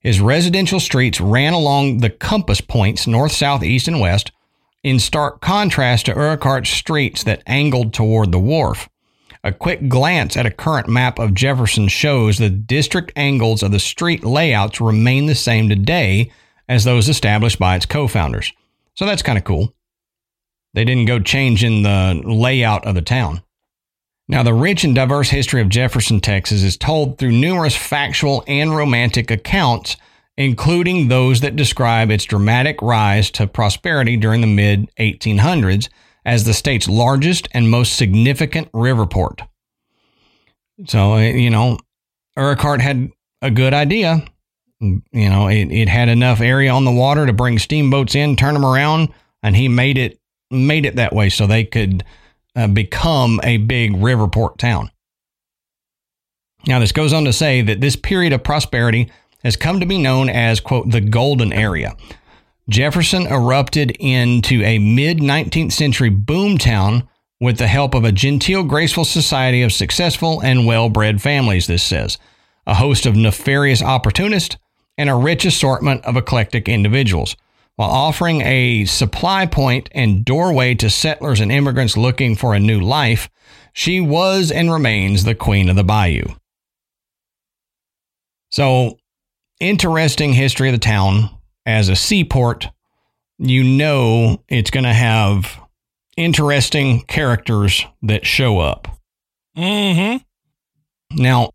His 0.00 0.20
residential 0.20 0.80
streets 0.80 1.20
ran 1.20 1.52
along 1.52 1.98
the 1.98 2.10
compass 2.10 2.60
points 2.60 3.06
north, 3.06 3.30
south, 3.30 3.62
east, 3.62 3.86
and 3.86 4.00
west, 4.00 4.32
in 4.82 4.98
stark 4.98 5.40
contrast 5.40 6.06
to 6.06 6.16
Urquhart's 6.16 6.70
streets 6.70 7.24
that 7.24 7.42
angled 7.46 7.92
toward 7.94 8.32
the 8.32 8.40
wharf. 8.40 8.88
A 9.44 9.52
quick 9.52 9.88
glance 9.88 10.36
at 10.36 10.46
a 10.46 10.50
current 10.50 10.88
map 10.88 11.18
of 11.18 11.34
Jefferson 11.34 11.88
shows 11.88 12.38
the 12.38 12.50
district 12.50 13.12
angles 13.16 13.62
of 13.62 13.72
the 13.72 13.80
street 13.80 14.24
layouts 14.24 14.80
remain 14.80 15.26
the 15.26 15.34
same 15.34 15.68
today 15.68 16.30
as 16.68 16.84
those 16.84 17.08
established 17.08 17.58
by 17.58 17.74
its 17.74 17.86
co 17.86 18.06
founders. 18.06 18.52
So 18.94 19.04
that's 19.04 19.22
kind 19.22 19.38
of 19.38 19.44
cool. 19.44 19.74
They 20.74 20.84
didn't 20.84 21.06
go 21.06 21.18
changing 21.18 21.82
the 21.82 22.22
layout 22.24 22.86
of 22.86 22.94
the 22.94 23.02
town. 23.02 23.42
Now, 24.28 24.42
the 24.42 24.54
rich 24.54 24.84
and 24.84 24.94
diverse 24.94 25.28
history 25.28 25.60
of 25.60 25.68
Jefferson, 25.68 26.20
Texas 26.20 26.62
is 26.62 26.76
told 26.76 27.18
through 27.18 27.32
numerous 27.32 27.76
factual 27.76 28.44
and 28.46 28.74
romantic 28.74 29.30
accounts, 29.30 29.96
including 30.36 31.08
those 31.08 31.40
that 31.40 31.56
describe 31.56 32.10
its 32.10 32.24
dramatic 32.24 32.80
rise 32.80 33.30
to 33.32 33.46
prosperity 33.46 34.16
during 34.16 34.40
the 34.40 34.46
mid 34.46 34.90
1800s 34.98 35.88
as 36.24 36.44
the 36.44 36.54
state's 36.54 36.88
largest 36.88 37.48
and 37.52 37.70
most 37.70 37.96
significant 37.96 38.68
river 38.72 39.06
port. 39.06 39.42
So, 40.86 41.14
uh, 41.14 41.20
you 41.20 41.50
know, 41.50 41.78
Urquhart 42.38 42.80
had 42.80 43.10
a 43.40 43.50
good 43.50 43.74
idea. 43.74 44.24
You 44.80 45.02
know, 45.12 45.48
it, 45.48 45.70
it 45.70 45.88
had 45.88 46.08
enough 46.08 46.40
area 46.40 46.70
on 46.70 46.84
the 46.84 46.90
water 46.90 47.26
to 47.26 47.32
bring 47.32 47.58
steamboats 47.58 48.14
in, 48.14 48.36
turn 48.36 48.54
them 48.54 48.64
around, 48.64 49.10
and 49.42 49.54
he 49.54 49.68
made 49.68 49.98
it 49.98 50.18
made 50.50 50.84
it 50.84 50.96
that 50.96 51.14
way 51.14 51.30
so 51.30 51.46
they 51.46 51.64
could 51.64 52.04
uh, 52.56 52.66
become 52.66 53.40
a 53.42 53.56
big 53.56 53.96
river 53.96 54.28
port 54.28 54.58
town. 54.58 54.90
Now, 56.66 56.78
this 56.78 56.92
goes 56.92 57.12
on 57.12 57.24
to 57.24 57.32
say 57.32 57.62
that 57.62 57.80
this 57.80 57.96
period 57.96 58.32
of 58.32 58.44
prosperity 58.44 59.10
has 59.42 59.56
come 59.56 59.80
to 59.80 59.86
be 59.86 59.98
known 59.98 60.28
as, 60.28 60.60
quote, 60.60 60.90
the 60.90 61.00
golden 61.00 61.52
area. 61.52 61.96
Jefferson 62.68 63.26
erupted 63.26 63.90
into 63.98 64.62
a 64.62 64.78
mid 64.78 65.18
19th 65.18 65.72
century 65.72 66.10
boomtown 66.10 67.08
with 67.40 67.58
the 67.58 67.66
help 67.66 67.94
of 67.94 68.04
a 68.04 68.12
genteel, 68.12 68.62
graceful 68.62 69.04
society 69.04 69.62
of 69.62 69.72
successful 69.72 70.40
and 70.42 70.64
well 70.64 70.88
bred 70.88 71.20
families, 71.20 71.66
this 71.66 71.82
says, 71.82 72.16
a 72.66 72.74
host 72.74 73.04
of 73.04 73.16
nefarious 73.16 73.82
opportunists, 73.82 74.56
and 74.96 75.10
a 75.10 75.14
rich 75.14 75.44
assortment 75.44 76.04
of 76.04 76.16
eclectic 76.16 76.68
individuals, 76.68 77.36
while 77.74 77.90
offering 77.90 78.42
a 78.42 78.84
supply 78.84 79.44
point 79.46 79.88
and 79.92 80.24
doorway 80.24 80.74
to 80.74 80.88
settlers 80.88 81.40
and 81.40 81.50
immigrants 81.50 81.96
looking 81.96 82.36
for 82.36 82.54
a 82.54 82.60
new 82.60 82.80
life. 82.80 83.28
She 83.72 84.00
was 84.00 84.52
and 84.52 84.70
remains 84.70 85.24
the 85.24 85.34
queen 85.34 85.68
of 85.68 85.76
the 85.76 85.82
bayou. 85.82 86.24
So, 88.50 88.98
interesting 89.62 90.32
history 90.32 90.68
of 90.68 90.72
the 90.72 90.78
town 90.78 91.30
as 91.64 91.88
a 91.88 91.94
seaport. 91.94 92.68
You 93.38 93.62
know 93.62 94.42
it's 94.48 94.70
going 94.70 94.84
to 94.84 94.92
have 94.92 95.60
interesting 96.16 97.02
characters 97.02 97.86
that 98.02 98.26
show 98.26 98.58
up. 98.58 98.88
Mm-hmm. 99.56 100.18
Now, 101.22 101.50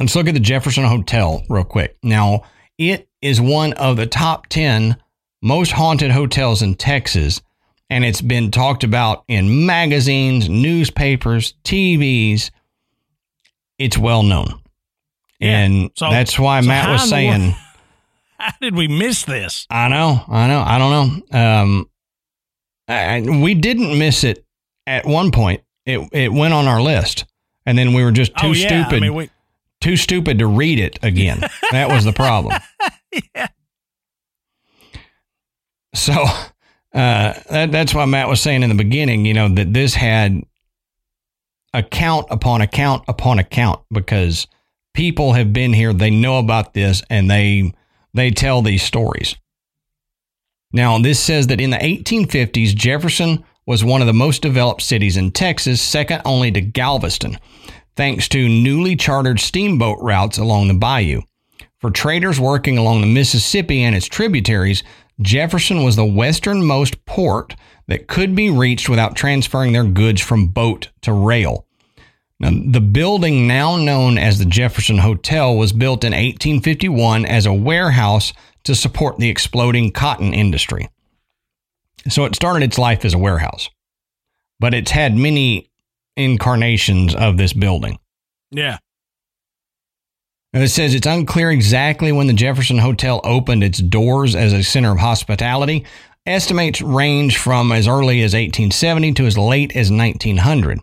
let's 0.00 0.16
look 0.16 0.26
at 0.26 0.34
the 0.34 0.40
Jefferson 0.40 0.84
Hotel 0.84 1.44
real 1.48 1.64
quick. 1.64 1.96
Now, 2.02 2.42
it 2.76 3.08
is 3.22 3.40
one 3.40 3.72
of 3.74 3.96
the 3.96 4.06
top 4.06 4.48
10 4.48 4.96
most 5.42 5.72
haunted 5.72 6.10
hotels 6.10 6.60
in 6.60 6.74
Texas, 6.74 7.40
and 7.88 8.04
it's 8.04 8.20
been 8.20 8.50
talked 8.50 8.82
about 8.82 9.24
in 9.28 9.64
magazines, 9.64 10.48
newspapers, 10.48 11.54
TVs. 11.62 12.50
It's 13.78 13.96
well 13.96 14.24
known. 14.24 14.60
Yeah. 15.40 15.58
And 15.58 15.90
So- 15.96 16.10
that's 16.10 16.38
why 16.38 16.60
so 16.60 16.68
Matt 16.68 16.88
was 16.90 17.04
in 17.04 17.08
the 17.18 17.26
world- 17.28 17.40
saying, 17.40 17.54
How 18.38 18.52
did 18.60 18.74
we 18.76 18.86
miss 18.86 19.24
this? 19.24 19.66
I 19.70 19.88
know, 19.88 20.22
I 20.28 20.46
know, 20.46 20.60
I 20.60 20.78
don't 20.78 20.90
know. 21.32 21.38
Um, 21.38 21.90
I, 22.88 23.16
I- 23.16 23.20
we 23.42 23.54
didn't 23.54 23.98
miss 23.98 24.24
it 24.24 24.44
at 24.86 25.06
one 25.06 25.30
point. 25.30 25.62
It 25.86 26.00
it 26.12 26.32
went 26.32 26.52
on 26.52 26.66
our 26.66 26.82
list, 26.82 27.24
and 27.64 27.78
then 27.78 27.92
we 27.94 28.02
were 28.04 28.10
just 28.12 28.32
too 28.36 28.48
oh 28.48 28.52
yeah, 28.52 28.66
stupid, 28.66 28.96
I 28.96 29.00
mean, 29.00 29.14
we, 29.14 29.30
too 29.80 29.96
stupid 29.96 30.38
to 30.40 30.46
read 30.46 30.78
it 30.80 30.98
again. 31.02 31.40
that 31.70 31.88
was 31.88 32.04
the 32.04 32.12
problem. 32.12 32.60
yeah. 33.34 33.46
So 35.94 36.12
uh, 36.12 37.34
that, 37.50 37.72
that's 37.72 37.94
why 37.94 38.04
Matt 38.04 38.28
was 38.28 38.40
saying 38.40 38.62
in 38.62 38.68
the 38.68 38.74
beginning, 38.74 39.24
you 39.26 39.34
know, 39.34 39.48
that 39.48 39.72
this 39.72 39.94
had 39.94 40.42
account 41.72 42.26
upon 42.30 42.60
account 42.62 43.04
upon 43.08 43.38
account 43.38 43.80
because 43.90 44.46
people 44.96 45.34
have 45.34 45.52
been 45.52 45.74
here, 45.74 45.92
they 45.92 46.10
know 46.10 46.38
about 46.38 46.74
this, 46.74 47.02
and 47.10 47.30
they 47.30 47.72
they 48.14 48.30
tell 48.30 48.62
these 48.62 48.82
stories. 48.82 49.36
Now, 50.72 50.98
this 50.98 51.20
says 51.20 51.48
that 51.48 51.60
in 51.60 51.70
the 51.70 51.76
1850s, 51.76 52.74
Jefferson 52.74 53.44
was 53.66 53.84
one 53.84 54.00
of 54.00 54.06
the 54.06 54.14
most 54.14 54.40
developed 54.40 54.80
cities 54.80 55.18
in 55.18 55.32
Texas, 55.32 55.82
second 55.82 56.22
only 56.24 56.50
to 56.50 56.60
Galveston, 56.62 57.38
thanks 57.94 58.26
to 58.28 58.48
newly 58.48 58.96
chartered 58.96 59.38
steamboat 59.38 59.98
routes 60.00 60.38
along 60.38 60.68
the 60.68 60.74
bayou. 60.74 61.20
For 61.78 61.90
traders 61.90 62.40
working 62.40 62.78
along 62.78 63.02
the 63.02 63.06
Mississippi 63.06 63.82
and 63.82 63.94
its 63.94 64.06
tributaries, 64.06 64.82
Jefferson 65.20 65.84
was 65.84 65.96
the 65.96 66.06
westernmost 66.06 67.04
port 67.04 67.54
that 67.86 68.08
could 68.08 68.34
be 68.34 68.50
reached 68.50 68.88
without 68.88 69.14
transferring 69.14 69.72
their 69.72 69.84
goods 69.84 70.22
from 70.22 70.48
boat 70.48 70.88
to 71.02 71.12
rail. 71.12 71.65
Now, 72.38 72.50
the 72.50 72.80
building 72.80 73.46
now 73.46 73.76
known 73.76 74.18
as 74.18 74.38
the 74.38 74.44
Jefferson 74.44 74.98
Hotel 74.98 75.56
was 75.56 75.72
built 75.72 76.04
in 76.04 76.12
1851 76.12 77.24
as 77.24 77.46
a 77.46 77.52
warehouse 77.52 78.32
to 78.64 78.74
support 78.74 79.18
the 79.18 79.30
exploding 79.30 79.90
cotton 79.90 80.34
industry. 80.34 80.90
So 82.08 82.24
it 82.24 82.34
started 82.34 82.62
its 82.62 82.78
life 82.78 83.04
as 83.04 83.14
a 83.14 83.18
warehouse, 83.18 83.70
but 84.60 84.74
it's 84.74 84.90
had 84.90 85.16
many 85.16 85.70
incarnations 86.16 87.14
of 87.14 87.36
this 87.36 87.52
building. 87.52 87.98
Yeah. 88.50 88.78
And 90.52 90.62
it 90.62 90.68
says 90.68 90.94
it's 90.94 91.06
unclear 91.06 91.50
exactly 91.50 92.12
when 92.12 92.26
the 92.26 92.32
Jefferson 92.32 92.78
Hotel 92.78 93.20
opened 93.24 93.62
its 93.62 93.78
doors 93.78 94.34
as 94.34 94.52
a 94.52 94.62
center 94.62 94.92
of 94.92 94.98
hospitality. 94.98 95.84
Estimates 96.24 96.80
range 96.80 97.38
from 97.38 97.72
as 97.72 97.88
early 97.88 98.22
as 98.22 98.32
1870 98.32 99.12
to 99.14 99.26
as 99.26 99.38
late 99.38 99.74
as 99.76 99.90
1900. 99.90 100.80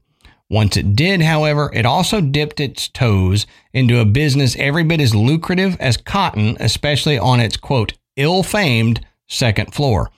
Once 0.49 0.77
it 0.77 0.95
did, 0.95 1.21
however, 1.21 1.71
it 1.73 1.85
also 1.85 2.21
dipped 2.21 2.59
its 2.59 2.87
toes 2.87 3.47
into 3.73 3.99
a 3.99 4.05
business 4.05 4.55
every 4.59 4.83
bit 4.83 5.01
as 5.01 5.15
lucrative 5.15 5.75
as 5.79 5.97
cotton, 5.97 6.55
especially 6.59 7.17
on 7.17 7.39
its 7.39 7.57
quote, 7.57 7.93
ill 8.15 8.43
famed 8.43 9.03
second 9.27 9.73
floor. 9.73 10.11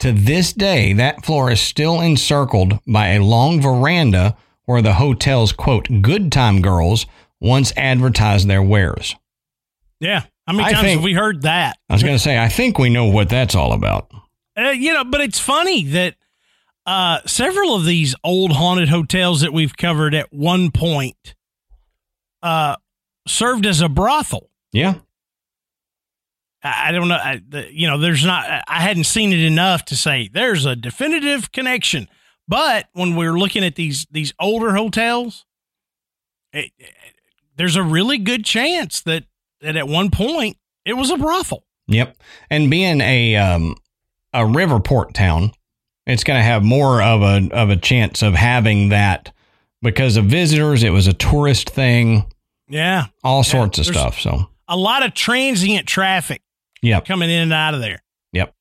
To 0.00 0.12
this 0.12 0.52
day, 0.52 0.92
that 0.94 1.24
floor 1.24 1.50
is 1.50 1.60
still 1.60 2.00
encircled 2.00 2.78
by 2.86 3.08
a 3.08 3.22
long 3.22 3.60
veranda 3.60 4.36
where 4.64 4.82
the 4.82 4.94
hotel's 4.94 5.52
quote, 5.52 5.88
good 6.02 6.30
time 6.32 6.62
girls 6.62 7.06
once 7.40 7.72
advertised 7.76 8.48
their 8.48 8.62
wares. 8.62 9.14
Yeah. 10.00 10.24
How 10.46 10.52
many 10.54 10.68
I 10.68 10.72
times 10.72 10.84
think- 10.84 10.98
have 11.00 11.04
we 11.04 11.14
heard 11.14 11.42
that? 11.42 11.78
I 11.88 11.94
was 11.94 12.02
going 12.02 12.14
to 12.14 12.22
say, 12.22 12.38
I 12.38 12.48
think 12.48 12.78
we 12.78 12.90
know 12.90 13.06
what 13.06 13.28
that's 13.28 13.54
all 13.54 13.72
about. 13.72 14.10
Uh, 14.58 14.70
you 14.70 14.92
know, 14.92 15.04
but 15.04 15.20
it's 15.20 15.38
funny 15.38 15.84
that 15.84 16.16
uh, 16.86 17.20
several 17.26 17.74
of 17.74 17.84
these 17.84 18.14
old 18.24 18.52
haunted 18.52 18.88
hotels 18.88 19.40
that 19.42 19.52
we've 19.52 19.76
covered 19.76 20.14
at 20.14 20.32
one 20.32 20.70
point 20.70 21.34
uh, 22.42 22.76
served 23.28 23.66
as 23.66 23.80
a 23.80 23.88
brothel. 23.88 24.50
Yeah. 24.72 24.94
I 26.62 26.88
I 26.88 26.92
don't 26.92 27.08
know. 27.08 27.16
I, 27.16 27.40
the, 27.48 27.68
you 27.72 27.86
know, 27.86 27.98
there's 27.98 28.24
not. 28.24 28.44
I- 28.48 28.62
I 28.66 28.80
hadn't 28.80 29.04
seen 29.04 29.32
it 29.32 29.40
enough 29.40 29.84
to 29.86 29.96
say 29.96 30.28
there's 30.32 30.66
a 30.66 30.76
definitive 30.76 31.52
connection. 31.52 32.08
But 32.48 32.88
when 32.92 33.14
we're 33.16 33.38
looking 33.38 33.64
at 33.64 33.76
these 33.76 34.06
these 34.10 34.32
older 34.40 34.74
hotels, 34.74 35.44
it, 36.52 36.70
it- 36.78 36.94
there's 37.56 37.76
a 37.76 37.82
really 37.82 38.18
good 38.18 38.44
chance 38.44 39.02
that 39.02 39.24
that 39.60 39.76
at 39.76 39.86
one 39.88 40.10
point 40.10 40.56
it 40.84 40.94
was 40.94 41.10
a 41.10 41.16
brothel. 41.18 41.64
Yep. 41.88 42.16
And 42.48 42.70
being 42.70 43.00
a 43.00 43.36
um, 43.36 43.76
a 44.32 44.46
river 44.46 44.80
port 44.80 45.12
town, 45.14 45.52
it's 46.10 46.24
going 46.24 46.38
to 46.38 46.44
have 46.44 46.62
more 46.62 47.02
of 47.02 47.22
a 47.22 47.48
of 47.52 47.70
a 47.70 47.76
chance 47.76 48.22
of 48.22 48.34
having 48.34 48.90
that 48.90 49.32
because 49.82 50.16
of 50.16 50.26
visitors. 50.26 50.82
It 50.82 50.90
was 50.90 51.06
a 51.06 51.12
tourist 51.12 51.70
thing, 51.70 52.24
Yeah, 52.68 53.06
all 53.24 53.42
sorts 53.42 53.78
of 53.78 53.86
stuff. 53.86 54.18
So, 54.18 54.48
a 54.68 54.76
lot 54.76 55.04
of 55.04 55.14
transient 55.14 55.86
traffic 55.86 56.42
yep. 56.82 57.04
coming 57.06 57.30
in 57.30 57.42
and 57.42 57.52
out 57.52 57.74
of 57.74 57.80
there. 57.80 58.02
Yep. 58.32 58.54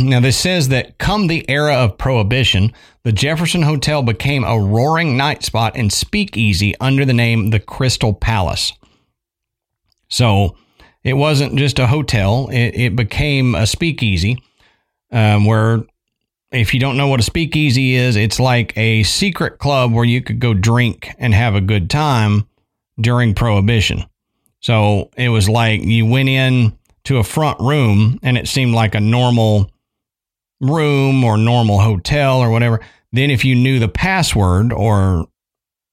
Now, 0.00 0.20
this 0.20 0.38
says 0.38 0.68
that 0.68 0.98
come 0.98 1.26
the 1.26 1.48
era 1.48 1.74
of 1.74 1.98
Prohibition, 1.98 2.72
the 3.02 3.12
Jefferson 3.12 3.62
Hotel 3.62 4.02
became 4.02 4.44
a 4.44 4.58
roaring 4.58 5.16
night 5.16 5.42
spot 5.42 5.72
and 5.76 5.92
speakeasy 5.92 6.74
under 6.80 7.04
the 7.04 7.12
name 7.12 7.50
the 7.50 7.60
Crystal 7.60 8.14
Palace. 8.14 8.72
So 10.08 10.56
it 11.02 11.14
wasn't 11.14 11.56
just 11.56 11.78
a 11.78 11.86
hotel, 11.86 12.48
it, 12.50 12.74
it 12.74 12.96
became 12.96 13.54
a 13.54 13.66
speakeasy 13.66 14.42
um, 15.12 15.44
where, 15.44 15.84
if 16.52 16.74
you 16.74 16.80
don't 16.80 16.96
know 16.96 17.06
what 17.06 17.20
a 17.20 17.24
speakeasy 17.24 17.94
is, 17.94 18.16
it's 18.16 18.40
like 18.40 18.76
a 18.76 19.02
secret 19.04 19.58
club 19.58 19.92
where 19.92 20.04
you 20.04 20.20
could 20.20 20.40
go 20.40 20.54
drink 20.54 21.10
and 21.18 21.32
have 21.32 21.54
a 21.54 21.60
good 21.60 21.88
time 21.88 22.46
during 23.00 23.34
Prohibition. 23.34 24.04
So 24.60 25.10
it 25.16 25.28
was 25.28 25.48
like 25.48 25.82
you 25.82 26.04
went 26.06 26.28
in 26.28 26.76
to 27.04 27.18
a 27.18 27.24
front 27.24 27.60
room 27.60 28.18
and 28.22 28.36
it 28.36 28.48
seemed 28.48 28.74
like 28.74 28.94
a 28.94 29.00
normal 29.00 29.70
room 30.60 31.24
or 31.24 31.36
normal 31.36 31.80
hotel 31.80 32.40
or 32.40 32.50
whatever. 32.50 32.80
Then 33.12 33.30
if 33.30 33.44
you 33.44 33.54
knew 33.54 33.78
the 33.78 33.88
password 33.88 34.72
or 34.72 35.26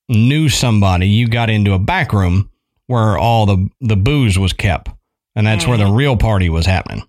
knew 0.09 0.49
somebody, 0.49 1.07
you 1.07 1.27
got 1.27 1.49
into 1.49 1.73
a 1.73 1.79
back 1.79 2.11
room 2.13 2.49
where 2.87 3.17
all 3.17 3.45
the, 3.45 3.69
the 3.79 3.95
booze 3.95 4.37
was 4.37 4.53
kept. 4.53 4.89
And 5.35 5.45
that's 5.45 5.67
where 5.67 5.77
the 5.77 5.91
real 5.91 6.17
party 6.17 6.49
was 6.49 6.65
happening. 6.65 7.07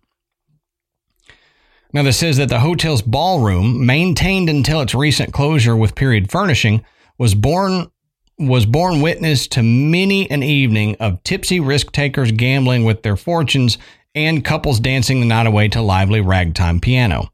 Now, 1.92 2.02
this 2.02 2.18
says 2.18 2.36
that 2.36 2.50
the 2.50 2.60
hotel's 2.60 3.00
ballroom, 3.00 3.86
maintained 3.86 4.50
until 4.50 4.82
its 4.82 4.94
recent 4.94 5.32
closure 5.32 5.74
with 5.74 5.94
period 5.94 6.30
furnishing, 6.30 6.84
was 7.16 7.34
born 7.34 7.90
was 8.38 8.66
born 8.66 9.00
witness 9.00 9.48
to 9.48 9.62
many 9.64 10.30
an 10.30 10.44
evening 10.44 10.94
of 11.00 11.20
tipsy 11.24 11.58
risk 11.58 11.90
takers 11.90 12.30
gambling 12.30 12.84
with 12.84 13.02
their 13.02 13.16
fortunes 13.16 13.78
and 14.14 14.44
couples 14.44 14.78
dancing 14.78 15.18
the 15.18 15.26
night 15.26 15.46
away 15.46 15.66
to 15.66 15.82
lively 15.82 16.20
ragtime 16.20 16.78
piano. 16.78 17.32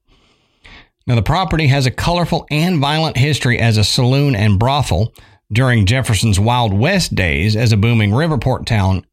Now, 1.07 1.15
the 1.15 1.23
property 1.23 1.67
has 1.67 1.85
a 1.85 1.91
colorful 1.91 2.47
and 2.51 2.79
violent 2.79 3.19
history 3.19 3.59
as 3.59 3.77
a 3.77 3.85
saloon 3.85 4.35
and 4.35 4.59
brothel 4.59 5.13
during 5.53 5.85
Jefferson's 5.85 6.41
Wild 6.41 6.73
West 6.73 7.15
days 7.15 7.55
as 7.55 7.73
a 7.73 7.77
booming 7.77 8.13
riverport 8.13 8.65
town 8.65 9.05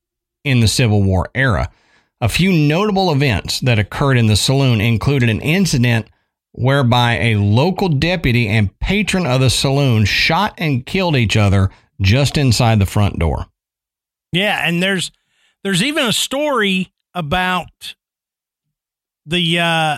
in 0.46 0.62
the 0.62 0.70
Civil 0.70 1.04
War 1.04 1.30
era. 1.36 1.70
A 2.22 2.30
few 2.30 2.54
notable 2.54 3.12
events 3.12 3.60
that 3.62 3.80
occurred 3.80 4.18
in 4.18 4.28
the 4.28 4.36
saloon 4.36 4.80
included 4.80 5.30
an 5.30 5.42
incident 5.42 6.08
whereby 6.52 7.18
a 7.18 7.36
local 7.36 7.90
deputy 7.90 8.48
and 8.48 8.78
patron 8.80 9.26
of 9.26 9.42
the 9.42 9.50
saloon 9.50 10.06
shot 10.06 10.54
and 10.58 10.86
killed 10.86 11.16
each 11.16 11.36
other 11.36 11.72
just 12.00 12.38
inside 12.38 12.78
the 12.80 12.86
front 12.86 13.18
door. 13.18 13.48
Yeah, 14.32 14.62
and 14.68 14.84
there's 14.84 15.12
there's 15.64 15.82
even 15.82 16.06
a 16.06 16.14
story 16.14 16.94
about 17.14 17.96
the 19.26 19.60
uh 19.60 19.98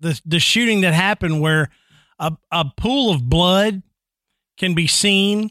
the 0.00 0.20
the 0.24 0.40
shooting 0.40 0.82
that 0.82 0.94
happened 0.94 1.40
where 1.40 1.70
a 2.18 2.36
a 2.50 2.66
pool 2.76 3.12
of 3.12 3.28
blood 3.28 3.82
can 4.58 4.74
be 4.74 4.86
seen, 4.86 5.50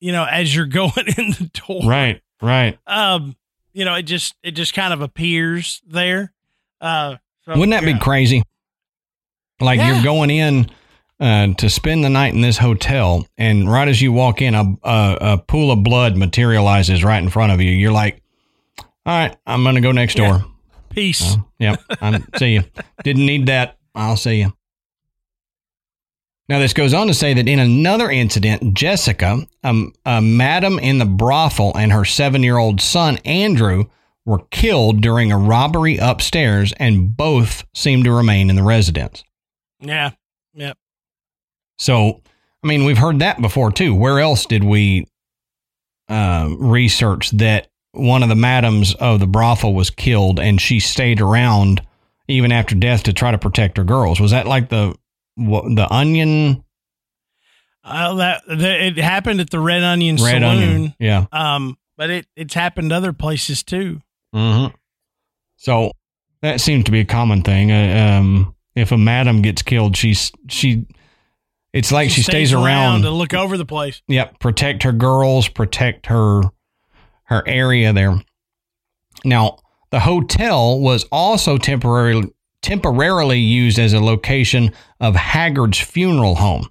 you 0.00 0.12
know, 0.12 0.24
as 0.24 0.54
you're 0.54 0.66
going 0.80 0.92
in 1.16 1.30
the 1.32 1.50
door. 1.66 1.82
Right, 1.84 2.22
right. 2.40 2.78
Um, 2.86 3.36
you 3.78 3.84
know, 3.84 3.94
it 3.94 4.02
just 4.02 4.34
it 4.42 4.52
just 4.52 4.74
kind 4.74 4.92
of 4.92 5.00
appears 5.02 5.80
there. 5.86 6.32
Uh 6.80 7.16
so, 7.44 7.52
Wouldn't 7.52 7.70
that 7.70 7.86
yeah. 7.86 7.92
be 7.94 7.98
crazy? 8.00 8.42
Like 9.60 9.78
Yeah. 9.78 9.94
you're 9.94 10.02
going 10.04 10.30
in 10.30 10.70
uh, 11.20 11.54
to 11.54 11.68
spend 11.70 12.04
the 12.04 12.08
night 12.10 12.32
in 12.34 12.40
this 12.42 12.58
hotel, 12.58 13.26
and 13.36 13.70
right 13.70 13.88
as 13.88 14.00
you 14.02 14.12
walk 14.12 14.40
in, 14.42 14.54
a, 14.54 14.64
a 14.84 15.18
a 15.20 15.38
pool 15.38 15.70
of 15.72 15.82
blood 15.82 16.16
materializes 16.16 17.02
right 17.02 17.22
in 17.22 17.28
front 17.28 17.50
of 17.52 17.60
you. 17.60 17.70
You're 17.70 17.90
like, 17.92 18.22
"All 18.78 18.84
right, 19.06 19.36
I'm 19.46 19.64
gonna 19.64 19.80
go 19.80 19.92
next 19.92 20.18
Yeah. 20.18 20.28
door." 20.38 20.44
peace? 20.90 21.36
Yep, 21.58 21.80
I'm 22.00 22.24
see 22.36 22.54
you. 22.54 22.62
Didn't 23.04 23.26
need 23.26 23.46
that. 23.46 23.78
I'll 23.94 24.16
see 24.16 24.36
you. 24.40 24.52
Now, 26.48 26.58
this 26.58 26.72
goes 26.72 26.94
on 26.94 27.08
to 27.08 27.14
say 27.14 27.34
that 27.34 27.46
in 27.46 27.58
another 27.58 28.10
incident, 28.10 28.72
Jessica, 28.72 29.46
um, 29.62 29.92
a 30.06 30.22
madam 30.22 30.78
in 30.78 30.98
the 30.98 31.04
brothel, 31.04 31.76
and 31.76 31.92
her 31.92 32.06
seven 32.06 32.42
year 32.42 32.56
old 32.56 32.80
son, 32.80 33.18
Andrew, 33.18 33.84
were 34.24 34.40
killed 34.50 35.02
during 35.02 35.30
a 35.30 35.38
robbery 35.38 35.98
upstairs, 35.98 36.72
and 36.78 37.14
both 37.16 37.64
seem 37.74 38.02
to 38.04 38.12
remain 38.12 38.48
in 38.48 38.56
the 38.56 38.62
residence. 38.62 39.24
Yeah. 39.80 40.10
Yep. 40.54 40.76
So, 41.78 42.22
I 42.62 42.66
mean, 42.66 42.84
we've 42.84 42.98
heard 42.98 43.20
that 43.20 43.40
before 43.40 43.70
too. 43.70 43.94
Where 43.94 44.18
else 44.18 44.46
did 44.46 44.64
we 44.64 45.06
uh, 46.08 46.54
research 46.58 47.30
that 47.32 47.68
one 47.92 48.22
of 48.22 48.28
the 48.28 48.34
madams 48.34 48.94
of 48.94 49.20
the 49.20 49.26
brothel 49.26 49.74
was 49.74 49.90
killed 49.90 50.40
and 50.40 50.60
she 50.60 50.80
stayed 50.80 51.20
around 51.20 51.82
even 52.26 52.52
after 52.52 52.74
death 52.74 53.04
to 53.04 53.12
try 53.12 53.30
to 53.30 53.38
protect 53.38 53.76
her 53.76 53.84
girls? 53.84 54.18
Was 54.18 54.32
that 54.32 54.46
like 54.46 54.70
the 54.70 54.94
what, 55.38 55.64
the 55.74 55.86
Onion 55.92 56.64
Uh, 57.84 58.14
that, 58.16 58.42
that 58.46 58.80
it 58.80 58.98
happened 58.98 59.40
at 59.40 59.50
the 59.50 59.60
Red 59.60 59.82
Onion 59.82 60.16
Red 60.16 60.42
Saloon. 60.42 60.44
Onion? 60.44 60.94
Yeah. 60.98 61.26
Um, 61.32 61.78
but 61.96 62.10
it 62.10 62.26
it's 62.36 62.54
happened 62.54 62.92
other 62.92 63.12
places 63.12 63.62
too. 63.62 64.02
Mm-hmm. 64.34 64.74
So 65.56 65.92
that 66.42 66.60
seems 66.60 66.84
to 66.84 66.90
be 66.90 67.00
a 67.00 67.04
common 67.04 67.42
thing. 67.42 67.72
Uh, 67.72 68.18
um, 68.20 68.54
if 68.74 68.92
a 68.92 68.98
madam 68.98 69.42
gets 69.42 69.62
killed, 69.62 69.96
she's 69.96 70.30
she. 70.48 70.86
It's 71.72 71.92
like 71.92 72.10
she, 72.10 72.22
stays, 72.22 72.52
around 72.52 73.02
to 73.02 73.10
look 73.10 73.34
over 73.34 73.56
the 73.58 73.66
place. 73.66 74.00
Yep, 74.08 74.38
protect 74.40 74.84
her 74.84 74.92
girls, 74.92 75.48
protect 75.48 76.06
her 76.06 76.42
her 77.24 77.42
area 77.46 77.92
there. 77.92 78.22
Now, 79.24 79.58
the 79.90 80.00
hotel 80.00 80.80
was 80.80 81.04
also 81.10 81.58
temporarily 81.58 82.32
temporarily 82.62 83.38
used 83.38 83.78
as 83.78 83.92
a 83.92 84.00
location 84.00 84.72
of 85.00 85.14
Haggard's 85.14 85.78
funeral 85.78 86.34
home. 86.36 86.68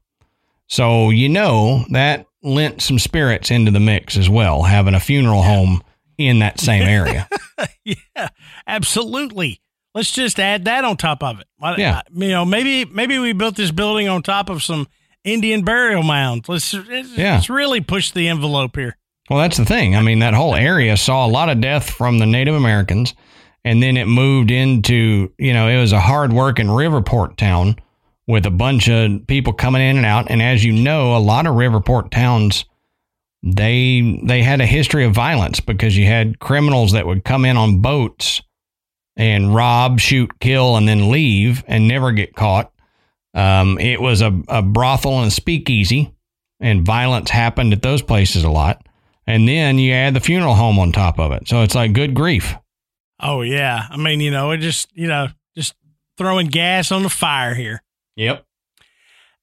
So, 0.67 1.09
you 1.09 1.29
know, 1.29 1.85
that 1.91 2.25
lent 2.43 2.81
some 2.81 2.99
spirits 2.99 3.51
into 3.51 3.71
the 3.71 3.79
mix 3.79 4.17
as 4.17 4.29
well, 4.29 4.63
having 4.63 4.93
a 4.93 4.99
funeral 4.99 5.41
home 5.43 5.81
in 6.17 6.39
that 6.39 6.59
same 6.59 6.83
area. 6.83 7.27
yeah, 7.85 8.29
absolutely. 8.67 9.61
Let's 9.95 10.11
just 10.11 10.39
add 10.39 10.65
that 10.65 10.83
on 10.85 10.97
top 10.97 11.23
of 11.23 11.39
it. 11.39 11.47
Why- 11.57 11.75
Yeah. 11.77 12.01
you 12.13 12.29
know, 12.29 12.45
maybe 12.45 12.85
maybe 12.85 13.17
we 13.17 13.33
built 13.33 13.55
this 13.55 13.71
building 13.71 14.07
on 14.07 14.21
top 14.21 14.49
of 14.49 14.61
some 14.63 14.87
Indian 15.23 15.63
burial 15.63 16.03
mounds. 16.03 16.47
Let's 16.47 16.73
let's, 16.73 17.17
Yeah. 17.17 17.35
let's 17.35 17.49
really 17.49 17.81
push 17.81 18.11
the 18.11 18.27
envelope 18.27 18.75
here. 18.75 18.97
Well, 19.29 19.39
that's 19.39 19.57
the 19.57 19.65
thing. 19.65 19.95
I 19.95 20.01
mean, 20.01 20.19
that 20.19 20.33
whole 20.33 20.55
area 20.55 20.95
saw 20.95 21.25
a 21.25 21.27
lot 21.27 21.49
of 21.49 21.59
death 21.59 21.89
from 21.89 22.19
the 22.19 22.25
Native 22.25 22.55
Americans, 22.55 23.13
and 23.63 23.81
then 23.81 23.97
it 23.97 24.05
moved 24.05 24.51
into, 24.51 25.31
you 25.37 25.53
know, 25.53 25.67
it 25.67 25.79
was 25.79 25.91
a 25.91 25.99
hard 25.99 26.33
working 26.33 26.67
Riverport 26.67 27.37
town 27.37 27.77
with 28.27 28.45
a 28.45 28.51
bunch 28.51 28.89
of 28.89 29.25
people 29.27 29.53
coming 29.53 29.81
in 29.81 29.97
and 29.97 30.05
out. 30.05 30.29
And 30.29 30.41
as 30.41 30.63
you 30.63 30.73
know, 30.73 31.15
a 31.15 31.19
lot 31.19 31.45
of 31.45 31.55
Riverport 31.55 32.11
towns, 32.11 32.65
they 33.43 34.19
they 34.23 34.41
had 34.43 34.61
a 34.61 34.65
history 34.65 35.05
of 35.05 35.13
violence 35.13 35.59
because 35.59 35.95
you 35.95 36.05
had 36.05 36.39
criminals 36.39 36.93
that 36.93 37.05
would 37.05 37.23
come 37.23 37.45
in 37.45 37.57
on 37.57 37.81
boats 37.81 38.41
and 39.15 39.53
rob, 39.53 39.99
shoot, 39.99 40.39
kill, 40.39 40.75
and 40.75 40.87
then 40.87 41.11
leave 41.11 41.63
and 41.67 41.87
never 41.87 42.11
get 42.11 42.35
caught. 42.35 42.71
Um, 43.33 43.77
it 43.79 44.01
was 44.01 44.21
a, 44.21 44.41
a 44.47 44.61
brothel 44.61 45.19
and 45.19 45.27
a 45.27 45.31
speakeasy, 45.31 46.13
and 46.59 46.85
violence 46.85 47.29
happened 47.29 47.73
at 47.73 47.81
those 47.81 48.01
places 48.01 48.43
a 48.43 48.49
lot 48.49 48.87
and 49.27 49.47
then 49.47 49.77
you 49.77 49.91
add 49.91 50.13
the 50.13 50.21
funeral 50.21 50.55
home 50.55 50.79
on 50.79 50.91
top 50.91 51.19
of 51.19 51.33
it. 51.33 51.47
So 51.47 51.61
it's 51.61 51.75
like 51.75 51.93
good 51.93 52.15
grief. 52.15 52.55
Oh 53.19 53.41
yeah, 53.41 53.87
I 53.89 53.97
mean, 53.97 54.19
you 54.19 54.31
know, 54.31 54.51
it 54.51 54.57
just 54.59 54.89
you 54.95 55.07
know 55.07 55.27
just 55.55 55.73
throwing 56.17 56.47
gas 56.47 56.91
on 56.91 57.03
the 57.03 57.09
fire 57.09 57.53
here. 57.55 57.81
Yep. 58.15 58.45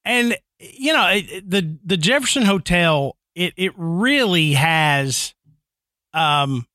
and 0.04 0.36
you 0.58 0.92
know 0.92 1.08
it, 1.08 1.48
the 1.48 1.78
the 1.84 1.96
Jefferson 1.96 2.42
Hotel 2.44 3.16
it 3.34 3.52
it 3.56 3.72
really 3.76 4.52
has 4.54 5.34
um 6.12 6.66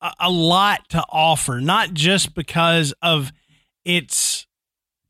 a, 0.00 0.12
a 0.20 0.30
lot 0.30 0.88
to 0.90 1.04
offer 1.10 1.60
not 1.60 1.92
just 1.94 2.34
because 2.34 2.94
of 3.02 3.32
its 3.84 4.46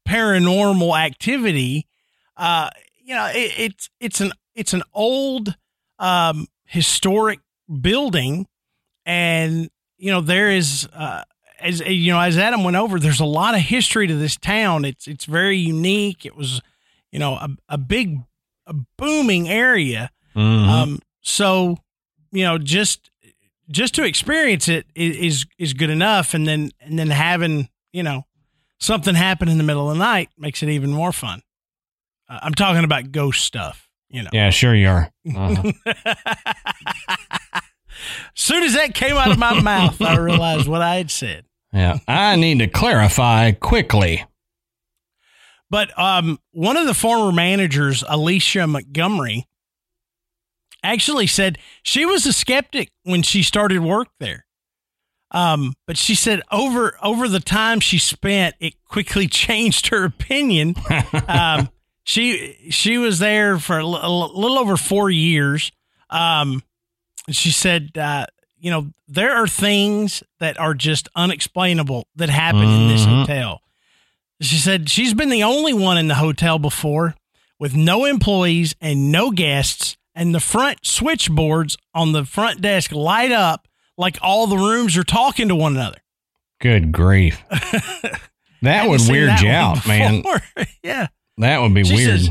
paranormal 0.08 0.98
activity 0.98 1.86
uh 2.36 2.70
you 3.02 3.14
know 3.14 3.26
it, 3.26 3.52
it's 3.58 3.90
it's 4.00 4.20
an 4.20 4.32
it's 4.54 4.72
an 4.72 4.82
old 4.94 5.56
um 5.98 6.46
historic 6.64 7.40
building 7.80 8.46
and 9.06 9.70
you 10.00 10.10
know 10.10 10.20
there 10.20 10.50
is 10.50 10.88
uh 10.94 11.22
as 11.60 11.80
you 11.80 12.12
know 12.12 12.18
as 12.20 12.36
Adam 12.38 12.64
went 12.64 12.76
over 12.76 12.98
there's 12.98 13.20
a 13.20 13.24
lot 13.24 13.54
of 13.54 13.60
history 13.60 14.06
to 14.06 14.14
this 14.16 14.36
town 14.36 14.84
it's 14.84 15.06
it's 15.06 15.26
very 15.26 15.58
unique 15.58 16.24
it 16.26 16.34
was 16.34 16.60
you 17.12 17.18
know 17.18 17.34
a, 17.34 17.48
a 17.68 17.78
big 17.78 18.18
a 18.66 18.74
booming 18.98 19.48
area 19.48 20.10
Mhm. 20.34 20.68
um 20.68 20.98
so 21.22 21.76
you 22.32 22.44
know 22.44 22.56
just 22.56 23.10
just 23.68 23.94
to 23.96 24.04
experience 24.04 24.68
it 24.68 24.86
is 24.94 25.16
is 25.16 25.46
is 25.58 25.72
good 25.74 25.90
enough 25.90 26.34
and 26.34 26.46
then 26.46 26.70
and 26.80 26.98
then 26.98 27.10
having 27.10 27.68
you 27.92 28.02
know 28.02 28.24
something 28.78 29.14
happen 29.16 29.48
in 29.48 29.58
the 29.58 29.64
middle 29.64 29.90
of 29.90 29.98
the 29.98 30.02
night 30.04 30.28
makes 30.38 30.62
it 30.62 30.68
even 30.68 30.90
more 30.92 31.12
fun 31.12 31.42
uh, 32.28 32.38
i'm 32.42 32.54
talking 32.54 32.84
about 32.84 33.10
ghost 33.12 33.44
stuff 33.44 33.88
you 34.08 34.22
know 34.22 34.30
yeah, 34.32 34.50
sure 34.50 34.74
you 34.74 34.88
are. 34.88 35.10
Uh-huh. 35.36 35.72
soon 38.34 38.62
as 38.62 38.74
that 38.74 38.94
came 38.94 39.16
out 39.16 39.30
of 39.30 39.38
my 39.38 39.60
mouth 39.60 40.00
i 40.02 40.16
realized 40.16 40.68
what 40.68 40.82
i 40.82 40.96
had 40.96 41.10
said 41.10 41.44
yeah. 41.72 41.98
I 42.08 42.36
need 42.36 42.58
to 42.58 42.66
clarify 42.66 43.52
quickly. 43.52 44.24
But 45.68 45.96
um, 45.98 46.38
one 46.50 46.76
of 46.76 46.86
the 46.86 46.94
former 46.94 47.30
managers, 47.30 48.02
Alicia 48.08 48.66
Montgomery, 48.66 49.46
actually 50.82 51.28
said 51.28 51.58
she 51.82 52.04
was 52.04 52.26
a 52.26 52.32
skeptic 52.32 52.90
when 53.04 53.22
she 53.22 53.42
started 53.42 53.80
work 53.80 54.08
there. 54.18 54.46
Um, 55.32 55.74
but 55.86 55.96
she 55.96 56.16
said 56.16 56.42
over 56.50 56.98
over 57.00 57.28
the 57.28 57.38
time 57.38 57.78
she 57.78 57.98
spent, 57.98 58.56
it 58.58 58.82
quickly 58.84 59.28
changed 59.28 59.88
her 59.88 60.04
opinion. 60.04 60.74
um, 61.28 61.68
she 62.02 62.56
she 62.70 62.98
was 62.98 63.20
there 63.20 63.58
for 63.60 63.78
a 63.78 63.86
little 63.86 64.58
over 64.58 64.76
four 64.76 65.08
years. 65.08 65.70
Um, 66.08 66.64
she 67.34 67.50
said, 67.50 67.96
uh, 67.96 68.26
you 68.58 68.70
know, 68.70 68.90
there 69.08 69.32
are 69.34 69.46
things 69.48 70.22
that 70.38 70.58
are 70.58 70.74
just 70.74 71.08
unexplainable 71.16 72.06
that 72.16 72.28
happen 72.30 72.62
in 72.62 72.88
this 72.88 73.02
Mhm. 73.02 73.20
hotel. 73.20 73.62
She 74.42 74.56
said 74.56 74.88
she's 74.90 75.14
been 75.14 75.28
the 75.30 75.42
only 75.42 75.72
one 75.72 75.98
in 75.98 76.08
the 76.08 76.14
hotel 76.16 76.58
before 76.58 77.14
with 77.58 77.74
no 77.74 78.04
employees 78.04 78.74
and 78.80 79.10
no 79.12 79.30
guests, 79.30 79.96
and 80.14 80.34
the 80.34 80.40
front 80.40 80.84
switchboards 80.86 81.76
on 81.94 82.12
the 82.12 82.24
front 82.24 82.60
desk 82.60 82.92
light 82.92 83.32
up 83.32 83.66
like 83.98 84.18
all 84.22 84.46
the 84.46 84.56
rooms 84.56 84.96
are 84.96 85.04
talking 85.04 85.48
to 85.48 85.54
one 85.54 85.74
another. 85.76 85.98
Good 86.60 86.92
grief. 86.92 87.42
That 88.62 88.90
would 88.90 89.00
weird 89.08 89.30
that 89.30 89.40
you 89.42 89.48
out, 89.50 89.86
man. 89.86 90.22
yeah. 90.82 91.06
That 91.38 91.62
would 91.62 91.72
be 91.72 91.82
She 91.84 91.94
weird. 91.94 92.20
says- 92.20 92.30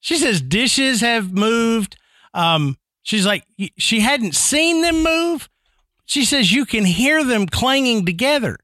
She 0.00 0.16
says 0.16 0.40
dishes 0.40 1.02
have 1.02 1.30
moved. 1.32 1.96
Um, 2.32 2.78
she's 3.08 3.24
like, 3.24 3.42
she 3.78 4.00
hadn't 4.00 4.34
seen 4.34 4.82
them 4.82 5.02
move. 5.02 5.48
She 6.04 6.26
says 6.26 6.52
you 6.52 6.66
can 6.66 6.84
hear 6.84 7.24
them 7.24 7.46
clanging 7.46 8.04
together. 8.04 8.58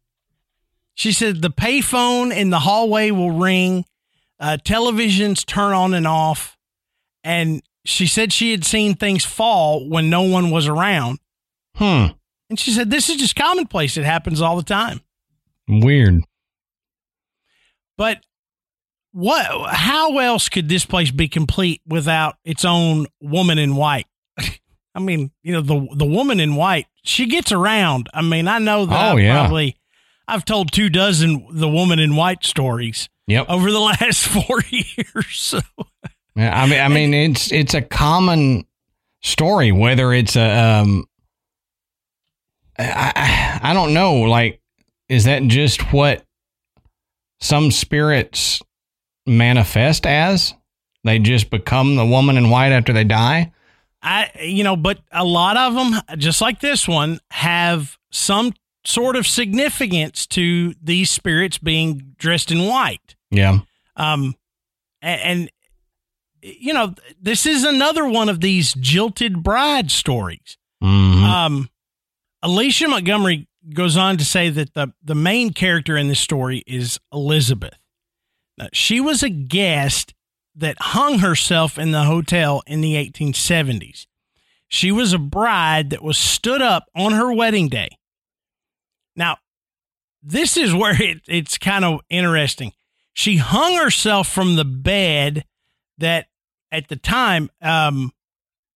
She 0.95 1.13
said 1.13 1.41
the 1.41 1.51
payphone 1.51 2.35
in 2.35 2.51
the 2.51 2.61
hallway 2.61 3.11
will 3.11 3.33
ring, 3.33 3.87
uh, 4.39 4.59
televisions 4.63 5.47
turn 5.47 5.73
on 5.73 5.95
and 5.95 6.07
off. 6.07 6.59
And 7.25 7.63
she 7.87 8.07
said 8.07 8.35
she 8.35 8.51
had 8.51 8.65
seen 8.65 8.95
things 8.95 9.25
fall 9.25 9.89
when 9.89 10.11
no 10.11 10.23
one 10.23 10.51
was 10.51 10.69
around. 10.69 11.21
hmm. 11.75 12.09
And 12.51 12.61
she 12.61 12.71
said 12.71 12.91
this 12.91 13.09
is 13.09 13.17
just 13.17 13.35
commonplace. 13.35 13.97
It 13.97 14.05
happens 14.05 14.43
all 14.43 14.57
the 14.57 14.63
time. 14.63 15.01
Weird. 15.67 16.23
But 17.97 18.19
what? 19.13 19.75
How 19.75 20.19
else 20.19 20.51
could 20.51 20.69
this 20.69 20.85
place 20.85 21.11
be 21.11 21.29
complete 21.29 21.81
without 21.87 22.37
its 22.45 22.65
own 22.67 23.07
woman 23.21 23.59
in 23.59 23.75
white? 23.77 24.07
I 24.95 25.01
mean, 25.01 25.31
you 25.43 25.53
know, 25.53 25.61
the 25.61 25.89
the 25.97 26.05
woman 26.07 26.39
in 26.41 26.55
white, 26.55 26.87
she 27.03 27.27
gets 27.27 27.51
around. 27.53 28.09
I 28.15 28.23
mean, 28.23 28.47
I 28.49 28.59
know 28.59 28.87
that 28.87 28.95
Oh, 29.11 29.13
I've 29.17 29.21
yeah. 29.21 29.35
probably 29.41 29.77
I've 30.29 30.45
told 30.45 30.73
two 30.73 30.89
dozen 30.89 31.47
the 31.51 31.69
woman 31.69 31.99
in 31.99 32.17
white 32.17 32.45
stories 32.45 33.09
Yep. 33.27 33.47
over 33.49 33.71
the 33.73 33.81
last 34.01 34.27
four 34.27 34.61
years. 34.71 35.27
So 35.31 35.61
Yeah, 36.37 36.61
I 36.63 36.67
mean, 36.67 36.81
I 36.81 36.89
mean, 36.89 37.13
it's 37.15 37.51
it's 37.53 37.75
a 37.75 37.83
common 37.83 38.67
story. 39.23 39.73
Whether 39.73 40.13
it's 40.13 40.37
a, 40.37 40.49
um, 40.81 41.07
I 42.79 43.13
I 43.63 43.71
I 43.71 43.75
don't 43.75 43.95
know. 43.95 44.15
Like, 44.23 44.61
is 45.09 45.25
that 45.25 45.43
just 45.45 45.93
what 45.93 46.25
some 47.41 47.71
spirits 47.71 48.61
manifest 49.27 50.07
as? 50.07 50.55
They 51.05 51.19
just 51.19 51.51
become 51.51 51.97
the 51.97 52.05
woman 52.07 52.37
in 52.37 52.49
white 52.51 52.73
after 52.73 52.93
they 52.93 53.05
die. 53.05 53.53
I, 54.05 54.31
you 54.43 54.63
know, 54.63 54.77
but 54.77 54.99
a 55.11 55.25
lot 55.25 55.57
of 55.57 55.75
them, 55.75 56.01
just 56.19 56.41
like 56.41 56.61
this 56.61 56.87
one, 56.87 57.21
have 57.31 57.97
some 58.13 58.53
sort 58.85 59.17
of 59.17 59.27
significance 59.27 60.27
to 60.27 60.75
these 60.83 61.11
spirits 61.11 61.57
being 61.59 62.15
dressed 62.19 62.51
in 62.51 62.67
white. 62.67 63.17
Yeah. 63.31 63.61
Um, 63.97 64.35
a- 65.03 65.07
and, 65.07 65.51
you 66.43 66.75
know, 66.75 66.95
this 67.19 67.47
is 67.47 67.65
another 67.65 68.07
one 68.07 68.29
of 68.29 68.41
these 68.41 68.75
jilted 68.75 69.43
bride 69.43 69.91
stories. 69.91 70.59
hmm 70.83 71.25
Um, 71.25 71.71
Alicia 72.43 72.89
Montgomery 72.89 73.49
goes 73.73 73.97
on 73.97 74.19
to 74.19 74.25
say 74.27 74.51
that 74.51 74.75
the 74.75 74.93
the 75.03 75.15
main 75.15 75.55
character 75.55 75.97
in 75.97 76.09
this 76.09 76.21
story 76.21 76.63
is 76.67 77.01
Elizabeth. 77.11 77.79
Now, 78.59 78.69
she 78.75 79.01
was 79.01 79.23
a 79.23 79.31
guest 79.31 80.13
that 80.55 80.77
hung 80.81 81.19
herself 81.19 81.79
in 81.79 81.91
the 81.91 82.05
hotel 82.05 82.63
in 82.67 82.81
the 82.81 82.95
1870s. 82.95 84.07
She 84.69 84.93
was 84.93 85.13
a 85.13 85.19
bride 85.19 85.91
that 85.91 86.03
was 86.03 86.19
stood 86.19 86.63
up 86.63 86.89
on 86.95 87.13
her 87.13 87.33
wedding 87.33 87.69
day. 87.69 87.99
Now, 89.17 89.39
this 90.23 90.57
is 90.57 90.75
where 90.75 91.01
it, 91.01 91.23
it's 91.29 91.59
kind 91.59 91.85
of 91.85 92.01
interesting. 92.09 92.73
She 93.13 93.37
hung 93.37 93.77
herself 93.77 94.29
from 94.29 94.57
the 94.57 94.65
bed 94.65 95.45
that 95.99 96.27
at 96.73 96.89
the 96.89 96.97
time 96.97 97.51
um, 97.63 98.13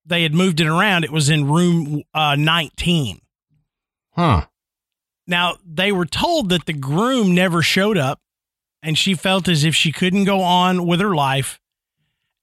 they 0.06 0.22
had 0.22 0.34
moved 0.34 0.60
it 0.60 0.66
around. 0.68 1.04
It 1.04 1.12
was 1.12 1.28
in 1.28 1.50
room 1.50 2.02
uh, 2.14 2.36
19. 2.36 3.20
Huh. 4.12 4.46
Now, 5.26 5.56
they 5.64 5.92
were 5.92 6.06
told 6.06 6.48
that 6.50 6.66
the 6.66 6.72
groom 6.72 7.34
never 7.34 7.62
showed 7.62 7.98
up 7.98 8.20
and 8.82 8.96
she 8.96 9.14
felt 9.14 9.48
as 9.48 9.64
if 9.64 9.74
she 9.74 9.92
couldn't 9.92 10.24
go 10.24 10.40
on 10.40 10.86
with 10.86 11.00
her 11.00 11.14
life. 11.14 11.60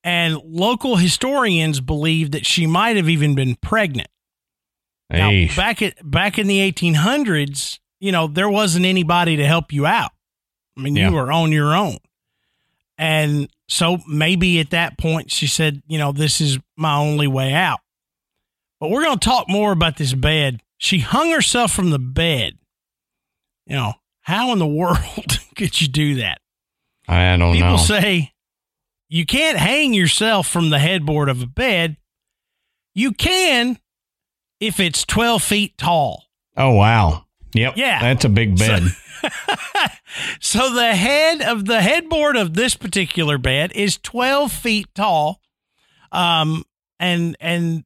And 0.06 0.36
local 0.46 0.96
historians 0.98 1.82
believe 1.82 2.32
that 2.32 2.46
she 2.46 2.68
might 2.68 2.96
have 2.96 3.10
even 3.10 3.34
been 3.36 3.56
pregnant. 3.56 4.08
Now, 5.10 5.32
back 5.56 5.82
at 5.82 5.96
back 6.10 6.38
in 6.39 6.46
the 6.48 6.60
1800s, 6.72 7.80
you 8.00 8.12
know, 8.12 8.28
there 8.28 8.50
wasn't 8.50 8.86
anybody 8.86 9.36
to 9.38 9.46
help 9.46 9.74
you 9.74 9.86
out. 9.88 10.12
I 10.78 10.82
mean, 10.82 10.96
Yeah. 10.96 11.10
you 11.10 11.15
were 11.15 11.32
on 11.32 11.52
your 11.52 11.76
own. 11.76 11.98
And 12.98 13.50
so 13.68 13.98
maybe 14.08 14.60
at 14.60 14.70
that 14.70 14.98
point 14.98 15.32
she 15.32 15.48
said, 15.48 15.82
you 15.88 15.98
know, 15.98 16.12
this 16.12 16.39
is 16.39 16.60
my 16.78 16.96
only 16.96 17.28
way 17.28 17.54
out. 17.54 17.80
But 18.80 18.89
we're 18.91 19.04
going 19.04 19.18
to 19.20 19.26
talk 19.28 19.50
more 19.50 19.72
about 19.72 19.98
this 19.98 20.13
bed. 20.13 20.62
She 20.78 21.00
hung 21.00 21.32
herself 21.32 21.72
from 21.72 21.89
the 21.89 22.00
bed. 22.00 22.58
You 23.65 23.76
know, 23.76 23.94
how 24.22 24.52
in 24.54 24.60
the 24.60 24.68
world 24.82 25.39
could 25.56 25.82
you 25.82 25.88
do 25.88 26.15
that? 26.15 26.41
I 27.08 27.36
don't 27.38 27.54
People 27.54 27.70
know. 27.70 27.76
People 27.78 27.86
say 27.86 28.34
you 29.10 29.26
can't 29.26 29.58
hang 29.58 29.94
yourself 29.94 30.48
from 30.48 30.70
the 30.70 30.80
headboard 30.80 31.30
of 31.30 31.41
a 31.41 31.48
bed. 31.48 31.98
You 32.94 33.12
can 33.12 33.78
if 34.60 34.80
it's 34.80 35.06
12 35.06 35.41
feet 35.44 35.78
tall. 35.78 36.24
oh 36.58 36.72
wow. 36.72 37.26
Yep. 37.54 37.74
Yeah. 37.78 38.02
That's 38.02 38.26
a 38.26 38.30
big 38.30 38.58
bed. 38.58 38.84
So 40.39 40.74
the 40.74 40.96
head 40.96 41.41
of 41.41 41.65
the 41.65 41.82
headboard 41.82 42.38
of 42.38 42.54
this 42.54 42.76
particular 42.76 43.38
bed 43.38 43.72
is 43.76 43.98
12 43.98 44.52
feet 44.52 44.88
tall. 44.96 45.41
Um, 46.12 46.63
and, 47.00 47.36
and 47.41 47.84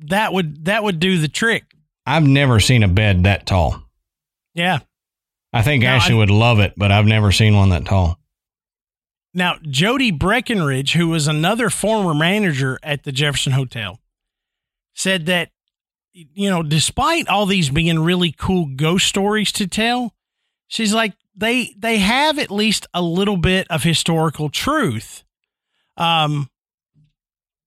that 0.00 0.32
would, 0.32 0.66
that 0.66 0.82
would 0.82 1.00
do 1.00 1.18
the 1.18 1.28
trick. 1.28 1.64
I've 2.04 2.26
never 2.26 2.60
seen 2.60 2.82
a 2.82 2.88
bed 2.88 3.24
that 3.24 3.46
tall. 3.46 3.82
Yeah. 4.54 4.80
I 5.52 5.62
think 5.62 5.82
No, 5.82 5.88
Ashley 5.90 6.14
I- 6.14 6.18
would 6.18 6.30
love 6.30 6.58
it, 6.58 6.74
but 6.76 6.92
I've 6.92 7.06
never 7.06 7.32
seen 7.32 7.56
one 7.56 7.70
that 7.70 7.86
tall. 7.86 8.18
Now, 9.36 9.58
Jody 9.68 10.10
Breckenridge, 10.12 10.94
who 10.94 11.08
was 11.08 11.28
another 11.28 11.68
former 11.68 12.14
manager 12.14 12.78
at 12.82 13.04
the 13.04 13.12
Jefferson 13.12 13.52
Hotel, 13.52 14.00
said 14.94 15.26
that, 15.26 15.50
you 16.14 16.48
know, 16.48 16.62
despite 16.62 17.28
all 17.28 17.44
these 17.44 17.68
being 17.68 17.98
really 17.98 18.32
cool 18.32 18.64
ghost 18.64 19.06
stories 19.06 19.52
to 19.52 19.66
tell, 19.66 20.14
she's 20.68 20.94
like, 20.94 21.12
they 21.36 21.74
they 21.76 21.98
have 21.98 22.38
at 22.38 22.50
least 22.50 22.86
a 22.94 23.02
little 23.02 23.36
bit 23.36 23.66
of 23.68 23.82
historical 23.82 24.48
truth. 24.48 25.22
Um 25.98 26.48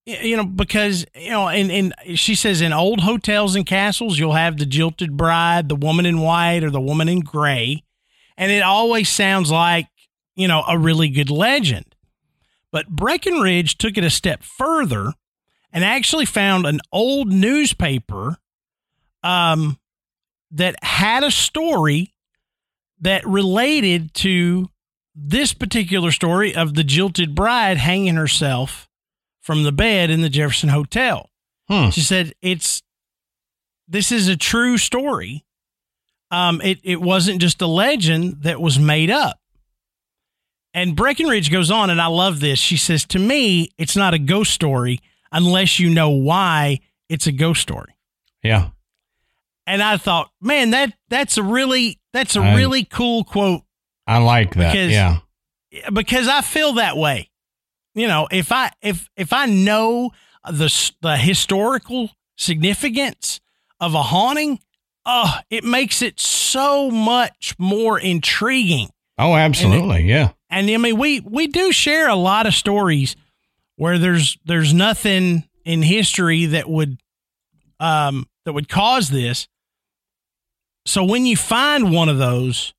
you 0.07 0.37
know, 0.37 0.45
because 0.45 1.05
you 1.13 1.29
know, 1.29 1.49
and, 1.49 1.71
and 1.71 1.93
she 2.15 2.33
says 2.33 2.61
in 2.61 2.73
old 2.73 3.01
hotels 3.01 3.55
and 3.55 3.63
castles, 3.63 4.17
you'll 4.17 4.33
have 4.33 4.57
the 4.57 4.65
jilted 4.65 5.15
bride, 5.15 5.69
the 5.69 5.75
woman 5.75 6.07
in 6.07 6.19
white, 6.19 6.63
or 6.63 6.71
the 6.71 6.81
woman 6.81 7.07
in 7.07 7.19
gray. 7.19 7.83
And 8.37 8.51
it 8.51 8.63
always 8.63 9.07
sounds 9.07 9.51
like 9.51 9.85
you 10.35 10.47
know, 10.47 10.63
a 10.67 10.77
really 10.77 11.09
good 11.09 11.29
legend. 11.29 11.95
But 12.71 12.87
Breckenridge 12.87 13.77
took 13.77 13.97
it 13.97 14.03
a 14.03 14.09
step 14.09 14.43
further 14.43 15.13
and 15.71 15.83
actually 15.83 16.25
found 16.25 16.65
an 16.65 16.79
old 16.91 17.31
newspaper 17.31 18.37
um, 19.23 19.79
that 20.51 20.75
had 20.83 21.23
a 21.23 21.31
story 21.31 22.13
that 23.01 23.25
related 23.25 24.13
to 24.13 24.69
this 25.15 25.53
particular 25.53 26.11
story 26.11 26.55
of 26.55 26.75
the 26.75 26.83
jilted 26.83 27.35
bride 27.35 27.77
hanging 27.77 28.15
herself 28.15 28.87
from 29.41 29.63
the 29.63 29.71
bed 29.71 30.09
in 30.09 30.21
the 30.21 30.29
Jefferson 30.29 30.69
Hotel. 30.69 31.29
Hmm. 31.67 31.89
She 31.89 32.01
said, 32.01 32.33
"It's 32.41 32.81
this 33.87 34.11
is 34.11 34.27
a 34.27 34.37
true 34.37 34.77
story. 34.77 35.45
Um, 36.31 36.61
it 36.61 36.79
it 36.83 37.01
wasn't 37.01 37.41
just 37.41 37.61
a 37.61 37.67
legend 37.67 38.43
that 38.43 38.61
was 38.61 38.79
made 38.79 39.09
up." 39.09 39.38
And 40.79 40.95
Breckenridge 40.95 41.51
goes 41.51 41.69
on, 41.71 41.89
and 41.89 41.99
I 41.99 42.07
love 42.07 42.39
this. 42.39 42.57
She 42.57 42.77
says, 42.77 43.03
"To 43.07 43.19
me, 43.19 43.69
it's 43.77 43.97
not 43.97 44.13
a 44.13 44.19
ghost 44.19 44.53
story 44.53 45.01
unless 45.29 45.77
you 45.77 45.89
know 45.89 46.09
why 46.09 46.79
it's 47.09 47.27
a 47.27 47.33
ghost 47.33 47.61
story." 47.61 47.97
Yeah. 48.41 48.69
And 49.67 49.83
I 49.83 49.97
thought, 49.97 50.31
man, 50.41 50.69
that 50.71 50.93
that's 51.09 51.37
a 51.37 51.43
really 51.43 51.99
that's 52.13 52.37
a 52.37 52.41
I- 52.41 52.55
really 52.55 52.85
cool 52.85 53.25
quote 53.25 53.63
I 54.07 54.19
like 54.19 54.55
that. 54.55 54.71
Because- 54.71 54.91
yeah. 54.91 55.17
because 55.91 56.27
I 56.29 56.41
feel 56.41 56.73
that 56.73 56.95
way. 56.95 57.29
You 57.93 58.07
know, 58.07 58.29
if 58.31 58.51
I 58.51 58.71
if 58.81 59.09
if 59.17 59.33
I 59.33 59.47
know 59.47 60.11
the 60.49 60.91
the 61.01 61.17
historical 61.17 62.11
significance 62.37 63.41
of 63.81 63.93
a 63.95 64.01
haunting, 64.03 64.59
oh, 65.05 65.39
it 65.49 65.65
makes 65.65 66.01
it 66.01 66.19
so 66.21 66.89
much 66.89 67.53
more 67.59 67.99
intriguing. 67.99 68.89
Oh, 69.17 69.35
absolutely. 69.35 70.03
yeah. 70.03 70.29
And 70.49 70.69
I 70.69 70.77
mean, 70.77 70.97
we 70.97 71.19
we 71.21 71.47
do 71.47 71.71
share 71.71 72.07
a 72.09 72.15
lot 72.15 72.45
of 72.47 72.53
stories 72.53 73.15
where 73.75 73.97
there's 73.97 74.37
there's 74.45 74.73
nothing 74.73 75.43
in 75.65 75.81
history 75.81 76.47
that 76.47 76.67
would 76.69 76.99
um 77.79 78.27
that 78.45 78.53
would 78.53 78.67
cause 78.69 79.09
this. 79.09 79.47
So 80.85 81.03
when 81.03 81.25
you 81.25 81.37
find 81.37 81.91
one 81.93 82.09
of 82.09 82.17
those, 82.17 82.73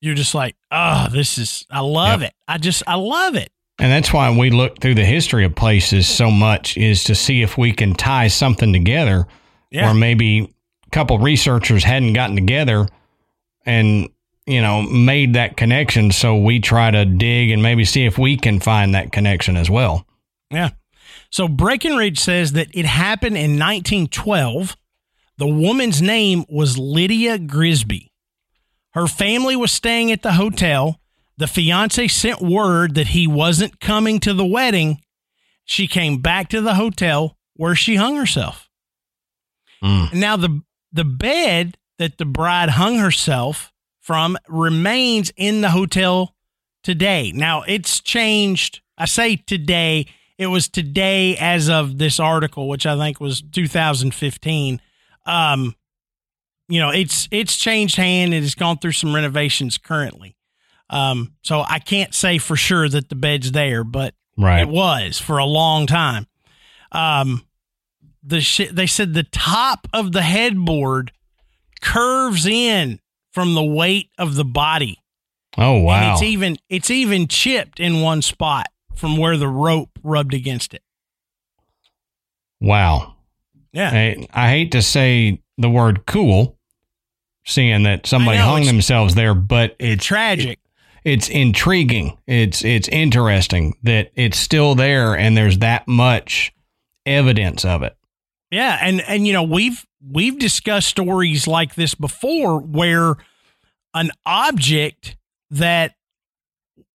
you're 0.00 0.14
just 0.14 0.34
like, 0.34 0.56
oh, 0.70 1.08
this 1.12 1.36
is 1.38 1.66
I 1.70 1.80
love 1.80 2.22
it. 2.22 2.32
I 2.48 2.58
just 2.58 2.82
I 2.86 2.94
love 2.94 3.36
it. 3.36 3.50
And 3.78 3.90
that's 3.90 4.12
why 4.12 4.30
we 4.36 4.50
look 4.50 4.80
through 4.80 4.94
the 4.94 5.04
history 5.04 5.44
of 5.44 5.54
places 5.54 6.08
so 6.08 6.30
much 6.30 6.76
is 6.76 7.04
to 7.04 7.14
see 7.14 7.42
if 7.42 7.58
we 7.58 7.72
can 7.72 7.94
tie 7.94 8.28
something 8.28 8.72
together 8.72 9.26
Yeah. 9.70 9.86
where 9.86 9.94
maybe 9.94 10.48
a 10.86 10.90
couple 10.90 11.18
researchers 11.18 11.82
hadn't 11.82 12.12
gotten 12.12 12.36
together 12.36 12.86
and 13.66 14.08
you 14.46 14.60
know 14.60 14.82
made 14.82 15.34
that 15.34 15.56
connection 15.56 16.10
so 16.10 16.36
we 16.36 16.60
try 16.60 16.90
to 16.90 17.04
dig 17.04 17.50
and 17.50 17.62
maybe 17.62 17.84
see 17.84 18.04
if 18.04 18.18
we 18.18 18.36
can 18.36 18.60
find 18.60 18.94
that 18.94 19.12
connection 19.12 19.56
as 19.56 19.70
well 19.70 20.06
Yeah. 20.50 20.70
So 21.30 21.48
Breckenridge 21.48 22.20
says 22.20 22.52
that 22.52 22.68
it 22.72 22.86
happened 22.86 23.36
in 23.36 23.58
1912. 23.58 24.76
The 25.36 25.46
woman's 25.48 26.00
name 26.00 26.44
was 26.48 26.78
Lydia 26.78 27.38
Grisby. 27.38 28.12
Her 28.92 29.08
family 29.08 29.56
was 29.56 29.72
staying 29.72 30.12
at 30.12 30.22
the 30.22 30.34
hotel. 30.34 31.00
The 31.36 31.48
fiance 31.48 32.06
sent 32.06 32.40
word 32.40 32.94
that 32.94 33.08
he 33.08 33.26
wasn't 33.26 33.80
coming 33.80 34.20
to 34.20 34.32
the 34.32 34.46
wedding. 34.46 35.00
She 35.64 35.88
came 35.88 36.18
back 36.18 36.48
to 36.50 36.60
the 36.60 36.74
hotel 36.74 37.36
where 37.54 37.74
she 37.74 37.96
hung 37.96 38.14
herself. 38.14 38.68
Mm. 39.82 40.14
Now 40.14 40.36
the 40.36 40.62
the 40.92 41.04
bed 41.04 41.76
that 41.98 42.18
the 42.18 42.24
bride 42.24 42.70
hung 42.70 42.98
herself 42.98 43.72
from 44.04 44.36
remains 44.48 45.32
in 45.34 45.62
the 45.62 45.70
hotel 45.70 46.36
today. 46.82 47.32
Now 47.34 47.62
it's 47.62 48.00
changed. 48.00 48.82
I 48.98 49.06
say 49.06 49.36
today. 49.36 50.06
It 50.36 50.48
was 50.48 50.68
today 50.68 51.36
as 51.38 51.70
of 51.70 51.96
this 51.96 52.20
article, 52.20 52.68
which 52.68 52.84
I 52.86 52.98
think 52.98 53.18
was 53.18 53.40
2015. 53.40 54.80
Um, 55.24 55.74
you 56.68 56.80
know, 56.80 56.90
it's 56.90 57.28
it's 57.30 57.56
changed 57.56 57.96
hand. 57.96 58.34
And 58.34 58.42
It 58.42 58.42
has 58.42 58.54
gone 58.54 58.76
through 58.78 58.92
some 58.92 59.14
renovations 59.14 59.78
currently. 59.78 60.36
Um, 60.90 61.32
so 61.42 61.64
I 61.66 61.78
can't 61.78 62.14
say 62.14 62.36
for 62.36 62.56
sure 62.56 62.88
that 62.90 63.08
the 63.08 63.14
bed's 63.14 63.52
there, 63.52 63.84
but 63.84 64.14
Right. 64.36 64.60
it 64.60 64.68
was 64.68 65.18
for 65.18 65.38
a 65.38 65.46
long 65.46 65.86
time. 65.86 66.26
Um, 66.92 67.46
the 68.22 68.40
sh- 68.42 68.70
they 68.70 68.86
said 68.86 69.14
the 69.14 69.22
top 69.22 69.88
of 69.94 70.12
the 70.12 70.22
headboard 70.22 71.12
curves 71.80 72.44
in 72.44 73.00
from 73.34 73.54
the 73.54 73.62
weight 73.64 74.08
of 74.16 74.36
the 74.36 74.44
body. 74.44 74.98
Oh 75.58 75.76
And 75.76 75.84
wow. 75.84 76.12
it's 76.14 76.22
even 76.22 76.56
it's 76.68 76.90
even 76.90 77.26
chipped 77.28 77.78
in 77.80 78.00
one 78.00 78.22
spot 78.22 78.66
from 78.94 79.16
where 79.16 79.36
the 79.36 79.48
rope 79.48 79.90
rubbed 80.02 80.32
against 80.34 80.72
it. 80.72 80.82
wow. 82.60 83.14
Yeah. 83.72 83.90
I, 83.92 84.26
I 84.32 84.50
hate 84.50 84.70
to 84.72 84.82
say 84.82 85.40
the 85.58 85.68
word 85.68 86.06
cool, 86.06 86.56
seeing 87.44 87.82
that 87.82 88.06
somebody 88.06 88.38
know, 88.38 88.44
hung 88.44 88.64
themselves 88.66 89.16
there, 89.16 89.34
but 89.34 89.74
it's 89.80 90.04
Tragic. 90.04 90.60
it's 91.02 91.28
intriguing. 91.28 92.16
It's 92.28 92.64
it's 92.64 92.86
interesting 92.88 93.76
that 93.82 94.12
it's 94.14 94.38
still 94.38 94.76
there 94.76 95.16
and 95.16 95.36
there's 95.36 95.58
that 95.58 95.88
much 95.88 96.52
evidence 97.04 97.64
of 97.64 97.82
it. 97.82 97.96
Yeah, 98.52 98.78
and 98.80 99.00
and 99.00 99.26
you 99.26 99.32
know 99.32 99.42
we've 99.42 99.84
we've 100.10 100.38
discussed 100.38 100.88
stories 100.88 101.46
like 101.46 101.74
this 101.74 101.94
before 101.94 102.60
where 102.60 103.16
an 103.94 104.10
object 104.26 105.16
that 105.50 105.94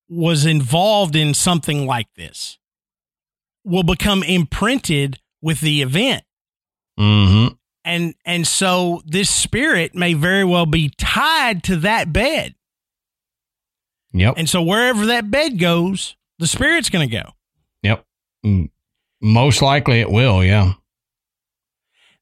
was 0.10 0.45
involved 0.45 1.16
in 1.16 1.34
something 1.34 1.86
like 1.86 2.07
this 2.16 2.57
will 3.64 3.84
become 3.84 4.24
imprinted 4.24 5.20
with 5.41 5.62
the 5.62 5.82
event. 5.82 6.24
Mm-hmm. 6.99 7.53
And 7.86 8.14
and 8.26 8.45
so 8.45 9.01
this 9.05 9.30
spirit 9.30 9.95
may 9.95 10.14
very 10.14 10.43
well 10.43 10.66
be 10.66 10.89
tied 10.97 11.64
to 11.64 11.78
that 11.78 12.12
bed. 12.12 12.55
Yep. 14.14 14.36
And 14.38 14.49
so 14.49 14.62
wherever 14.62 15.05
that 15.07 15.32
bed 15.32 15.60
goes, 15.60 16.16
the 16.39 16.47
spirit's 16.47 16.89
going 16.89 17.07
to 17.07 17.16
go. 17.16 17.32
Yep. 17.84 18.05
Most 19.22 19.62
likely 19.62 19.99
it 19.99 20.12
will. 20.12 20.43
Yeah. 20.43 20.74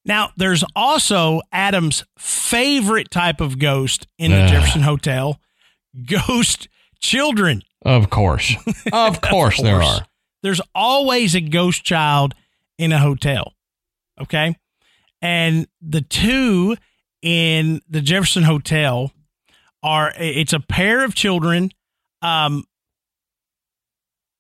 Now, 0.08 0.32
there's 0.38 0.64
also 0.76 1.42
Adam's 1.52 2.06
favorite 2.18 3.12
type 3.12 3.42
of 3.42 3.60
ghost 3.60 4.08
in 4.18 4.32
the 4.32 4.38
Ugh. 4.44 4.50
Jefferson 4.50 4.82
Hotel 4.82 5.40
ghost 6.06 6.70
children. 7.00 7.62
Of 7.84 8.10
course. 8.10 8.56
Of 8.94 9.22
course 9.22 9.62
there 9.62 9.80
course. 9.80 10.00
are. 10.00 10.08
There's 10.44 10.62
always 10.74 11.36
a 11.36 11.42
ghost 11.42 11.84
child 11.84 12.34
in 12.78 12.92
a 12.94 13.00
hotel. 13.00 13.54
Okay. 14.20 14.56
And 15.22 15.68
the 15.82 16.02
two 16.02 16.78
in 17.22 17.82
the 17.90 18.02
Jefferson 18.02 18.44
Hotel 18.44 19.12
are 19.84 20.14
it's 20.18 20.54
a 20.54 20.60
pair 20.60 21.04
of 21.04 21.16
children. 21.16 21.72
Um, 22.22 22.64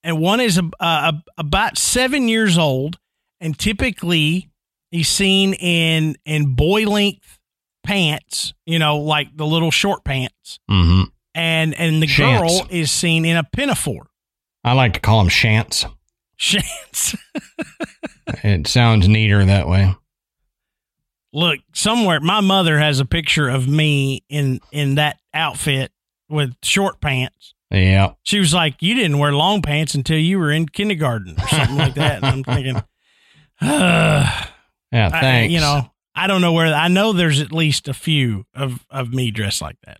and 0.03 0.19
one 0.19 0.39
is 0.39 0.57
a, 0.57 0.69
a, 0.79 1.13
about 1.37 1.77
seven 1.77 2.27
years 2.27 2.57
old, 2.57 2.97
and 3.41 3.57
typically 3.57 4.49
he's 4.91 5.09
seen 5.09 5.53
in 5.53 6.15
in 6.25 6.55
boy 6.55 6.83
length 6.83 7.39
pants, 7.83 8.53
you 8.65 8.79
know, 8.79 8.97
like 8.97 9.35
the 9.35 9.45
little 9.45 9.71
short 9.71 10.03
pants, 10.03 10.59
Mm-hmm. 10.69 11.03
and 11.35 11.73
and 11.75 12.01
the 12.01 12.07
Shants. 12.07 12.39
girl 12.39 12.67
is 12.69 12.91
seen 12.91 13.25
in 13.25 13.37
a 13.37 13.43
pinafore. 13.43 14.07
I 14.63 14.73
like 14.73 14.93
to 14.93 14.99
call 14.99 15.19
them 15.19 15.29
shants. 15.29 15.85
Chance. 16.37 17.15
It 18.43 18.67
sounds 18.67 19.07
neater 19.07 19.43
that 19.45 19.69
way. 19.69 19.95
Look, 21.31 21.59
somewhere 21.73 22.19
my 22.19 22.41
mother 22.41 22.77
has 22.77 22.99
a 22.99 23.05
picture 23.05 23.47
of 23.47 23.67
me 23.67 24.23
in 24.29 24.59
in 24.71 24.95
that 24.95 25.17
outfit 25.33 25.91
with 26.29 26.53
short 26.61 26.99
pants. 26.99 27.53
Yeah. 27.71 28.13
She 28.23 28.39
was 28.39 28.53
like, 28.53 28.81
"You 28.81 28.95
didn't 28.95 29.19
wear 29.19 29.31
long 29.33 29.61
pants 29.61 29.95
until 29.95 30.17
you 30.17 30.39
were 30.39 30.51
in 30.51 30.67
kindergarten 30.67 31.35
or 31.41 31.47
something 31.47 31.77
like 31.77 31.93
that." 31.95 32.17
And 32.17 32.25
I'm 32.25 32.43
thinking, 32.43 32.81
uh, 33.61 34.45
Yeah. 34.97 35.09
I- 35.13 35.21
Thanks. 35.21 35.53
you 35.53 35.59
know, 35.59 35.91
I 36.15 36.27
don't 36.27 36.41
know 36.41 36.53
where. 36.53 36.73
I 36.73 36.87
know 36.87 37.13
there's 37.13 37.39
at 37.39 37.51
least 37.51 37.87
a 37.87 37.93
few 37.93 38.45
of 38.55 38.85
of 38.89 39.13
me 39.13 39.31
dressed 39.31 39.61
like 39.61 39.77
that. 39.85 39.99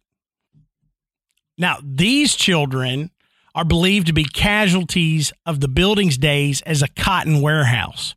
Now, 1.58 1.78
these 1.84 2.36
children 2.36 3.12
are 3.56 3.66
believed 3.66 4.08
to 4.08 4.14
be 4.14 4.24
casualties 4.26 5.34
of 5.46 5.60
the 5.60 5.68
building's 5.68 6.18
days 6.18 6.62
as 6.62 6.82
a 6.82 6.88
cotton 6.88 7.42
warehouse. 7.42 8.16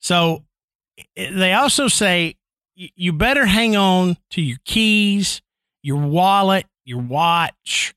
So 0.00 0.44
they 1.16 1.52
also 1.52 1.88
say 1.88 2.36
you 2.74 3.12
better 3.12 3.46
hang 3.46 3.76
on 3.76 4.16
to 4.30 4.42
your 4.42 4.58
keys, 4.64 5.42
your 5.82 5.98
wallet, 5.98 6.66
your 6.84 7.00
watch, 7.00 7.94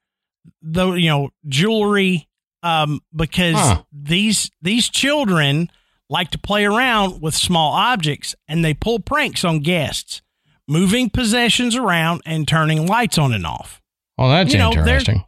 though 0.61 0.93
you 0.93 1.09
know 1.09 1.29
jewelry, 1.47 2.27
um, 2.63 3.01
because 3.15 3.55
Huh. 3.55 3.83
these 3.91 4.49
these 4.61 4.89
children 4.89 5.69
like 6.09 6.31
to 6.31 6.37
play 6.39 6.65
around 6.65 7.21
with 7.21 7.35
small 7.35 7.73
objects 7.73 8.35
and 8.47 8.65
they 8.65 8.73
pull 8.73 8.99
pranks 8.99 9.43
on 9.43 9.59
guests, 9.59 10.21
moving 10.67 11.09
possessions 11.09 11.75
around 11.75 12.21
and 12.25 12.47
turning 12.47 12.87
lights 12.87 13.17
on 13.17 13.33
and 13.33 13.45
off. 13.45 13.81
Well, 14.17 14.29
that's 14.29 14.51
you 14.51 14.59
know, 14.59 14.71
interesting. 14.71 15.23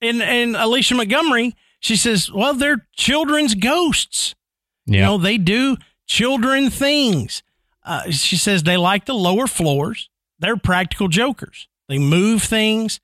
And 0.00 0.22
and 0.22 0.56
Alicia 0.56 0.94
Montgomery, 0.94 1.56
she 1.80 1.96
says, 1.96 2.30
well, 2.30 2.54
they're 2.54 2.86
children's 2.94 3.54
ghosts. 3.54 4.34
Yeah. 4.86 4.96
You 4.96 5.02
know, 5.02 5.18
they 5.18 5.38
do 5.38 5.76
children 6.06 6.70
things. 6.70 7.42
Uh, 7.84 8.10
she 8.10 8.36
says 8.36 8.62
they 8.62 8.76
like 8.76 9.06
the 9.06 9.14
lower 9.14 9.46
floors. 9.46 10.08
They're 10.38 10.56
practical 10.56 11.08
jokers. 11.08 11.68
They 11.88 11.98
move 11.98 12.42
things. 12.42 13.00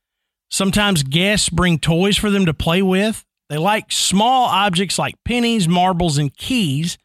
Sometimes 0.50 1.02
guests 1.02 1.48
bring 1.48 1.78
toys 1.78 2.16
for 2.16 2.30
them 2.30 2.46
to 2.46 2.54
play 2.54 2.82
with. 2.82 3.24
They 3.50 3.58
like 3.58 3.90
small 3.90 4.44
objects 4.46 4.96
like 4.96 5.16
pennies, 5.24 5.66
marbles, 5.66 6.18
and 6.18 6.34
keys. 6.34 6.96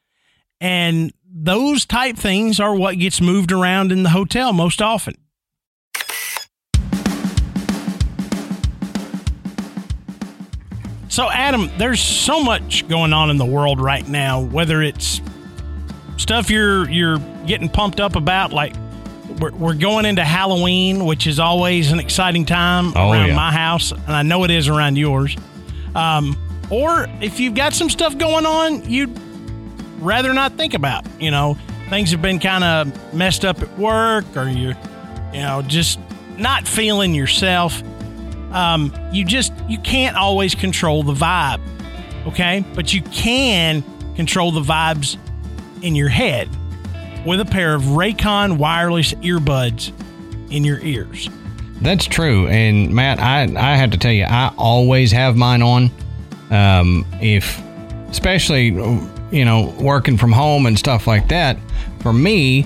And 0.62 1.12
those 1.28 1.88
type 1.88 2.18
things 2.18 2.60
are 2.60 2.74
what 2.76 3.00
gets 3.00 3.20
moved 3.20 3.52
around 3.52 3.92
in 3.92 4.04
the 4.04 4.12
hotel 4.12 4.54
most 4.54 4.80
often. 4.80 5.16
So, 11.10 11.30
Adam, 11.32 11.70
there's 11.78 12.02
so 12.02 12.44
much 12.44 12.88
going 12.90 13.14
on 13.14 13.30
in 13.30 13.38
the 13.38 13.46
world 13.46 13.80
right 13.80 14.06
now. 14.08 14.42
Whether 14.42 14.82
it's 14.82 15.22
stuff 16.18 16.50
you're 16.50 16.90
you're 16.90 17.20
getting 17.48 17.70
pumped 17.70 18.00
up 18.02 18.16
about, 18.16 18.52
like 18.52 18.76
we're, 19.40 19.52
we're 19.52 19.74
going 19.76 20.06
into 20.06 20.24
Halloween, 20.26 21.06
which 21.06 21.26
is 21.26 21.40
always 21.40 21.92
an 21.92 22.00
exciting 22.00 22.46
time 22.46 22.92
Oh, 22.96 23.12
around 23.12 23.30
yeah. 23.30 23.36
my 23.36 23.52
house, 23.52 23.92
and 23.92 24.12
I 24.12 24.24
know 24.24 24.44
it 24.44 24.52
is 24.52 24.68
around 24.68 24.98
yours. 24.98 25.36
Um, 25.96 26.38
or 26.70 27.08
if 27.22 27.40
you've 27.40 27.56
got 27.56 27.74
some 27.74 27.90
stuff 27.90 28.18
going 28.18 28.46
on, 28.46 28.90
you'd 28.90 29.18
rather 30.00 30.34
not 30.34 30.54
think 30.54 30.74
about. 30.74 31.06
You 31.20 31.32
know, 31.32 31.58
things 31.90 32.12
have 32.12 32.22
been 32.22 32.40
kind 32.40 32.64
of 32.64 33.14
messed 33.14 33.46
up 33.46 33.62
at 33.62 33.78
work, 33.78 34.26
or 34.36 34.48
you're, 34.48 34.76
you 35.34 35.42
know, 35.42 35.62
just 35.66 36.00
not 36.38 36.68
feeling 36.68 37.14
yourself. 37.14 37.82
Um, 38.52 38.94
you 39.12 39.26
just 39.26 39.54
you 39.68 39.80
can't 39.80 40.16
always 40.16 40.56
control 40.56 41.04
the 41.04 41.14
vibe, 41.14 41.62
okay? 42.28 42.64
But 42.74 42.94
you 42.94 43.02
can 43.02 43.84
control 44.16 44.52
the 44.52 44.62
vibes 44.62 45.18
in 45.82 45.96
your 45.96 46.10
head 46.10 46.50
with 47.26 47.40
a 47.40 47.46
pair 47.46 47.76
of 47.76 47.84
Raycon 47.84 48.58
wireless 48.58 49.14
earbuds 49.16 49.92
in 50.52 50.64
your 50.64 50.80
ears. 50.80 51.30
That's 51.86 52.06
true. 52.06 52.48
And 52.48 52.92
Matt, 52.92 53.20
I 53.20 53.44
I 53.44 53.76
have 53.76 53.92
to 53.92 53.98
tell 54.00 54.12
you, 54.12 54.24
I 54.24 54.52
always 54.58 55.12
have 55.12 55.38
mine 55.38 55.62
on. 55.62 55.92
Um, 56.50 57.06
if 57.22 57.62
especially 58.10 58.70
you 59.32 59.46
know 59.46 59.76
working 59.80 60.18
from 60.18 60.32
home 60.32 60.66
and 60.66 60.80
stuff 60.80 61.06
like 61.06 61.28
that. 61.28 61.58
For 62.00 62.12
me, 62.12 62.66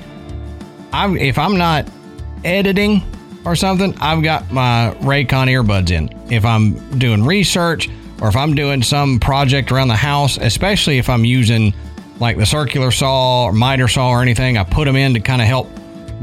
I 0.94 1.14
if 1.18 1.38
I'm 1.38 1.58
not 1.58 1.90
editing 2.46 3.04
or 3.44 3.58
something, 3.58 3.94
I've 4.00 4.24
got 4.24 4.54
my 4.54 4.96
Raycon 5.00 5.48
earbuds 5.48 5.92
in. 5.92 6.10
If 6.32 6.46
I'm 6.46 6.98
doing 6.98 7.26
research 7.26 7.90
or 8.22 8.30
if 8.30 8.38
I'm 8.38 8.56
doing 8.56 8.82
some 8.82 9.20
project 9.20 9.70
around 9.70 9.90
the 9.90 9.98
house, 9.98 10.38
especially 10.38 10.98
if 10.98 11.10
I'm 11.10 11.26
using 11.26 11.74
like 12.22 12.38
the 12.38 12.46
circular 12.46 12.92
saw 12.92 13.44
or 13.46 13.52
miter 13.52 13.90
saw 13.90 14.12
or 14.12 14.22
anything, 14.22 14.58
I 14.58 14.64
put 14.64 14.86
them 14.86 14.96
in 14.96 15.14
to 15.16 15.20
kind 15.20 15.42
of 15.42 15.48
help 15.50 15.70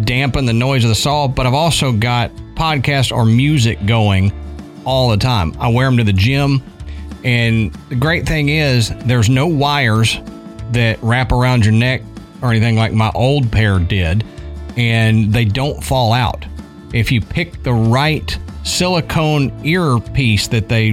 dampen 0.03 0.47
the 0.47 0.55
noise 0.55 0.83
of 0.83 0.89
the 0.89 0.95
saw. 0.95 1.29
But 1.29 1.47
I've 1.47 1.53
also 1.53 1.93
got 1.93 2.31
podcast 2.57 3.15
or 3.15 3.25
music 3.25 3.85
going 3.87 4.33
all 4.85 5.11
the 5.11 5.17
time. 5.17 5.55
I 5.61 5.69
wear 5.69 5.87
them 5.87 5.97
to 5.99 6.05
the 6.05 6.13
gym. 6.13 6.63
And 7.25 7.73
the 7.89 7.97
great 7.97 8.27
thing 8.27 8.49
is, 8.49 8.91
there's 9.05 9.29
no 9.29 9.47
wires 9.47 10.19
that 10.73 10.99
wrap 11.03 11.33
around 11.33 11.65
your 11.65 11.75
neck 11.75 12.03
or 12.43 12.51
anything 12.51 12.77
like 12.77 12.93
my 12.93 13.11
old 13.15 13.51
pair 13.51 13.79
did, 13.79 14.25
and 14.77 15.33
they 15.33 15.45
don't 15.45 15.83
fall 15.83 16.13
out. 16.13 16.45
If 16.93 17.11
you 17.11 17.21
pick 17.21 17.63
the 17.63 17.73
right 17.73 18.39
silicone 18.67 19.53
earpiece 19.65 20.49
that 20.49 20.69
they 20.69 20.93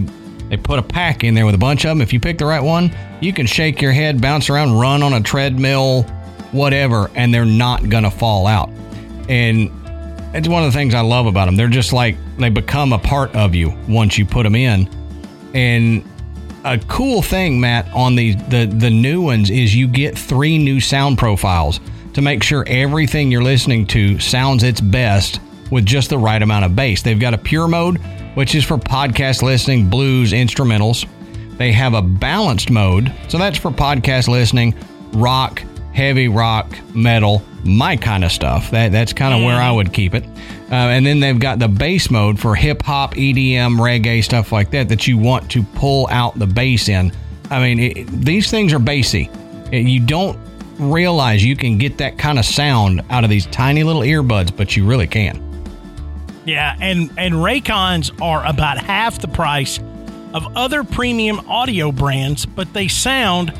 they 0.49 0.57
put 0.57 0.78
a 0.78 0.84
pack 0.84 1.24
in 1.24 1.34
there 1.34 1.47
with 1.47 1.55
a 1.55 1.59
bunch 1.59 1.84
of 1.84 1.89
them. 1.89 2.01
If 2.01 2.14
you 2.14 2.20
pick 2.20 2.38
the 2.38 2.45
right 2.45 2.61
one, 2.61 2.95
you 3.22 3.34
can 3.34 3.47
shake 3.47 3.82
your 3.82 3.91
head, 3.91 4.22
bounce 4.22 4.51
around, 4.51 4.78
run 4.78 5.01
on 5.01 5.14
a 5.14 5.22
treadmill, 5.22 6.03
whatever, 6.51 7.09
and 7.16 7.34
they're 7.34 7.43
not 7.43 7.89
gonna 7.89 8.11
fall 8.11 8.45
out. 8.45 8.70
And 9.30 9.72
it's 10.34 10.48
one 10.48 10.64
of 10.64 10.72
the 10.72 10.78
things 10.78 10.94
I 10.94 11.02
love 11.02 11.26
about 11.26 11.46
them. 11.46 11.56
They're 11.56 11.68
just 11.68 11.94
like 11.94 12.18
they 12.38 12.50
become 12.50 12.94
a 12.94 13.00
part 13.00 13.36
of 13.36 13.54
you 13.54 13.74
once 13.88 14.18
you 14.18 14.26
put 14.26 14.44
them 14.44 14.56
in. 14.56 14.90
And 15.54 16.04
a 16.64 16.80
cool 16.88 17.22
thing, 17.22 17.60
Matt, 17.60 17.92
on 17.94 18.16
the 18.16 18.34
the 18.34 18.66
the 18.66 18.90
new 18.90 19.22
ones 19.22 19.50
is 19.50 19.76
you 19.76 19.88
get 19.88 20.18
three 20.18 20.58
new 20.58 20.80
sound 20.80 21.18
profiles 21.18 21.80
to 22.14 22.22
make 22.22 22.44
sure 22.44 22.64
everything 22.68 23.32
you're 23.32 23.44
listening 23.44 23.86
to 23.88 24.20
sounds 24.20 24.64
its 24.64 24.80
best 24.82 25.40
with 25.72 25.86
just 25.86 26.10
the 26.10 26.18
right 26.18 26.42
amount 26.42 26.66
of 26.66 26.76
bass. 26.76 27.02
They've 27.02 27.20
got 27.20 27.34
a 27.34 27.38
pure 27.38 27.68
mode, 27.68 27.98
which 28.36 28.56
is 28.56 28.64
for 28.64 28.78
podcast 28.78 29.42
listening, 29.42 29.90
blues, 29.90 30.32
instrumentals. 30.32 31.08
They 31.58 31.72
have 31.72 31.94
a 31.94 32.02
balanced 32.02 32.70
mode, 32.70 33.14
so 33.28 33.38
that's 33.38 33.58
for 33.58 33.72
podcast 33.72 34.28
listening, 34.28 34.76
rock, 35.14 35.64
heavy 35.94 36.28
rock, 36.28 36.76
metal, 36.94 37.41
my 37.64 37.96
kind 37.96 38.24
of 38.24 38.32
stuff. 38.32 38.72
That 38.72 38.91
that's 38.91 39.14
kind 39.14 39.34
of 39.34 39.41
where 39.44 39.56
I 39.62 39.72
would 39.72 39.94
keep 39.94 40.14
it. 40.14 40.24
Uh, 40.72 40.89
and 40.89 41.06
then 41.06 41.20
they've 41.20 41.39
got 41.39 41.60
the 41.60 41.68
bass 41.68 42.10
mode 42.10 42.39
for 42.39 42.56
hip 42.56 42.82
hop, 42.82 43.14
EDM, 43.14 43.78
reggae, 43.78 44.24
stuff 44.24 44.52
like 44.52 44.72
that 44.72 44.89
that 44.89 45.08
you 45.08 45.18
want 45.18 45.50
to 45.52 45.64
pull 45.64 46.08
out 46.10 46.38
the 46.38 46.48
bass 46.48 46.89
in. 46.89 47.12
I 47.50 47.60
mean, 47.60 47.80
it, 47.80 48.08
these 48.08 48.50
things 48.50 48.74
are 48.74 48.80
bassy. 48.80 49.30
You 49.72 50.00
don't 50.00 50.39
realize 50.80 51.44
you 51.44 51.56
can 51.56 51.78
get 51.78 51.98
that 52.00 52.18
kind 52.18 52.39
of 52.39 52.46
sound 52.46 53.02
out 53.10 53.24
of 53.24 53.30
these 53.30 53.46
tiny 53.48 53.84
little 53.84 54.02
earbuds, 54.02 54.56
but 54.56 54.76
you 54.76 54.86
really 54.86 55.08
can. 55.08 55.41
Yeah, 56.46 56.76
and 56.82 57.12
and 57.18 57.36
Raycons 57.36 58.20
are 58.22 58.46
about 58.46 58.78
half 58.78 59.20
the 59.20 59.28
price 59.28 59.80
of 60.34 60.58
other 60.58 60.84
premium 60.84 61.39
audio 61.50 61.91
brands, 61.91 62.46
but 62.46 62.74
they 62.74 62.88
sound 62.88 63.54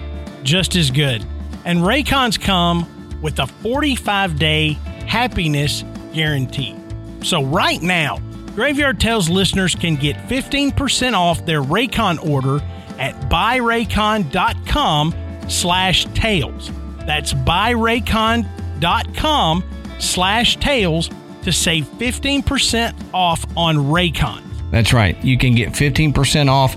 just 0.44 0.76
as 0.76 0.92
good. 0.92 1.26
And 1.66 1.80
Raycons 1.80 2.40
come 2.40 2.88
with 3.22 3.40
a 3.40 3.48
45 3.48 4.38
day 4.38 4.74
happiness 5.08 5.84
guarantee. 6.14 6.76
So, 7.24 7.44
right 7.44 7.82
now, 7.82 8.20
Graveyard 8.56 9.00
Tales 9.00 9.30
listeners 9.30 9.76
can 9.76 9.96
get 9.96 10.18
15% 10.28 11.14
off 11.14 11.46
their 11.46 11.62
Raycon 11.62 12.30
order 12.30 12.60
at 13.00 13.16
buyraycon.com 13.30 15.16
slash 15.48 16.06
tales. 16.14 16.72
That's 17.00 17.34
buyraycon.com 17.34 19.64
slash 20.00 20.58
tales 20.58 21.10
to 21.44 21.52
save 21.52 21.86
15% 21.86 22.94
off 23.14 23.46
on 23.58 23.78
Raycon. 23.78 24.42
That's 24.72 24.94
right. 24.94 25.22
You 25.24 25.38
can 25.38 25.54
get 25.56 25.70
15% 25.70 26.50
off 26.50 26.76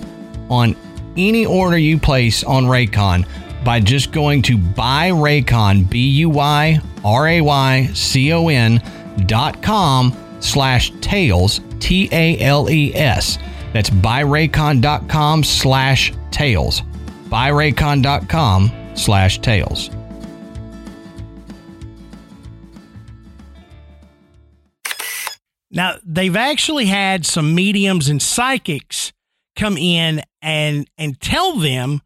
on 0.51 0.77
any 1.17 1.47
order 1.47 1.79
you 1.79 1.99
place 1.99 2.45
on 2.45 2.65
Raycon 2.65 3.27
by 3.67 3.81
just 3.81 4.13
going 4.13 4.41
to 4.43 4.57
buyraycon, 4.57 5.91
B-U-Y-R-A-Y-C-O-N 5.91 6.83
dot 9.27 9.61
com 9.61 10.17
slash 10.41 10.93
tales, 11.01 11.61
T-A-L-E-S. 11.81 13.39
That's 13.73 13.91
buyraycon.com 13.91 15.43
slash 15.43 16.13
tales. 16.31 16.83
Buyraycon.com 17.29 18.71
slash 18.95 19.41
tales. 19.41 19.91
Now, 25.73 25.97
they've 26.05 26.37
actually 26.37 26.87
had 26.87 27.27
some 27.27 27.53
mediums 27.55 28.09
and 28.09 28.23
psychics 28.23 29.13
come 29.57 29.77
in 29.77 30.23
and 30.41 30.89
and 30.97 31.21
tell 31.21 31.57
them 31.57 32.01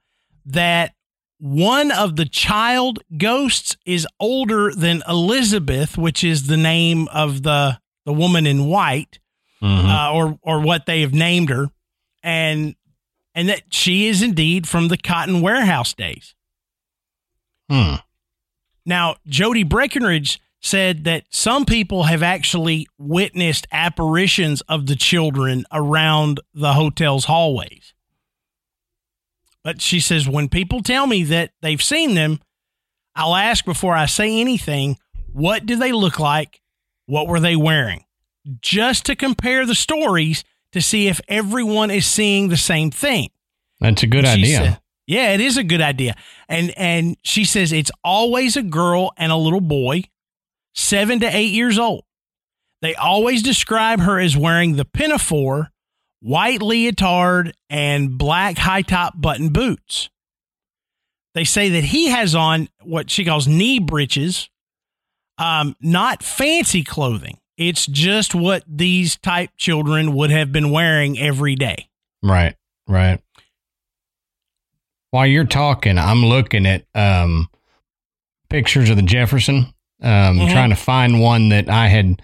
that 0.46 0.94
one 1.40 1.90
of 1.90 2.16
the 2.16 2.26
child 2.26 3.00
ghosts 3.16 3.76
is 3.86 4.06
older 4.20 4.72
than 4.74 5.02
Elizabeth, 5.08 5.96
which 5.98 6.22
is 6.22 6.46
the 6.46 6.56
name 6.56 7.08
of 7.08 7.42
the 7.42 7.80
the 8.06 8.12
woman 8.12 8.46
in 8.46 8.66
white, 8.66 9.18
Mm-hmm. 9.62 9.86
uh, 9.88 10.12
or 10.12 10.38
or 10.42 10.60
what 10.62 10.86
they 10.86 11.02
have 11.02 11.12
named 11.12 11.50
her, 11.50 11.68
and 12.22 12.74
and 13.34 13.48
that 13.50 13.74
she 13.74 14.06
is 14.06 14.22
indeed 14.22 14.66
from 14.66 14.88
the 14.88 14.96
cotton 14.96 15.42
warehouse 15.42 15.92
days. 15.92 16.34
Hmm. 17.68 17.96
Now, 18.86 19.16
Jody 19.26 19.62
Breckenridge 19.62 20.40
said 20.60 21.04
that 21.04 21.24
some 21.30 21.64
people 21.66 22.04
have 22.04 22.22
actually 22.22 22.86
witnessed 22.98 23.66
apparitions 23.70 24.62
of 24.62 24.86
the 24.86 24.96
children 24.96 25.64
around 25.72 26.40
the 26.54 26.72
hotel's 26.72 27.26
hallways. 27.26 27.92
But 29.62 29.80
she 29.82 30.00
says, 30.00 30.28
when 30.28 30.48
people 30.48 30.82
tell 30.82 31.06
me 31.06 31.22
that 31.24 31.50
they've 31.60 31.82
seen 31.82 32.14
them, 32.14 32.40
I'll 33.14 33.36
ask 33.36 33.64
before 33.64 33.94
I 33.94 34.06
say 34.06 34.40
anything, 34.40 34.96
what 35.32 35.66
do 35.66 35.76
they 35.76 35.92
look 35.92 36.18
like? 36.18 36.60
What 37.06 37.26
were 37.28 37.40
they 37.40 37.56
wearing? 37.56 38.04
Just 38.60 39.04
to 39.06 39.16
compare 39.16 39.66
the 39.66 39.74
stories 39.74 40.44
to 40.72 40.80
see 40.80 41.08
if 41.08 41.20
everyone 41.28 41.90
is 41.90 42.06
seeing 42.06 42.48
the 42.48 42.56
same 42.56 42.90
thing. 42.90 43.28
That's 43.80 44.02
a 44.02 44.06
good 44.06 44.24
idea. 44.24 44.56
said- 44.58 44.80
yeah, 45.06 45.32
it 45.32 45.40
is 45.40 45.56
a 45.56 45.64
good 45.64 45.80
idea. 45.80 46.14
And 46.48 46.72
and 46.78 47.16
she 47.24 47.44
says 47.44 47.72
it's 47.72 47.90
always 48.04 48.56
a 48.56 48.62
girl 48.62 49.12
and 49.16 49.32
a 49.32 49.36
little 49.36 49.60
boy, 49.60 50.04
seven 50.74 51.18
to 51.20 51.26
eight 51.26 51.50
years 51.52 51.78
old. 51.78 52.04
They 52.80 52.94
always 52.94 53.42
describe 53.42 54.00
her 54.00 54.20
as 54.20 54.36
wearing 54.36 54.76
the 54.76 54.84
pinafore, 54.84 55.70
white 56.20 56.60
leotard, 56.60 57.52
and 57.68 58.16
black 58.18 58.58
high 58.58 58.82
top 58.82 59.20
button 59.20 59.48
boots. 59.50 60.10
They 61.34 61.44
say 61.44 61.68
that 61.70 61.84
he 61.84 62.08
has 62.08 62.34
on 62.34 62.68
what 62.82 63.10
she 63.10 63.24
calls 63.24 63.46
knee 63.46 63.78
breeches, 63.78 64.48
um, 65.38 65.76
not 65.80 66.22
fancy 66.22 66.82
clothing. 66.82 67.38
It's 67.56 67.86
just 67.86 68.34
what 68.34 68.64
these 68.66 69.16
type 69.16 69.50
children 69.56 70.14
would 70.14 70.30
have 70.30 70.50
been 70.50 70.70
wearing 70.70 71.18
every 71.18 71.54
day. 71.54 71.88
Right, 72.22 72.56
right. 72.88 73.20
While 75.10 75.26
you're 75.26 75.44
talking, 75.44 75.98
I'm 75.98 76.24
looking 76.24 76.66
at 76.66 76.84
um, 76.94 77.48
pictures 78.48 78.90
of 78.90 78.96
the 78.96 79.02
Jefferson, 79.02 79.72
um, 80.02 80.38
Mhm. 80.38 80.50
trying 80.52 80.70
to 80.70 80.76
find 80.76 81.20
one 81.20 81.48
that 81.50 81.68
I 81.68 81.88
had 81.88 82.22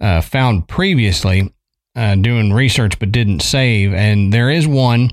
uh, 0.00 0.20
found 0.22 0.66
previously 0.66 1.52
uh, 1.96 2.14
doing 2.16 2.52
research 2.52 2.98
but 2.98 3.12
didn't 3.12 3.40
save. 3.40 3.92
And 3.94 4.32
there 4.32 4.50
is 4.50 4.66
one 4.66 5.10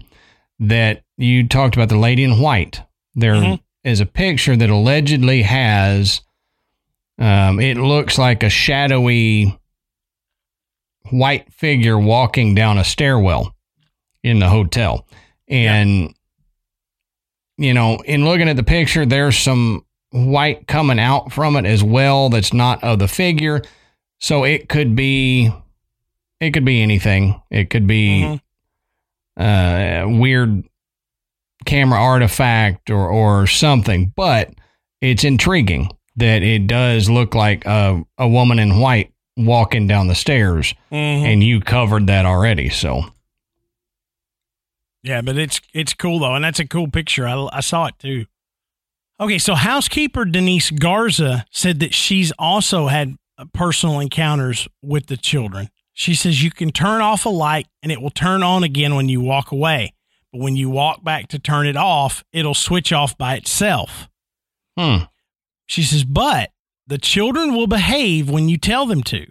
that 0.60 1.04
you 1.18 1.48
talked 1.48 1.76
about, 1.76 1.90
the 1.90 1.98
lady 1.98 2.24
in 2.24 2.40
white. 2.40 2.82
There 3.16 3.60
is 3.84 4.00
Mhm. 4.00 4.04
a 4.04 4.06
picture 4.06 4.56
that 4.56 4.70
allegedly 4.70 5.44
has, 5.44 6.22
um, 7.20 7.60
it 7.60 7.78
looks 7.78 8.18
like 8.18 8.44
a 8.44 8.50
shadowy 8.50 9.58
white 11.10 11.52
figure 11.54 11.98
walking 11.98 12.54
down 12.54 12.78
a 12.78 12.84
stairwell 12.84 13.56
in 14.24 14.40
the 14.40 14.50
hotel. 14.50 15.08
And, 15.48 16.14
you 17.58 17.74
know, 17.74 17.96
in 18.06 18.26
looking 18.26 18.50
at 18.50 18.56
the 18.58 18.64
picture, 18.64 19.06
there's 19.06 19.38
some 19.38 19.86
white 20.12 20.68
coming 20.68 21.00
out 21.00 21.32
from 21.32 21.56
it 21.56 21.66
as 21.66 21.84
well 21.84 22.30
that's 22.30 22.54
not 22.54 22.84
of 22.84 23.00
the 23.00 23.08
figure. 23.08 23.62
So 24.20 24.44
it 24.44 24.68
could 24.70 24.96
be, 24.96 25.52
it 26.40 26.52
could 26.52 26.66
be 26.66 26.82
anything. 26.82 27.42
It 27.50 27.70
could 27.70 27.88
be 27.88 28.40
Mhm. 29.38 30.06
uh, 30.06 30.10
weird 30.20 30.64
camera 31.66 32.00
artifact 32.00 32.90
or, 32.90 33.08
or 33.10 33.48
something, 33.48 34.14
but 34.16 34.54
it's 35.02 35.24
intriguing 35.24 35.90
that 36.16 36.42
it 36.44 36.68
does 36.68 37.10
look 37.10 37.36
like 37.36 37.66
a, 37.66 38.02
a 38.18 38.28
woman 38.28 38.58
in 38.60 38.80
white 38.80 39.12
walking 39.36 39.88
down 39.88 40.08
the 40.08 40.16
stairs 40.16 40.74
Mhm. 40.92 40.96
and 41.34 41.44
you 41.44 41.60
covered 41.62 42.08
that 42.08 42.26
already. 42.26 42.70
So 42.70 43.04
Yeah, 45.04 45.22
but 45.22 45.38
it's 45.38 45.62
it's 45.74 45.94
cool 45.94 46.20
though, 46.20 46.36
and 46.36 46.44
that's 46.44 46.60
a 46.60 46.68
cool 46.68 46.90
picture. 46.90 47.28
I, 47.28 47.48
I 47.54 47.60
saw 47.62 47.86
it 47.86 47.96
too. 48.00 48.26
Okay, 49.20 49.38
so 49.38 49.56
housekeeper 49.56 50.26
Denise 50.26 50.70
Garza 50.72 51.46
said 51.52 51.80
that 51.80 51.94
she's 51.94 52.32
also 52.38 52.88
had 52.88 53.16
personal 53.54 54.00
encounters 54.00 54.68
with 54.82 55.08
the 55.08 55.18
children. 55.18 55.70
She 56.00 56.14
says 56.14 56.44
you 56.44 56.52
can 56.52 56.70
turn 56.72 57.02
off 57.02 57.26
a 57.26 57.30
light 57.30 57.66
and 57.82 57.92
it 57.92 58.00
will 58.00 58.12
turn 58.12 58.44
on 58.44 58.64
again 58.64 58.94
when 58.94 59.10
you 59.10 59.20
walk 59.20 59.52
away, 59.52 59.96
but 60.32 60.42
when 60.42 60.56
you 60.56 60.70
walk 60.70 61.04
back 61.04 61.28
to 61.30 61.40
turn 61.40 61.66
it 61.66 61.76
off, 61.76 62.24
it'll 62.32 62.54
switch 62.54 62.94
off 62.94 63.18
by 63.18 63.34
itself. 63.34 64.08
hmm, 64.78 64.98
She 65.66 65.82
says, 65.82 66.04
but 66.04 66.52
the 66.86 67.00
children 67.00 67.56
will 67.56 67.66
behave 67.66 68.30
when 68.30 68.48
you 68.48 68.60
tell 68.60 68.86
them 68.86 69.02
to. 69.06 69.26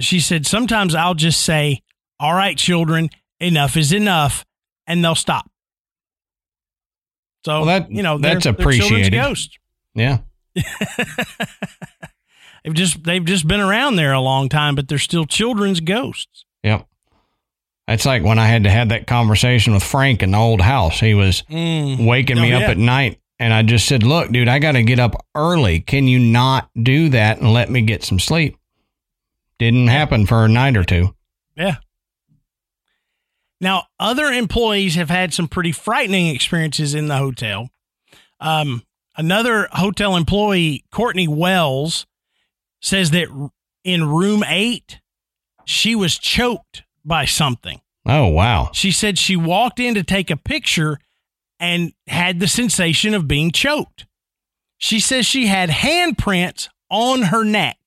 She 0.00 0.18
said, 0.18 0.46
sometimes 0.46 0.94
I'll 0.94 1.12
just 1.14 1.42
say, 1.42 1.82
all 2.18 2.32
right, 2.32 2.56
children, 2.56 3.10
enough 3.38 3.76
is 3.76 3.92
enough, 3.92 4.46
and 4.86 5.04
they'll 5.04 5.14
stop. 5.14 5.50
So, 7.44 7.56
Well, 7.60 7.64
that- 7.66 7.90
you 7.90 8.02
know, 8.02 8.16
that's 8.16 8.46
appreciated. 8.46 9.12
ghosts. 9.12 9.58
yeah, 9.94 10.20
they've 12.66 12.74
just 12.74 13.02
they've 13.04 13.24
just 13.24 13.48
been 13.48 13.60
around 13.60 13.96
there 13.96 14.12
a 14.12 14.20
long 14.20 14.50
time, 14.50 14.74
but 14.74 14.88
they're 14.88 14.98
still 14.98 15.24
children's 15.24 15.80
ghosts. 15.80 16.44
Yep. 16.62 16.86
That's 17.86 18.04
like 18.04 18.22
when 18.24 18.38
I 18.38 18.46
had 18.48 18.64
to 18.64 18.70
have 18.70 18.88
that 18.90 19.06
conversation 19.06 19.72
with 19.72 19.84
Frank 19.84 20.22
in 20.22 20.32
the 20.32 20.38
old 20.38 20.60
house. 20.60 21.00
He 21.00 21.14
was 21.14 21.42
Mm. 21.50 22.04
waking 22.06 22.38
Oh, 22.38 22.42
me 22.42 22.52
up 22.52 22.62
yeah. 22.62 22.70
at 22.72 22.78
night, 22.78 23.20
and 23.38 23.54
I 23.54 23.62
just 23.62 23.86
said, 23.86 24.02
"Look, 24.02 24.32
dude, 24.32 24.48
I 24.48 24.58
got 24.58 24.72
to 24.72 24.82
get 24.82 24.98
up 24.98 25.24
early. 25.34 25.80
Can 25.80 26.08
you 26.08 26.18
not 26.18 26.68
do 26.80 27.08
that 27.10 27.38
and 27.38 27.52
let 27.52 27.70
me 27.70 27.80
get 27.82 28.02
some 28.04 28.18
sleep?" 28.18 28.56
Didn't 29.58 29.86
happen 29.86 30.26
for 30.26 30.44
a 30.44 30.48
night 30.48 30.76
or 30.76 30.82
two. 30.84 31.14
Yeah. 31.56 31.76
Now, 33.60 33.84
other 33.98 34.26
employees 34.26 34.96
have 34.96 35.08
had 35.08 35.32
some 35.32 35.48
pretty 35.48 35.72
frightening 35.72 36.26
experiences 36.28 36.94
in 36.94 37.06
the 37.08 37.16
hotel. 37.16 37.70
Um, 38.38 38.82
another 39.16 39.68
hotel 39.72 40.14
employee, 40.16 40.84
Courtney 40.90 41.26
Wells, 41.28 42.06
says 42.86 43.10
that 43.10 43.28
in 43.84 44.08
room 44.08 44.44
eight, 44.46 45.00
she 45.64 45.94
was 45.94 46.16
choked 46.18 46.84
by 47.04 47.24
something. 47.24 47.80
Oh 48.06 48.28
wow! 48.28 48.70
She 48.72 48.90
said 48.92 49.18
she 49.18 49.34
walked 49.36 49.80
in 49.80 49.94
to 49.94 50.04
take 50.04 50.30
a 50.30 50.36
picture 50.36 50.98
and 51.58 51.92
had 52.06 52.38
the 52.38 52.46
sensation 52.48 53.14
of 53.14 53.26
being 53.26 53.50
choked. 53.50 54.06
She 54.78 55.00
says 55.00 55.26
she 55.26 55.46
had 55.46 55.70
handprints 55.70 56.68
on 56.90 57.22
her 57.22 57.42
neck. 57.44 57.78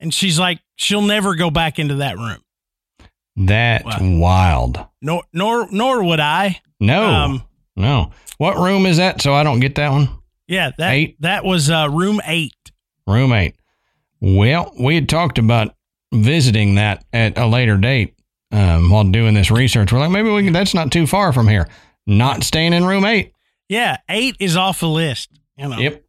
And 0.00 0.12
she's 0.12 0.38
like, 0.38 0.60
she'll 0.76 1.02
never 1.02 1.34
go 1.36 1.50
back 1.50 1.78
into 1.78 1.96
that 1.96 2.16
room. 2.16 2.42
That's 3.36 3.84
Wow. 3.84 4.18
wild. 4.18 4.86
Nor 5.00 5.22
nor 5.32 5.68
nor 5.70 6.02
would 6.04 6.20
I. 6.20 6.60
No, 6.80 7.04
Um, 7.04 7.42
no. 7.76 8.10
What 8.38 8.56
room 8.58 8.86
is 8.86 8.96
that? 8.98 9.22
So 9.22 9.32
I 9.34 9.42
don't 9.42 9.60
get 9.60 9.76
that 9.76 9.90
one. 9.90 10.08
yeah, 10.46 10.70
that 10.78 10.92
Eight? 10.92 11.16
that 11.20 11.44
was 11.44 11.70
uh, 11.70 11.88
room 11.90 12.20
eight. 12.26 12.54
Room 13.06 13.32
eight. 13.32 13.54
Well, 14.20 14.72
we 14.78 14.94
had 14.94 15.08
talked 15.08 15.38
about 15.38 15.74
visiting 16.12 16.76
that 16.76 17.04
at 17.12 17.38
a 17.38 17.46
later 17.46 17.76
date 17.76 18.14
um, 18.50 18.90
while 18.90 19.04
doing 19.04 19.34
this 19.34 19.50
research. 19.50 19.92
We're 19.92 20.00
like, 20.00 20.10
maybe 20.10 20.30
we 20.30 20.44
can, 20.44 20.52
that's 20.52 20.74
not 20.74 20.90
too 20.90 21.06
far 21.06 21.32
from 21.32 21.48
here. 21.48 21.68
Not 22.06 22.42
staying 22.42 22.72
in 22.72 22.84
room 22.84 23.04
eight. 23.04 23.32
Yeah, 23.68 23.98
eight 24.08 24.36
is 24.40 24.56
off 24.56 24.80
the 24.80 24.88
list. 24.88 25.30
You 25.56 25.68
know. 25.68 25.78
Yep. 25.78 26.04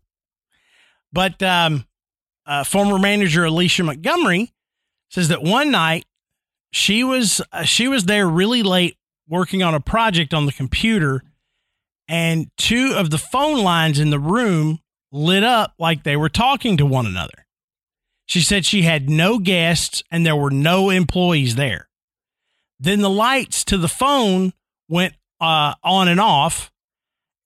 But 1.11 1.43
um, 1.43 1.85
uh, 2.45 2.63
former 2.63 2.97
manager 2.97 3.43
Alicia 3.45 3.83
Montgomery 3.83 4.53
says 5.09 5.27
that 5.27 5.43
one 5.43 5.71
night 5.71 6.05
she 6.71 7.03
was 7.03 7.41
uh, 7.51 7.63
she 7.63 7.87
was 7.87 8.05
there 8.05 8.27
really 8.27 8.63
late 8.63 8.95
working 9.27 9.61
on 9.61 9.75
a 9.75 9.79
project 9.79 10.33
on 10.33 10.45
the 10.45 10.51
computer, 10.51 11.21
and 12.07 12.49
two 12.57 12.93
of 12.95 13.09
the 13.09 13.17
phone 13.17 13.63
lines 13.63 13.99
in 13.99 14.09
the 14.09 14.19
room 14.19 14.79
lit 15.11 15.43
up 15.43 15.73
like 15.79 16.03
they 16.03 16.15
were 16.15 16.29
talking 16.29 16.77
to 16.77 16.85
one 16.85 17.05
another. 17.05 17.45
She 18.29 18.41
said 18.41 18.63
she 18.63 18.83
had 18.83 19.09
no 19.09 19.39
guests 19.39 20.03
and 20.11 20.23
there 20.23 20.35
were 20.35 20.51
no 20.51 20.91
employees 20.91 21.55
there. 21.55 21.89
Then 22.79 23.01
the 23.01 23.09
lights 23.09 23.63
to 23.65 23.75
the 23.75 23.87
phone 23.87 24.53
went 24.87 25.15
uh, 25.41 25.73
on 25.83 26.07
and 26.07 26.19
off, 26.19 26.71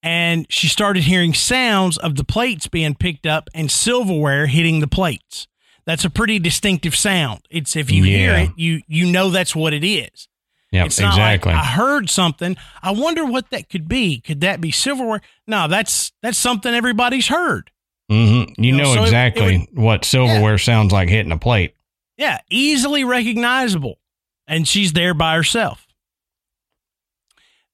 and 0.02 0.44
she 0.50 0.68
started 0.68 1.04
hearing 1.04 1.32
sounds 1.32 1.96
of 1.96 2.16
the 2.16 2.24
plates 2.24 2.68
being 2.68 2.94
picked 2.94 3.26
up 3.26 3.48
and 3.54 3.70
silverware 3.70 4.46
hitting 4.46 4.80
the 4.80 4.86
plates. 4.86 5.48
That's 5.86 6.04
a 6.04 6.10
pretty 6.10 6.38
distinctive 6.38 6.94
sound. 6.94 7.46
It's 7.48 7.76
if 7.76 7.90
you 7.90 8.04
hear 8.04 8.34
it, 8.34 8.50
you 8.56 8.82
you 8.86 9.10
know 9.10 9.30
that's 9.30 9.56
what 9.56 9.72
it 9.72 9.86
is. 9.86 10.28
Not 10.70 10.84
exactly. 10.86 11.50
like 11.50 11.62
I 11.62 11.64
heard 11.64 12.10
something. 12.10 12.58
I 12.82 12.90
wonder 12.90 13.24
what 13.24 13.48
that 13.50 13.70
could 13.70 13.88
be. 13.88 14.20
Could 14.20 14.42
that 14.42 14.60
be 14.60 14.70
silverware? 14.70 15.22
No, 15.46 15.66
that's 15.66 16.12
that's 16.20 16.36
something 16.36 16.74
everybody's 16.74 17.28
heard. 17.28 17.70
Hmm 18.08 18.14
You 18.14 18.54
You 18.58 18.72
know, 18.72 18.78
know 18.78 18.84
so 18.84 18.92
it- 18.94 18.98
it 19.00 19.04
exactly 19.04 19.68
what 19.72 20.04
silverware 20.04 20.58
sounds 20.58 20.92
like 20.92 21.08
hitting 21.08 21.32
a 21.32 21.38
plate. 21.38 21.74
Yeah, 22.16 22.38
easily 22.50 23.02
recognizable. 23.04 23.98
And 24.46 24.68
she's 24.68 24.92
there 24.92 25.14
by 25.14 25.34
herself. 25.36 25.86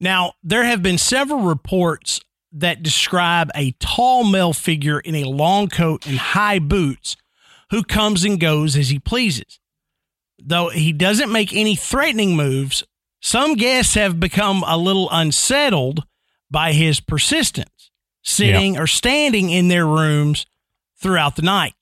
Now, 0.01 0.33
there 0.43 0.65
have 0.65 0.83
been 0.83 0.99
several 0.99 1.41
reports 1.41 2.21
that 2.53 2.83
describe 2.83 3.51
a 3.55 3.73
tall 3.73 4.25
male 4.25 4.53
figure 4.53 5.01
in 5.01 5.15
a 5.15 5.25
long 5.25 5.69
coat 5.69 6.07
and 6.07 6.19
high 6.19 6.59
boots 6.59 7.17
who 7.71 7.83
comes 7.85 8.25
and 8.25 8.41
goes 8.41 8.77
as 8.77 8.89
he 8.89 8.99
pleases. 8.99 9.61
Though 10.43 10.71
he 10.71 10.93
doesn't 10.93 11.31
make 11.31 11.53
any 11.55 11.77
threatening 11.77 12.35
moves, 12.35 12.83
some 13.21 13.55
guests 13.55 13.95
have 13.95 14.19
become 14.19 14.65
a 14.67 14.77
little 14.79 15.09
unsettled 15.13 16.05
by 16.51 16.73
his 16.73 16.99
persistence, 17.01 17.80
sitting 18.23 18.77
or 18.79 18.87
standing 18.87 19.51
in 19.51 19.69
their 19.69 19.87
rooms 19.87 20.47
throughout 20.99 21.37
the 21.37 21.43
night. 21.43 21.75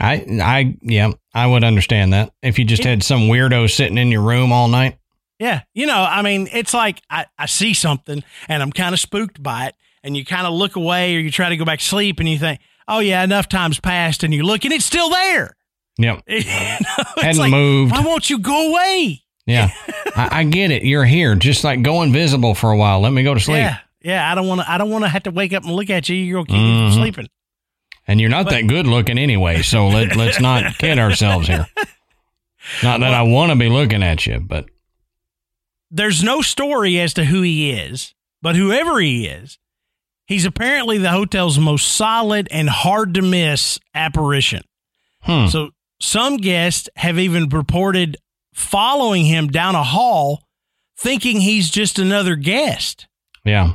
I, 0.00 0.26
I, 0.42 0.76
yeah, 0.82 1.12
I 1.32 1.46
would 1.46 1.62
understand 1.62 2.12
that 2.12 2.32
if 2.42 2.58
you 2.58 2.64
just 2.64 2.82
had 2.84 3.02
some 3.02 3.22
weirdo 3.22 3.70
sitting 3.70 3.98
in 3.98 4.10
your 4.10 4.22
room 4.22 4.52
all 4.52 4.66
night. 4.68 4.98
Yeah. 5.38 5.62
You 5.72 5.86
know, 5.86 6.06
I 6.08 6.22
mean, 6.22 6.48
it's 6.52 6.74
like 6.74 7.00
I, 7.10 7.26
I 7.38 7.46
see 7.46 7.74
something 7.74 8.24
and 8.48 8.62
I'm 8.62 8.72
kind 8.72 8.92
of 8.92 9.00
spooked 9.00 9.42
by 9.42 9.66
it. 9.66 9.74
And 10.02 10.16
you 10.16 10.24
kind 10.24 10.46
of 10.46 10.52
look 10.52 10.76
away 10.76 11.16
or 11.16 11.20
you 11.20 11.30
try 11.30 11.48
to 11.48 11.56
go 11.56 11.64
back 11.64 11.78
to 11.78 11.84
sleep 11.84 12.20
and 12.20 12.28
you 12.28 12.38
think, 12.38 12.60
oh, 12.86 12.98
yeah, 12.98 13.22
enough 13.24 13.48
time's 13.48 13.80
passed. 13.80 14.22
And 14.22 14.34
you 14.34 14.42
look 14.42 14.64
and 14.64 14.72
it's 14.72 14.84
still 14.84 15.08
there. 15.08 15.56
Yep. 15.98 16.22
You 16.28 16.40
know, 16.40 17.04
Hadn't 17.16 17.38
like, 17.38 17.50
moved. 17.50 17.92
Why 17.92 18.00
won't 18.00 18.28
you 18.28 18.38
go 18.38 18.70
away? 18.70 19.22
Yeah. 19.46 19.70
I, 20.16 20.40
I 20.40 20.44
get 20.44 20.70
it. 20.70 20.82
You're 20.82 21.04
here. 21.04 21.34
Just 21.36 21.64
like 21.64 21.82
go 21.82 22.02
invisible 22.02 22.54
for 22.54 22.70
a 22.70 22.76
while. 22.76 23.00
Let 23.00 23.12
me 23.12 23.22
go 23.22 23.32
to 23.32 23.40
sleep. 23.40 23.58
Yeah. 23.58 23.78
Yeah. 24.04 24.30
I 24.30 24.34
don't 24.36 24.46
want 24.46 24.60
to, 24.60 24.70
I 24.70 24.78
don't 24.78 24.90
want 24.90 25.04
to 25.04 25.08
have 25.08 25.24
to 25.24 25.30
wake 25.32 25.52
up 25.52 25.64
and 25.64 25.72
look 25.74 25.90
at 25.90 26.08
you. 26.08 26.14
You're 26.16 26.44
going 26.44 26.46
to 26.46 26.52
keep 26.52 26.60
me 26.62 26.72
Mhm. 26.80 26.92
from 26.92 27.00
sleeping. 27.02 27.28
And 28.06 28.20
you're 28.20 28.30
not 28.30 28.50
that 28.50 28.66
good 28.68 28.86
looking 28.86 29.18
anyway. 29.18 29.62
So 29.62 29.88
let, 29.88 30.14
let's 30.14 30.38
not 30.40 30.74
kid 30.78 30.98
ourselves 30.98 31.48
here. 31.48 31.66
Not 32.82 33.00
that 33.00 33.14
I 33.14 33.22
want 33.22 33.50
to 33.50 33.56
be 33.56 33.68
looking 33.68 34.02
at 34.02 34.26
you, 34.26 34.40
but 34.40 34.66
There's 35.90 36.22
no 36.22 36.42
story 36.42 37.00
as 37.00 37.14
to 37.14 37.24
who 37.24 37.42
he 37.42 37.70
is, 37.70 38.14
but 38.42 38.56
whoever 38.56 39.00
he 39.00 39.26
is, 39.26 39.58
he's 40.26 40.44
apparently 40.44 40.98
the 40.98 41.10
hotel's 41.10 41.58
most 41.58 41.86
solid 41.92 42.46
and 42.50 42.68
hard 42.68 43.14
to 43.14 43.22
miss 43.22 43.78
apparition. 43.94 44.62
hmm. 45.22 45.46
So 45.46 45.70
some 46.00 46.36
guests 46.36 46.88
have 46.96 47.18
even 47.18 47.48
reported 47.48 48.16
following 48.52 49.24
him 49.24 49.48
down 49.48 49.74
a 49.74 49.82
hall 49.82 50.44
thinking 50.98 51.40
he's 51.40 51.70
just 51.70 51.98
another 51.98 52.36
guest. 52.36 53.06
yeah. 53.44 53.74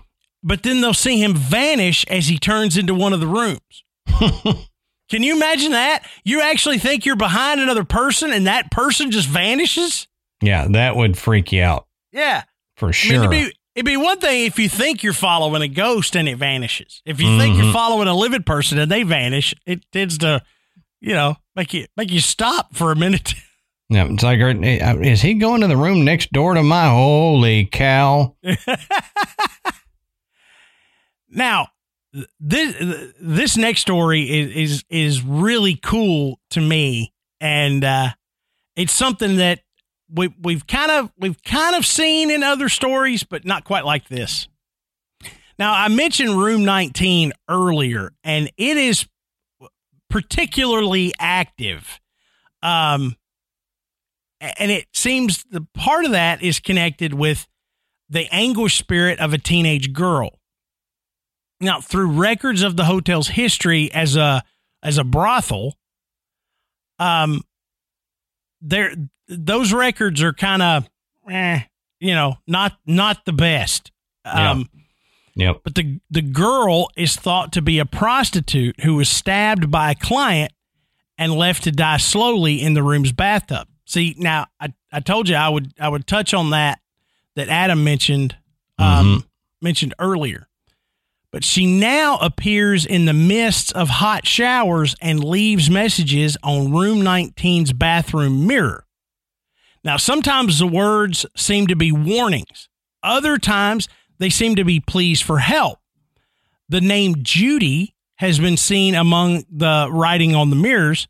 But 0.50 0.64
then 0.64 0.82
they'll 0.82 0.94
see 0.96 1.22
him 1.24 1.36
vanish 1.36 2.04
as 2.10 2.28
he 2.28 2.40
turns 2.40 2.76
into 2.76 2.96
one 2.96 3.14
of 3.14 3.20
the 3.20 3.28
rooms. 3.28 3.84
Can 5.10 5.22
you 5.24 5.36
imagine 5.36 5.74
that? 5.74 6.06
You 6.24 6.42
actually 6.42 6.80
think 6.80 7.06
you're 7.06 7.16
behind 7.16 7.62
another 7.62 7.84
person 7.84 8.34
and 8.34 8.48
that 8.48 8.72
person 8.72 9.12
just 9.12 9.28
vanishes? 9.30 10.08
Yeah. 10.42 10.68
That 10.68 10.96
would 10.96 11.18
freak 11.20 11.52
you 11.52 11.62
out 11.62 11.86
Yeah. 12.12 12.44
for 12.78 12.90
I 12.90 12.92
sure. 12.94 13.12
mean, 13.12 13.20
it'd 13.22 13.30
be, 13.52 13.54
it'd 13.76 13.86
be 13.86 13.96
one 13.98 14.20
thing 14.20 14.46
if 14.48 14.58
you 14.58 14.68
think 14.70 15.04
you're 15.04 15.14
following 15.14 15.62
a 15.62 15.68
ghost 15.68 16.16
and 16.16 16.28
it 16.28 16.38
vanishes. 16.38 17.04
If 17.06 17.22
you 17.22 17.38
think 17.38 17.56
Mhm. 17.56 17.64
you're 17.66 17.74
following 17.74 18.08
a 18.08 18.16
living 18.16 18.42
person 18.44 18.80
and 18.80 18.92
they 18.92 19.04
vanish, 19.04 19.54
it 19.68 19.84
tends 19.92 20.18
to, 20.20 20.42
you 21.00 21.14
know, 21.14 21.36
make 21.56 21.76
you 21.76 21.86
make 21.96 22.12
you 22.12 22.22
stop 22.22 22.76
for 22.76 22.92
a 22.92 22.96
minute. 22.96 23.36
yeah. 23.90 24.08
It's 24.10 24.24
like, 24.24 24.40
is 24.42 25.22
he 25.22 25.36
going 25.36 25.62
to 25.62 25.68
the 25.68 25.78
room 25.78 26.04
next 26.06 26.32
door 26.34 26.56
to 26.56 26.64
my 26.64 26.90
holy 26.90 27.66
cow? 27.66 28.36
Now, 31.30 31.68
this 32.40 33.12
this 33.22 33.58
next 33.58 33.82
story 33.82 34.24
is 34.24 34.56
is 34.56 34.84
is 34.90 35.24
really 35.24 35.76
cool 35.76 36.40
to 36.52 36.62
me, 36.62 37.14
and 37.40 37.84
uh, 37.84 38.10
it's 38.76 38.94
something 38.94 39.38
that 39.38 39.62
we 40.12 40.34
we've 40.42 40.66
kind 40.66 40.92
of 40.92 41.12
we've 41.18 41.42
kind 41.44 41.76
of 41.76 41.86
seen 41.86 42.32
in 42.32 42.44
other 42.44 42.70
stories, 42.70 43.24
but 43.24 43.46
not 43.46 43.64
quite 43.64 43.86
like 43.86 44.08
this. 44.08 44.48
Now, 45.60 45.74
I 45.74 45.90
mentioned 45.90 46.40
Room 46.40 46.64
19 46.64 47.34
earlier, 47.50 48.14
and 48.24 48.50
it 48.58 48.78
is 48.78 49.06
particularly 50.10 51.14
active. 51.20 52.00
Um, 52.64 53.16
and 54.40 54.72
it 54.72 54.88
seems 54.94 55.44
the 55.52 55.68
part 55.74 56.06
of 56.06 56.12
that 56.12 56.42
is 56.42 56.60
connected 56.60 57.14
with 57.14 57.46
the 58.10 58.28
anguish 58.34 58.78
spirit 58.78 59.20
of 59.20 59.34
a 59.34 59.38
teenage 59.38 59.92
girl. 59.92 60.39
Now, 61.62 61.82
through 61.82 62.12
records 62.12 62.62
of 62.62 62.78
the 62.78 62.86
hotel's 62.86 63.28
history 63.30 63.92
as 63.94 64.16
a 64.16 64.44
as 64.82 64.98
a 64.98 65.04
brothel, 65.04 65.78
um, 67.00 67.42
there 68.62 68.94
those 69.28 69.74
records 69.74 70.22
are 70.24 70.34
kind 70.34 70.62
of, 70.62 70.90
eh, 71.30 71.62
you 72.00 72.14
know, 72.16 72.36
not 72.48 72.78
not 72.86 73.26
the 73.26 73.34
best. 73.34 73.92
Um, 74.26 74.70
Yep. 75.36 75.62
but 75.64 75.76
the 75.76 76.00
the 76.10 76.22
girl 76.22 76.90
is 76.98 77.16
thought 77.16 77.54
to 77.54 77.62
be 77.62 77.80
a 77.80 77.86
prostitute 77.86 78.82
who 78.82 78.96
was 78.96 79.10
stabbed 79.10 79.72
by 79.72 79.92
a 79.92 79.96
client 79.96 80.52
and 81.18 81.32
left 81.34 81.64
to 81.64 81.72
die 81.72 81.98
slowly 81.98 82.62
in 82.62 82.74
the 82.74 82.84
room's 82.84 83.14
bathtub. 83.14 83.68
See, 83.86 84.16
now 84.18 84.48
I, 84.60 84.74
I 84.92 85.00
told 85.00 85.30
you 85.30 85.36
I 85.36 85.48
would 85.48 85.72
I 85.80 85.88
would 85.88 86.08
touch 86.08 86.34
on 86.34 86.50
that 86.50 86.80
that 87.36 87.48
Adam 87.48 87.84
mentioned 87.86 88.36
um, 88.78 89.24
mentioned 89.62 89.94
earlier. 90.00 90.49
But 91.32 91.44
she 91.44 91.66
now 91.66 92.18
appears 92.18 92.86
in 92.86 93.06
the 93.06 93.14
midst 93.14 93.72
of 93.74 93.90
hot 93.90 94.26
showers 94.26 94.96
and 95.00 95.24
leaves 95.24 95.70
messages 95.70 96.38
on 96.42 96.72
room 96.72 97.02
19's 97.02 97.74
bathroom 97.74 98.48
mirror. 98.48 98.86
Now, 99.84 99.98
sometimes 99.98 100.60
the 100.60 100.68
words 100.68 101.26
seem 101.38 101.68
to 101.68 101.76
be 101.76 101.92
warnings, 101.92 102.68
other 103.04 103.38
times 103.38 103.88
they 104.18 104.30
seem 104.30 104.56
to 104.56 104.66
be 104.66 104.80
pleas 104.80 105.22
for 105.22 105.40
help. 105.40 105.80
The 106.68 106.82
name 106.82 107.16
Judy 107.22 107.96
has 108.16 108.40
been 108.40 108.58
seen 108.58 108.96
among 108.96 109.46
the 109.50 109.88
writing 109.92 110.36
on 110.36 110.50
the 110.50 110.56
mirrors, 110.56 111.08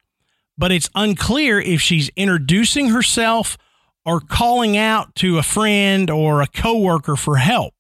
but 0.58 0.72
it's 0.72 0.90
unclear 0.94 1.60
if 1.60 1.82
she's 1.82 2.10
introducing 2.16 2.90
herself 2.90 3.58
or 4.06 4.20
calling 4.20 4.78
out 4.78 5.16
to 5.16 5.38
a 5.38 5.44
friend 5.44 6.10
or 6.10 6.42
a 6.42 6.48
coworker 6.48 7.16
for 7.16 7.38
help. 7.38 7.74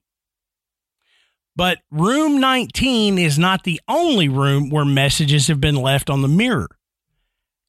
But 1.59 1.79
room 1.91 2.39
19 2.39 3.17
is 3.17 3.37
not 3.37 3.65
the 3.65 3.81
only 3.85 4.29
room 4.29 4.69
where 4.69 4.85
messages 4.85 5.47
have 5.47 5.59
been 5.59 5.75
left 5.75 6.09
on 6.09 6.21
the 6.21 6.29
mirror. 6.29 6.69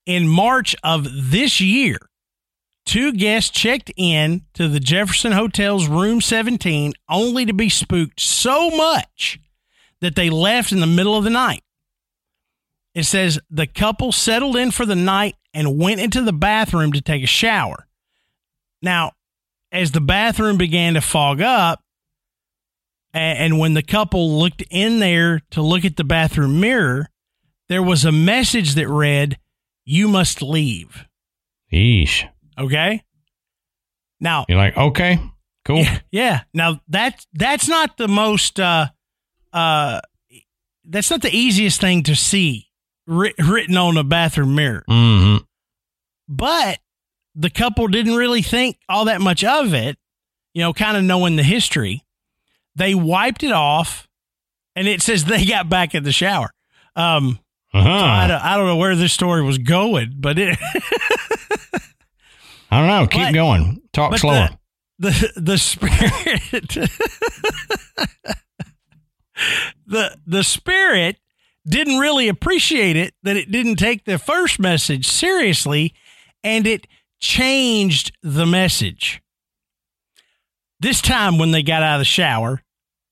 In 0.06 0.28
March 0.28 0.76
of 0.84 1.08
this 1.12 1.60
year, 1.60 1.98
two 2.86 3.12
guests 3.12 3.50
checked 3.50 3.90
in 3.96 4.42
to 4.54 4.68
the 4.68 4.78
Jefferson 4.78 5.32
Hotel's 5.32 5.88
room 5.88 6.20
17 6.20 6.92
only 7.08 7.44
to 7.44 7.52
be 7.52 7.68
spooked 7.68 8.20
so 8.20 8.70
much 8.70 9.40
that 10.00 10.14
they 10.14 10.30
left 10.30 10.70
in 10.70 10.78
the 10.78 10.86
middle 10.86 11.16
of 11.16 11.24
the 11.24 11.30
night. 11.30 11.64
It 12.94 13.06
says 13.06 13.40
the 13.50 13.66
couple 13.66 14.12
settled 14.12 14.56
in 14.56 14.70
for 14.70 14.86
the 14.86 14.94
night 14.94 15.34
and 15.52 15.80
went 15.80 15.98
into 15.98 16.22
the 16.22 16.32
bathroom 16.32 16.92
to 16.92 17.00
take 17.00 17.24
a 17.24 17.26
shower. 17.26 17.88
Now, 18.80 19.14
as 19.72 19.90
the 19.90 20.00
bathroom 20.00 20.58
began 20.58 20.94
to 20.94 21.00
fog 21.00 21.40
up, 21.40 21.82
and 23.12 23.58
when 23.58 23.74
the 23.74 23.82
couple 23.82 24.38
looked 24.38 24.62
in 24.70 25.00
there 25.00 25.40
to 25.50 25.62
look 25.62 25.84
at 25.84 25.96
the 25.96 26.04
bathroom 26.04 26.60
mirror, 26.60 27.08
there 27.68 27.82
was 27.82 28.04
a 28.04 28.12
message 28.12 28.74
that 28.74 28.88
read, 28.88 29.38
You 29.84 30.08
must 30.08 30.42
leave. 30.42 31.06
Eesh. 31.72 32.28
Okay. 32.58 33.02
Now 34.20 34.44
you're 34.48 34.58
like, 34.58 34.76
okay, 34.76 35.18
cool. 35.64 35.78
Yeah. 35.78 35.98
yeah. 36.10 36.40
Now 36.52 36.80
that's 36.88 37.26
that's 37.32 37.68
not 37.68 37.96
the 37.96 38.08
most 38.08 38.60
uh 38.60 38.88
uh 39.52 40.00
that's 40.84 41.10
not 41.10 41.22
the 41.22 41.34
easiest 41.34 41.80
thing 41.80 42.02
to 42.04 42.14
see 42.14 42.68
written 43.06 43.76
on 43.76 43.96
a 43.96 44.04
bathroom 44.04 44.54
mirror. 44.54 44.84
Mm-hmm. 44.88 45.44
But 46.28 46.78
the 47.34 47.50
couple 47.50 47.88
didn't 47.88 48.16
really 48.16 48.42
think 48.42 48.76
all 48.88 49.06
that 49.06 49.20
much 49.20 49.42
of 49.42 49.74
it, 49.74 49.96
you 50.54 50.62
know, 50.62 50.72
kind 50.72 50.96
of 50.96 51.04
knowing 51.04 51.36
the 51.36 51.42
history. 51.42 52.04
They 52.80 52.94
wiped 52.94 53.42
it 53.42 53.52
off, 53.52 54.08
and 54.74 54.88
it 54.88 55.02
says 55.02 55.26
they 55.26 55.44
got 55.44 55.68
back 55.68 55.94
in 55.94 56.02
the 56.02 56.12
shower. 56.12 56.48
Um, 56.96 57.38
uh-huh. 57.74 57.84
so 57.84 58.06
I, 58.06 58.26
don't, 58.26 58.42
I, 58.42 58.56
don't, 58.56 58.66
know 58.68 58.78
where 58.78 58.96
this 58.96 59.12
story 59.12 59.42
was 59.42 59.58
going, 59.58 60.14
but 60.16 60.38
it. 60.38 60.56
I 62.70 62.78
don't 62.80 62.86
know. 62.86 63.06
Keep 63.06 63.20
but, 63.20 63.34
going. 63.34 63.82
Talk 63.92 64.16
slower. 64.16 64.48
The, 64.98 65.10
the, 65.10 65.40
the 65.42 65.58
spirit. 65.58 66.68
the 69.86 70.16
the 70.26 70.42
spirit 70.42 71.18
didn't 71.68 71.98
really 71.98 72.28
appreciate 72.28 72.96
it 72.96 73.12
that 73.22 73.36
it 73.36 73.50
didn't 73.50 73.76
take 73.76 74.06
the 74.06 74.18
first 74.18 74.58
message 74.58 75.06
seriously 75.06 75.92
and 76.42 76.66
it 76.66 76.86
changed 77.18 78.16
the 78.22 78.46
message. 78.46 79.20
This 80.80 81.02
time, 81.02 81.36
when 81.36 81.50
they 81.50 81.62
got 81.62 81.82
out 81.82 81.96
of 81.96 82.00
the 82.00 82.06
shower, 82.06 82.62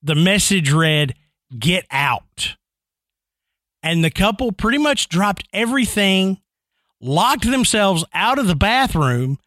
the 0.02 0.14
message 0.14 0.72
read, 0.72 1.14
Get 1.58 1.86
out. 1.90 2.56
And 3.82 4.04
the 4.04 4.10
couple 4.10 4.52
pretty 4.52 4.78
much 4.78 5.08
dropped 5.08 5.44
everything, 5.52 6.40
locked 7.00 7.50
themselves 7.50 8.04
out 8.12 8.38
of 8.38 8.46
the 8.46 8.56
bathroom, 8.56 9.38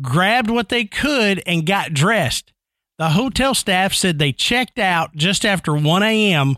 grabbed 0.00 0.50
what 0.50 0.68
they 0.68 0.84
could, 0.84 1.42
and 1.46 1.66
got 1.66 1.94
dressed. 1.94 2.52
The 2.98 3.10
hotel 3.10 3.54
staff 3.54 3.94
said 3.94 4.18
they 4.18 4.32
checked 4.32 4.78
out 4.78 5.16
just 5.16 5.46
after 5.46 5.74
1 5.74 6.02
a.m., 6.02 6.56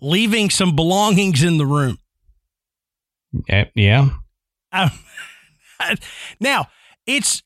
leaving 0.00 0.50
some 0.50 0.74
belongings 0.74 1.42
in 1.42 1.58
the 1.58 1.66
room. 1.66 1.98
Uh, 3.50 3.64
yeah. 3.74 4.08
Uh, 4.72 4.90
now, 6.40 6.66
it's 7.06 7.42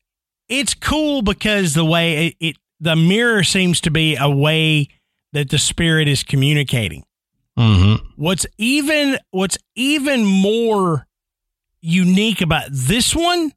it's 0.49 0.74
cool 0.74 1.22
because 1.22 1.74
the 1.74 1.84
way 1.84 2.28
it, 2.28 2.36
it 2.41 2.57
the 2.80 2.97
mirror 2.97 3.45
seems 3.45 3.80
to 3.82 3.91
be 3.91 4.16
a 4.16 4.28
way 4.28 4.88
that 5.33 5.51
the 5.51 5.59
spirit 5.59 6.09
is 6.09 6.22
communicating. 6.22 7.05
Mm-hmm. 7.59 8.05
What's 8.16 8.47
even 8.59 9.18
what's 9.31 9.59
even 9.74 10.24
more 10.24 11.07
unique 11.81 12.41
about 12.41 12.68
this 12.70 13.14
one 13.14 13.53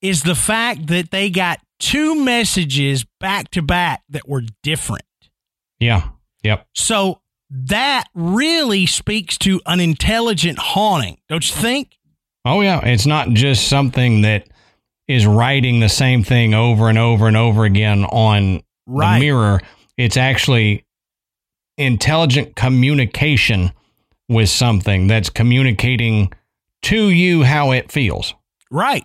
is 0.00 0.22
the 0.22 0.34
fact 0.34 0.88
that 0.88 1.10
they 1.10 1.30
got 1.30 1.60
two 1.78 2.14
messages 2.14 3.04
back 3.20 3.50
to 3.50 3.62
back 3.62 4.02
that 4.08 4.28
were 4.28 4.42
different. 4.62 5.04
Yeah. 5.78 6.08
Yep. 6.42 6.66
So 6.74 7.20
that 7.50 8.04
really 8.14 8.86
speaks 8.86 9.38
to 9.38 9.60
an 9.66 9.80
intelligent 9.80 10.58
haunting, 10.58 11.18
don't 11.28 11.48
you 11.48 11.54
think? 11.54 11.98
Oh 12.44 12.60
yeah, 12.60 12.80
it's 12.84 13.06
not 13.06 13.30
just 13.30 13.68
something 13.68 14.22
that 14.22 14.48
is 15.08 15.26
writing 15.26 15.80
the 15.80 15.88
same 15.88 16.22
thing 16.22 16.54
over 16.54 16.88
and 16.88 16.98
over 16.98 17.26
and 17.26 17.36
over 17.36 17.64
again 17.64 18.04
on 18.04 18.62
right. 18.86 19.14
the 19.14 19.20
mirror. 19.26 19.60
It's 19.96 20.16
actually 20.16 20.85
intelligent 21.78 22.56
communication 22.56 23.72
with 24.28 24.48
something 24.48 25.06
that's 25.06 25.30
communicating 25.30 26.32
to 26.82 27.08
you 27.10 27.42
how 27.42 27.72
it 27.72 27.90
feels. 27.90 28.34
Right. 28.70 29.04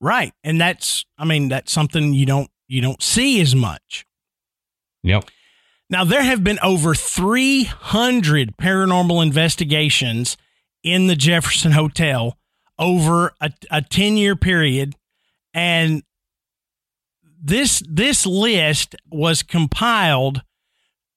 Right. 0.00 0.32
And 0.44 0.60
that's 0.60 1.04
I 1.18 1.24
mean 1.24 1.48
that's 1.48 1.72
something 1.72 2.12
you 2.12 2.26
don't 2.26 2.50
you 2.68 2.80
don't 2.82 3.02
see 3.02 3.40
as 3.40 3.54
much. 3.54 4.06
Yep. 5.02 5.24
Now 5.88 6.04
there 6.04 6.22
have 6.22 6.42
been 6.42 6.58
over 6.62 6.94
300 6.94 8.56
paranormal 8.56 9.22
investigations 9.22 10.36
in 10.82 11.06
the 11.06 11.16
Jefferson 11.16 11.72
Hotel 11.72 12.36
over 12.78 13.32
a, 13.40 13.50
a 13.70 13.80
10 13.80 14.16
year 14.16 14.36
period 14.36 14.94
and 15.54 16.02
this 17.42 17.82
this 17.88 18.26
list 18.26 18.96
was 19.10 19.42
compiled 19.42 20.42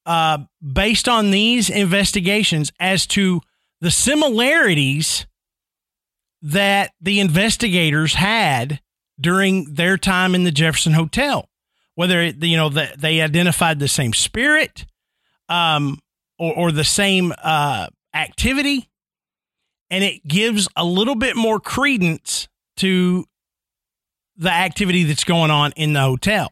uh, 0.09 0.39
based 0.73 1.07
on 1.07 1.29
these 1.29 1.69
investigations 1.69 2.71
as 2.79 3.05
to 3.05 3.41
the 3.79 3.91
similarities 3.91 5.27
that 6.41 6.93
the 6.99 7.19
investigators 7.19 8.15
had 8.15 8.81
during 9.21 9.75
their 9.75 9.97
time 9.97 10.33
in 10.33 10.45
the 10.45 10.51
Jefferson 10.51 10.93
Hotel. 10.93 11.47
Whether 11.93 12.23
you 12.23 12.57
know 12.57 12.69
that 12.69 12.99
they 12.99 13.21
identified 13.21 13.77
the 13.77 13.87
same 13.87 14.13
spirit, 14.13 14.87
um, 15.47 15.99
or, 16.39 16.55
or 16.55 16.71
the 16.71 16.83
same 16.83 17.31
uh, 17.43 17.87
activity, 18.11 18.89
and 19.91 20.03
it 20.03 20.25
gives 20.27 20.67
a 20.75 20.85
little 20.85 21.15
bit 21.15 21.35
more 21.35 21.59
credence 21.59 22.47
to 22.77 23.25
the 24.37 24.51
activity 24.51 25.03
that's 25.03 25.25
going 25.25 25.51
on 25.51 25.71
in 25.75 25.93
the 25.93 26.01
hotel. 26.01 26.49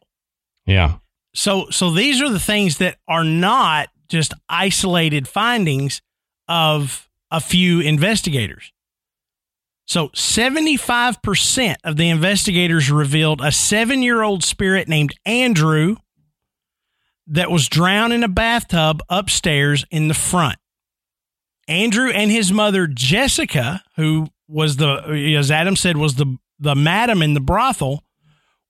Yeah. 0.67 0.97
So 1.37 1.69
so 1.69 1.91
these 1.91 2.19
are 2.19 2.29
the 2.29 2.39
things 2.39 2.79
that 2.79 2.97
are 3.07 3.23
not 3.23 3.89
just 4.09 4.33
isolated 4.49 5.27
findings 5.27 6.01
of 6.47 7.07
a 7.29 7.39
few 7.39 7.79
investigators. 7.79 8.73
So 9.85 10.09
75% 10.09 11.75
of 11.83 11.95
the 11.95 12.09
investigators 12.09 12.89
revealed 12.89 13.39
a 13.39 13.49
7-year-old 13.49 14.43
spirit 14.43 14.87
named 14.87 15.13
Andrew 15.25 15.97
that 17.27 17.51
was 17.51 17.69
drowned 17.69 18.13
in 18.13 18.23
a 18.23 18.27
bathtub 18.27 19.01
upstairs 19.07 19.85
in 19.91 20.07
the 20.07 20.13
front. 20.15 20.57
Andrew 21.67 22.09
and 22.09 22.31
his 22.31 22.51
mother 22.51 22.87
Jessica, 22.87 23.83
who 23.95 24.29
was 24.47 24.77
the 24.77 25.35
as 25.37 25.51
Adam 25.51 25.75
said 25.75 25.97
was 25.97 26.15
the 26.15 26.37
the 26.59 26.73
madam 26.73 27.21
in 27.21 27.35
the 27.35 27.39
brothel 27.39 28.03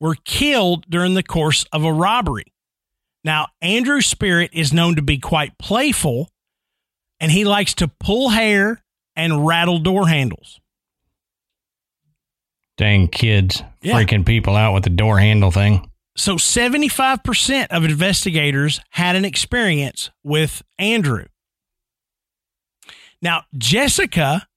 were 0.01 0.15
killed 0.25 0.85
during 0.89 1.13
the 1.13 1.23
course 1.23 1.63
of 1.71 1.85
a 1.85 1.93
robbery. 1.93 2.51
Now, 3.27 3.47
Andrew's 3.61 4.05
spirit 4.05 4.51
is 4.53 4.71
known 4.71 4.95
to 4.95 5.01
be 5.01 5.17
quite 5.17 5.57
playful, 5.57 6.29
and 7.19 7.29
he 7.29 7.43
likes 7.43 7.73
to 7.73 7.89
pull 7.89 8.29
hair 8.29 8.81
and 9.17 9.45
rattle 9.45 9.79
door 9.79 10.07
handles. 10.07 10.61
Dang 12.77 13.09
kids 13.09 13.61
yeah. 13.81 13.95
freaking 13.95 14.25
people 14.25 14.55
out 14.55 14.73
with 14.73 14.85
the 14.85 14.89
door 14.89 15.19
handle 15.19 15.51
thing. 15.51 15.91
So, 16.15 16.35
75% 16.35 17.67
of 17.69 17.83
investigators 17.83 18.79
had 18.91 19.17
an 19.17 19.25
experience 19.25 20.09
with 20.23 20.61
Andrew. 20.79 21.25
Now, 23.21 23.43
Jessica 23.57 24.47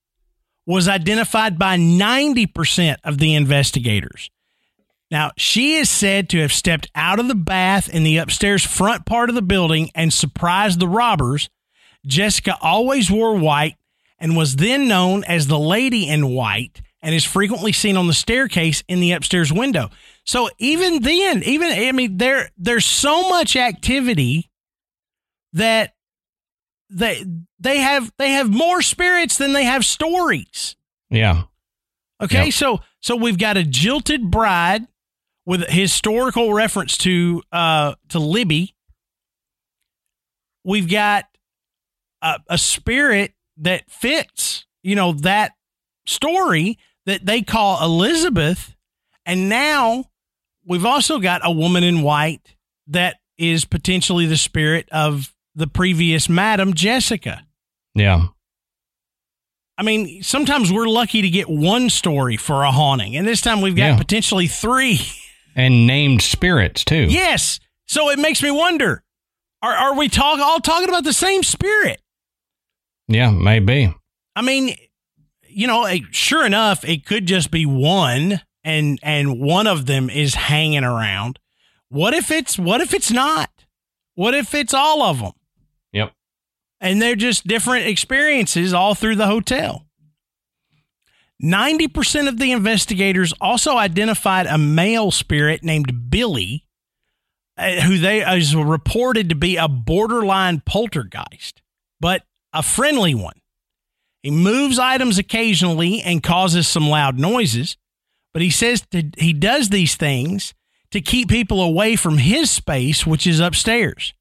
was 0.64 0.86
identified 0.86 1.58
by 1.58 1.76
90% 1.76 2.98
of 3.02 3.18
the 3.18 3.34
investigators. 3.34 4.30
Now, 5.10 5.32
she 5.36 5.74
is 5.74 5.90
said 5.90 6.28
to 6.30 6.38
have 6.40 6.52
stepped 6.52 6.88
out 6.94 7.18
of 7.18 7.26
the 7.28 7.34
bath 7.34 7.88
in 7.88 8.04
the 8.04 8.18
upstairs 8.18 8.64
front 8.64 9.06
part 9.06 9.28
of 9.28 9.34
the 9.34 9.42
building 9.42 9.90
and 9.94 10.12
surprised 10.12 10.78
the 10.78 10.86
robbers. 10.88 11.50
Jessica 12.06 12.56
always 12.62 13.10
wore 13.10 13.36
white 13.36 13.76
and 14.18 14.36
was 14.36 14.56
then 14.56 14.86
known 14.86 15.24
as 15.24 15.46
the 15.46 15.58
Lady 15.58 16.08
in 16.08 16.28
White 16.28 16.80
and 17.02 17.14
is 17.14 17.24
frequently 17.24 17.72
seen 17.72 17.96
on 17.96 18.06
the 18.06 18.12
staircase 18.14 18.84
in 18.86 19.00
the 19.00 19.12
upstairs 19.12 19.52
window. 19.52 19.90
So 20.24 20.48
even 20.58 21.02
then, 21.02 21.42
even 21.42 21.68
I 21.72 21.90
mean, 21.92 22.18
there 22.18 22.50
there's 22.56 22.86
so 22.86 23.28
much 23.30 23.56
activity 23.56 24.50
that 25.54 25.94
they 26.88 27.24
they 27.58 27.78
have 27.78 28.12
they 28.18 28.30
have 28.32 28.50
more 28.50 28.80
spirits 28.82 29.38
than 29.38 29.54
they 29.54 29.64
have 29.64 29.84
stories. 29.84 30.76
Yeah. 31.08 31.44
Okay, 32.22 32.44
Yep. 32.46 32.52
so 32.54 32.80
so 33.00 33.16
we've 33.16 33.38
got 33.38 33.56
a 33.56 33.64
jilted 33.64 34.30
bride 34.30 34.86
with 35.50 35.68
historical 35.68 36.54
reference 36.54 36.96
to 36.96 37.42
uh 37.50 37.92
to 38.08 38.20
Libby. 38.20 38.72
We've 40.64 40.88
got 40.88 41.24
a, 42.22 42.38
a 42.48 42.56
spirit 42.56 43.32
that 43.56 43.90
fits, 43.90 44.64
you 44.84 44.94
know, 44.94 45.10
that 45.12 45.50
story 46.06 46.78
that 47.06 47.26
they 47.26 47.42
call 47.42 47.82
Elizabeth, 47.84 48.76
and 49.26 49.48
now 49.48 50.04
we've 50.64 50.86
also 50.86 51.18
got 51.18 51.40
a 51.42 51.50
woman 51.50 51.82
in 51.82 52.02
white 52.02 52.54
that 52.86 53.16
is 53.36 53.64
potentially 53.64 54.26
the 54.26 54.36
spirit 54.36 54.88
of 54.92 55.34
the 55.56 55.66
previous 55.66 56.28
Madam 56.28 56.74
Jessica. 56.74 57.42
Yeah. 57.96 58.26
I 59.76 59.82
mean, 59.82 60.22
sometimes 60.22 60.70
we're 60.70 60.86
lucky 60.86 61.22
to 61.22 61.28
get 61.28 61.48
one 61.48 61.90
story 61.90 62.36
for 62.36 62.62
a 62.62 62.70
haunting, 62.70 63.16
and 63.16 63.26
this 63.26 63.40
time 63.40 63.62
we've 63.62 63.74
got 63.74 63.86
Yeah. 63.86 63.98
potentially 63.98 64.46
three. 64.46 65.00
And 65.56 65.86
named 65.86 66.22
spirits 66.22 66.84
too. 66.84 67.06
yes. 67.08 67.60
So 67.86 68.10
it 68.10 68.18
makes 68.18 68.42
me 68.42 68.50
wonder 68.50 69.02
are, 69.62 69.72
are 69.74 69.94
we 69.96 70.08
talk, 70.08 70.38
all 70.38 70.60
talking 70.60 70.88
about 70.88 71.04
the 71.04 71.12
same 71.12 71.42
spirit? 71.42 72.00
Yeah, 73.08 73.30
maybe. 73.30 73.94
I 74.36 74.42
mean, 74.42 74.74
you 75.48 75.66
know, 75.66 75.86
sure 76.12 76.46
enough, 76.46 76.84
it 76.84 77.04
could 77.04 77.26
just 77.26 77.50
be 77.50 77.66
one, 77.66 78.40
and 78.62 78.98
and 79.02 79.40
one 79.40 79.66
of 79.66 79.86
them 79.86 80.08
is 80.08 80.34
hanging 80.34 80.84
around. 80.84 81.38
What 81.88 82.14
if 82.14 82.30
it's 82.30 82.58
what 82.58 82.80
if 82.80 82.94
it's 82.94 83.10
not? 83.10 83.50
What 84.14 84.34
if 84.34 84.54
it's 84.54 84.72
all 84.72 85.02
of 85.02 85.18
them? 85.18 85.32
Yep. 85.92 86.12
and 86.80 87.02
they're 87.02 87.16
just 87.16 87.46
different 87.48 87.86
experiences 87.86 88.72
all 88.72 88.94
through 88.94 89.16
the 89.16 89.26
hotel. 89.26 89.86
90% 91.42 92.28
of 92.28 92.38
the 92.38 92.52
investigators 92.52 93.32
also 93.40 93.76
identified 93.76 94.46
a 94.46 94.58
male 94.58 95.10
spirit 95.10 95.64
named 95.64 96.10
Billy, 96.10 96.66
uh, 97.56 97.80
who 97.82 97.98
they 97.98 98.20
is 98.36 98.54
reported 98.54 99.28
to 99.30 99.34
be 99.34 99.56
a 99.56 99.68
borderline 99.68 100.60
poltergeist, 100.60 101.62
but 101.98 102.22
a 102.52 102.62
friendly 102.62 103.14
one. 103.14 103.40
He 104.22 104.30
moves 104.30 104.78
items 104.78 105.18
occasionally 105.18 106.02
and 106.02 106.22
causes 106.22 106.68
some 106.68 106.88
loud 106.88 107.18
noises, 107.18 107.78
but 108.34 108.42
he 108.42 108.50
says 108.50 108.86
that 108.90 109.18
he 109.18 109.32
does 109.32 109.70
these 109.70 109.94
things 109.94 110.52
to 110.90 111.00
keep 111.00 111.28
people 111.28 111.62
away 111.62 111.96
from 111.96 112.18
his 112.18 112.50
space, 112.50 113.06
which 113.06 113.26
is 113.26 113.40
upstairs. 113.40 114.12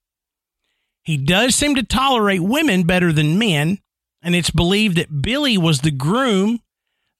He 1.03 1.17
does 1.17 1.55
seem 1.55 1.75
to 1.75 1.83
tolerate 1.83 2.41
women 2.41 2.83
better 2.83 3.11
than 3.11 3.39
men, 3.39 3.79
and 4.21 4.35
it's 4.35 4.51
believed 4.51 4.95
that 4.97 5.21
Billy 5.21 5.57
was 5.57 5.81
the 5.81 5.91
groom 5.91 6.61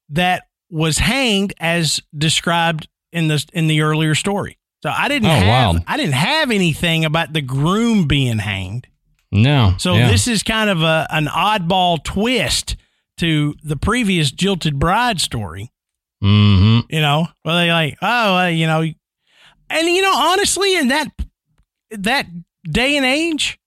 that 0.10 0.43
was 0.70 0.97
hanged 0.97 1.53
as 1.60 1.99
described 2.16 2.88
in 3.12 3.28
the 3.28 3.43
in 3.53 3.68
the 3.68 3.82
earlier 3.82 4.16
story. 4.16 4.57
So 4.84 4.89
I 4.89 5.07
didn't 5.07 5.30
Oh, 5.30 5.34
have 5.36 5.76
wow. 5.76 5.82
I 5.88 5.97
didn't 5.97 6.14
have 6.14 6.51
anything 6.51 7.05
about 7.05 7.34
the 7.34 7.41
groom 7.41 8.07
being 8.07 8.38
hanged. 8.39 8.88
No. 9.32 9.76
So 9.78 9.95
yeah. 9.95 10.10
this 10.10 10.28
is 10.28 10.43
kind 10.43 10.70
of 10.70 10.82
a 10.82 11.07
an 11.10 11.26
oddball 11.26 12.03
twist 12.03 12.76
to 13.18 13.55
the 13.64 13.76
previous 13.76 14.32
jilted 14.32 14.80
bride 14.80 15.20
story. 15.20 15.72
Mm-hmm. 16.24 16.93
You 16.93 17.01
know, 17.01 17.28
where 17.43 17.55
they 17.55 17.72
like, 17.72 17.97
oh, 18.01 18.38
uh, 18.38 18.45
you 18.47 18.68
know, 18.68 18.82
and 18.82 19.88
you 19.88 20.01
know, 20.01 20.14
honestly, 20.14 20.76
in 20.76 20.89
that 20.89 21.07
that 21.91 22.28
day 22.64 22.97
and 22.97 23.05
age, 23.05 23.60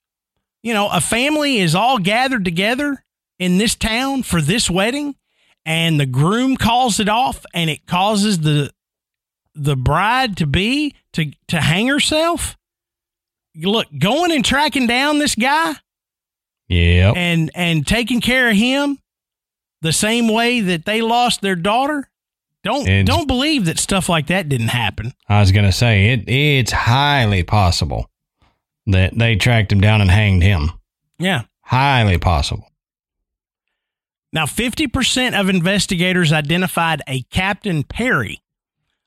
you 0.63 0.75
know, 0.75 0.89
a 0.91 1.01
family 1.01 1.59
is 1.59 1.75
all 1.75 1.99
gathered 1.99 2.45
together 2.45 3.05
in 3.39 3.59
this 3.59 3.75
town 3.75 4.23
for 4.23 4.41
this 4.41 4.69
wedding, 4.71 5.15
and 5.65 5.99
the 6.01 6.07
groom 6.07 6.57
calls 6.57 6.99
it 7.01 7.09
off, 7.09 7.45
and 7.55 7.71
it 7.71 7.87
causes 7.87 8.41
the 8.41 8.73
the 9.55 9.77
bride 9.77 10.37
to 10.39 10.47
be 10.47 10.95
to 11.13 11.31
to 11.49 11.61
hang 11.61 11.89
herself. 11.89 12.57
Look, 13.55 13.87
going 13.99 14.33
and 14.33 14.45
tracking 14.45 14.87
down 14.87 15.19
this 15.19 15.35
guy 15.35 15.75
yeah 16.69 17.13
and 17.15 17.51
and 17.55 17.87
taking 17.87 18.21
care 18.23 18.49
of 18.49 18.57
him 18.57 18.99
the 19.83 19.93
same 19.93 20.29
way 20.29 20.61
that 20.61 20.87
they 20.87 21.03
lost 21.03 21.43
their 21.43 21.57
daughter. 21.57 22.09
Don't 22.65 22.89
It's- 22.89 23.05
don't 23.05 23.27
believe 23.27 23.67
that 23.67 23.79
stuff 23.79 24.09
like 24.09 24.29
that 24.29 24.49
didn't 24.49 24.69
happen. 24.69 25.13
I 25.29 25.41
was 25.41 25.53
gonna 25.53 25.73
say 25.73 26.11
it. 26.13 26.27
It's 26.29 26.73
highly 26.73 27.43
possible 27.43 28.09
that 28.87 29.19
they 29.19 29.37
tracked 29.37 29.71
him 29.71 29.81
down 29.83 30.01
and 30.01 30.11
hanged 30.11 30.43
him. 30.43 30.71
Yeah. 31.19 31.43
Highly 31.61 32.17
possible. 32.19 32.69
Now, 34.33 34.47
50% 34.47 35.39
of 35.39 35.49
investigators 35.51 36.33
identified 36.33 37.03
a 37.07 37.23
Captain 37.25 37.83
Perry. 37.83 38.41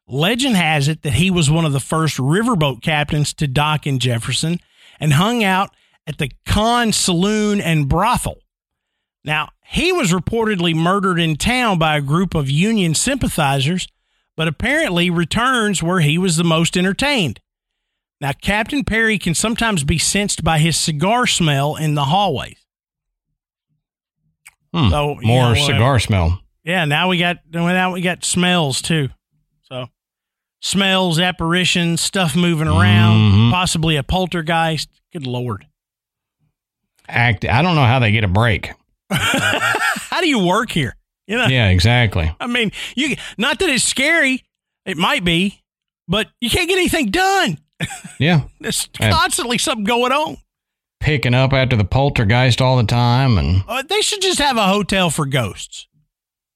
Legend 0.08 0.56
has 0.56 0.88
it 0.88 1.02
that 1.02 1.14
he 1.14 1.32
was 1.32 1.50
one 1.50 1.66
of 1.66 1.74
the 1.74 1.80
first 1.80 2.18
riverboat 2.18 2.84
captains 2.84 3.34
to 3.36 3.48
dock 3.48 3.88
in 3.88 3.98
Jefferson 3.98 4.60
and 5.00 5.14
hung 5.14 5.44
out 5.44 5.72
at 6.06 6.20
the 6.20 6.30
Con 6.46 6.92
Saloon 6.92 7.60
and 7.60 7.90
Brothel. 7.90 8.38
Now, 9.24 9.50
he 9.66 9.92
was 9.92 10.12
reportedly 10.12 10.76
murdered 10.76 11.20
in 11.20 11.38
town 11.38 11.80
by 11.80 11.98
a 11.98 12.02
group 12.02 12.36
of 12.36 12.48
Union 12.48 12.94
sympathizers, 12.94 13.88
but 14.38 14.48
apparently 14.48 15.10
returns 15.10 15.82
where 15.82 16.02
he 16.02 16.20
was 16.20 16.38
the 16.38 16.44
most 16.44 16.78
entertained. 16.78 17.40
Now, 18.22 18.34
Captain 18.34 18.84
Perry 18.84 19.18
can 19.18 19.34
sometimes 19.34 19.84
be 19.84 19.98
sensed 19.98 20.44
by 20.44 20.60
his 20.60 20.78
cigar 20.78 21.26
smell 21.26 21.76
in 21.76 21.96
the 21.96 22.06
hallways. 22.06 22.65
Hmm. 24.76 24.90
So, 24.90 25.16
More 25.22 25.54
know, 25.56 25.62
uh, 25.62 25.66
cigar 25.66 26.00
smell. 26.00 26.42
Yeah, 26.64 26.86
now 26.86 27.08
we 27.10 27.18
got 27.20 27.38
now 27.52 27.94
we 27.94 28.02
got 28.02 28.26
smells 28.26 28.82
too. 28.82 29.10
So 29.64 29.88
smells, 30.62 31.20
apparitions, 31.20 32.02
stuff 32.02 32.36
moving 32.36 32.68
around, 32.68 33.18
Mhm. 33.32 33.52
possibly 33.52 33.96
a 33.96 34.04
poltergeist. 34.04 34.90
Good 35.14 35.28
lord. 35.28 35.66
Act. 37.08 37.46
I 37.46 37.62
don't 37.62 37.76
know 37.76 37.86
how 37.86 38.00
they 38.00 38.12
get 38.12 38.24
a 38.24 38.28
break. 38.28 38.72
How 39.12 40.22
do 40.22 40.28
you 40.28 40.40
work 40.40 40.72
here? 40.72 40.96
You 41.28 41.38
know, 41.38 41.46
Yeah, 41.46 41.70
exactly. 41.70 42.34
I 42.40 42.48
mean, 42.48 42.72
you 42.96 43.16
not 43.38 43.60
that 43.60 43.70
it's 43.70 43.84
scary. 43.84 44.44
It 44.86 44.98
might 44.98 45.24
be, 45.24 45.62
but 46.08 46.28
you 46.42 46.50
can't 46.50 46.68
get 46.68 46.78
anything 46.78 47.12
done. 47.12 47.60
Yeah, 48.18 48.44
There's 48.62 48.88
constantly 48.98 49.58
something 49.58 49.84
going 49.84 50.14
on. 50.14 50.38
Picking 51.06 51.34
up 51.36 51.54
after 51.54 51.76
the 51.76 51.86
poltergeist 51.86 52.62
all 52.62 52.78
the 52.78 52.84
time, 52.84 53.38
and 53.38 53.64
Uh, 53.68 53.84
they 53.88 54.02
should 54.02 54.22
just 54.22 54.40
have 54.40 54.58
a 54.58 54.68
hotel 54.68 55.10
for 55.12 55.26
ghosts. 55.26 55.88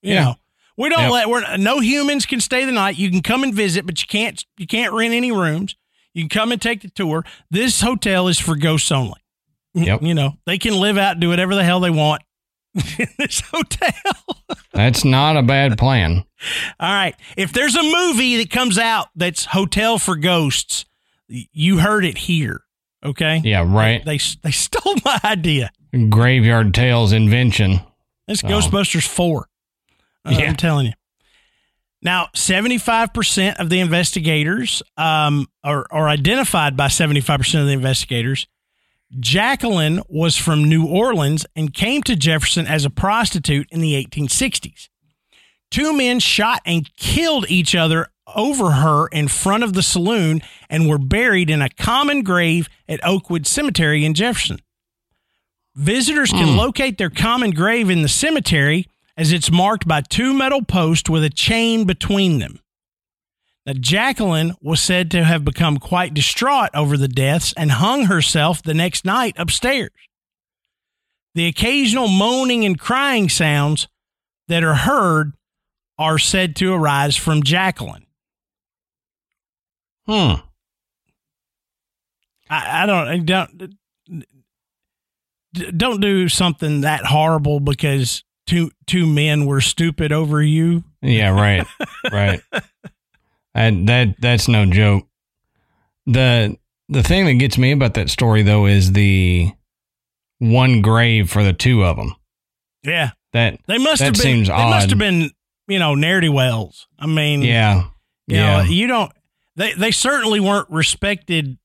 You 0.02 0.14
Yeah. 0.16 0.24
know, 0.24 0.36
we 0.78 0.90
don't 0.90 1.04
Yep. 1.04 1.12
let 1.12 1.30
we're 1.30 1.58
no 1.58 1.80
humans 1.80 2.26
can 2.26 2.42
stay 2.42 2.66
the 2.66 2.72
night. 2.72 2.98
You 2.98 3.12
can 3.12 3.22
come 3.22 3.44
and 3.44 3.54
visit, 3.54 3.86
but 3.86 4.02
you 4.02 4.08
can't 4.08 4.44
you 4.58 4.66
can't 4.66 4.92
rent 4.94 5.14
any 5.14 5.32
rooms. 5.32 5.76
You 6.16 6.24
can 6.24 6.30
come 6.30 6.52
and 6.52 6.60
take 6.62 6.82
the 6.82 6.90
tour. 6.90 7.24
This 7.52 7.82
hotel 7.82 8.28
is 8.28 8.40
for 8.40 8.56
ghosts 8.56 8.92
only. 8.92 9.20
Yep. 9.76 10.02
You 10.02 10.16
know, 10.16 10.38
they 10.48 10.58
can 10.58 10.74
live 10.74 10.98
out, 10.98 11.20
do 11.20 11.30
whatever 11.30 11.54
the 11.54 11.64
hell 11.64 11.80
they 11.80 11.92
want 11.92 12.24
in 12.98 13.08
this 13.20 13.42
hotel. 13.42 13.92
that's 14.74 15.06
not 15.06 15.38
a 15.38 15.44
bad 15.44 15.78
plan. 15.78 16.24
All 16.80 16.92
right. 16.92 17.16
If 17.38 17.54
there's 17.54 17.76
a 17.76 17.84
movie 17.84 18.38
that 18.38 18.50
comes 18.50 18.80
out 18.80 19.10
that's 19.16 19.46
Hotel 19.46 20.00
for 20.00 20.16
Ghosts, 20.16 20.86
you 21.28 21.78
heard 21.80 22.04
it 22.06 22.18
here. 22.20 22.62
Okay. 23.04 23.42
Yeah, 23.44 23.64
right. 23.68 24.04
They 24.04 24.20
they 24.44 24.52
stole 24.66 24.96
my 25.06 25.20
idea. 25.24 25.72
Graveyard 26.10 26.74
Tales 26.74 27.12
invention. 27.14 27.82
That's 28.28 28.44
Oh. 28.44 28.48
Ghostbusters 28.48 29.08
4. 29.08 29.48
Uh, 30.26 30.30
Yeah. 30.38 30.50
I'm 30.50 30.56
telling 30.56 30.88
you. 30.88 30.94
Now, 32.02 32.28
75% 32.36 33.56
of 33.60 33.70
the 33.70 33.80
investigators, 33.82 34.82
um, 34.96 35.48
or, 35.66 35.86
or 35.92 36.08
identified 36.08 36.78
by 36.78 36.88
75% 36.88 37.60
of 37.60 37.66
the 37.66 37.74
investigators, 37.74 38.48
Jacqueline 39.20 40.02
was 40.08 40.38
from 40.38 40.64
New 40.70 40.86
Orleans 40.86 41.46
and 41.56 41.74
came 41.74 42.02
to 42.04 42.16
Jefferson 42.16 42.68
as 42.68 42.86
a 42.86 42.90
prostitute 42.90 43.68
in 43.72 43.82
the 43.82 43.94
1860s. 44.06 44.88
Two 45.72 45.94
men 45.94 46.20
shot 46.20 46.62
and 46.66 46.90
killed 46.96 47.46
each 47.50 47.76
other 47.76 48.08
over 48.36 48.72
her 48.72 49.08
in 49.08 49.28
front 49.28 49.64
of 49.64 49.74
the 49.74 49.84
saloon 49.84 50.42
and 50.70 50.88
were 50.88 50.98
buried 50.98 51.50
in 51.50 51.62
a 51.62 51.70
common 51.70 52.22
grave 52.22 52.70
at 52.88 53.00
Oakwood 53.04 53.46
Cemetery 53.48 54.06
in 54.06 54.14
Jefferson. 54.14 54.60
Visitors 55.76 56.32
can 56.32 56.50
Hmm. 56.50 56.58
locate 56.58 56.98
their 56.98 57.10
common 57.10 57.52
grave 57.52 57.90
in 57.90 58.02
the 58.02 58.10
cemetery 58.10 58.88
as 59.16 59.32
it's 59.32 59.52
marked 59.52 59.88
by 59.88 60.02
two 60.02 60.34
metal 60.34 60.64
posts 60.64 61.10
with 61.10 61.24
a 61.24 61.30
chain 61.30 61.86
between 61.86 62.40
them. 62.40 62.60
Now, 63.66 63.74
Jacqueline 63.74 64.56
was 64.62 64.82
said 64.82 65.12
to 65.12 65.24
have 65.24 65.46
become 65.46 65.78
quite 65.78 66.14
distraught 66.14 66.70
over 66.74 66.98
the 66.98 67.08
deaths 67.08 67.54
and 67.56 67.72
hung 67.72 68.06
herself 68.06 68.64
the 68.64 68.74
next 68.74 69.06
night 69.06 69.36
upstairs. 69.38 69.92
The 71.36 71.46
occasional 71.48 72.08
moaning 72.08 72.66
and 72.66 72.80
crying 72.80 73.30
sounds 73.30 73.88
that 74.48 74.64
are 74.64 74.76
heard 74.76 75.34
are 76.00 76.18
said 76.18 76.56
to 76.56 76.74
arise 76.74 77.16
from 77.16 77.44
Jacqueline. 77.44 78.08
Hmm. 80.08 80.36
I, 82.50 82.84
I 82.84 82.86
don't 82.88 83.08
I 83.08 83.18
don't 83.20 83.76
don't 85.78 86.02
do 86.02 86.30
something 86.30 86.82
that 86.82 87.06
horrible 87.06 87.60
because 87.60 88.24
two 88.48 88.72
two 88.88 89.06
men 89.06 89.46
were 89.46 89.62
stupid 89.62 90.12
over 90.12 90.42
you. 90.42 90.84
Yeah, 91.02 91.30
right. 91.30 91.68
right. 92.12 92.42
And 93.54 93.88
that 93.90 94.16
that's 94.20 94.48
no 94.48 94.66
joke. 94.66 95.06
The 96.08 96.58
the 96.88 97.04
thing 97.04 97.26
that 97.26 97.34
gets 97.36 97.58
me 97.58 97.72
about 97.72 97.94
that 97.96 98.10
story 98.10 98.42
though 98.42 98.66
is 98.66 98.94
the 98.94 99.52
one 100.40 100.82
grave 100.82 101.30
for 101.30 101.44
the 101.44 101.54
two 101.54 101.84
of 101.84 101.98
them. 101.98 102.16
Yeah, 102.84 103.12
That 103.34 103.60
they 103.68 103.78
must 103.78 104.00
That 104.00 104.06
have 104.06 104.14
been. 104.14 104.22
seems 104.22 104.48
they 104.48 104.54
must 104.54 104.90
have 104.90 104.98
been, 104.98 105.32
you 105.70 105.80
know, 105.80 105.96
ne'er 105.96 106.22
do 106.22 106.32
wells. 106.32 106.88
I 106.98 107.06
mean, 107.08 107.42
yeah. 107.42 107.86
you 108.28 108.38
yeah. 108.38 108.64
know, 108.64 108.70
you 108.70 108.88
don't. 108.88 109.12
They 109.56 109.74
they 109.74 109.92
certainly 109.92 110.40
weren't 110.40 110.70
respected 110.70 111.58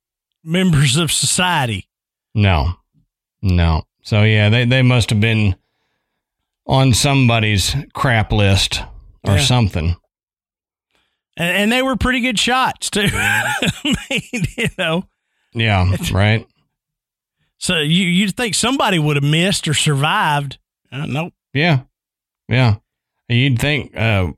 members 0.42 0.96
of 0.96 1.10
society. 1.12 1.88
No. 2.34 2.74
No. 3.42 3.82
So 4.02 4.22
yeah, 4.22 4.48
they 4.48 4.64
they 4.64 4.82
must 4.82 5.10
have 5.10 5.20
been 5.20 5.56
on 6.66 6.92
somebody's 6.94 7.74
crap 7.92 8.32
list 8.32 8.80
or 9.24 9.34
Yeah. 9.34 9.40
something. 9.40 9.96
And, 11.36 11.56
and 11.56 11.72
they 11.72 11.82
were 11.82 11.96
pretty 11.96 12.20
good 12.20 12.38
shots 12.38 12.90
too. 12.90 13.08
I 13.12 13.70
mean, 13.84 14.44
you 14.56 14.68
know, 14.78 15.04
Yeah, 15.52 15.94
right. 16.12 16.46
so 17.58 17.78
you 17.78 18.04
you'd 18.06 18.36
think 18.36 18.54
somebody 18.54 18.98
would 18.98 19.16
have 19.16 19.24
missed 19.24 19.68
or 19.68 19.74
survived. 19.74 20.58
Uh, 20.92 21.06
nope. 21.06 21.32
Yeah. 21.52 21.80
Yeah. 22.48 22.76
You'd 23.28 23.58
think 23.58 23.96
uh, 23.96 24.32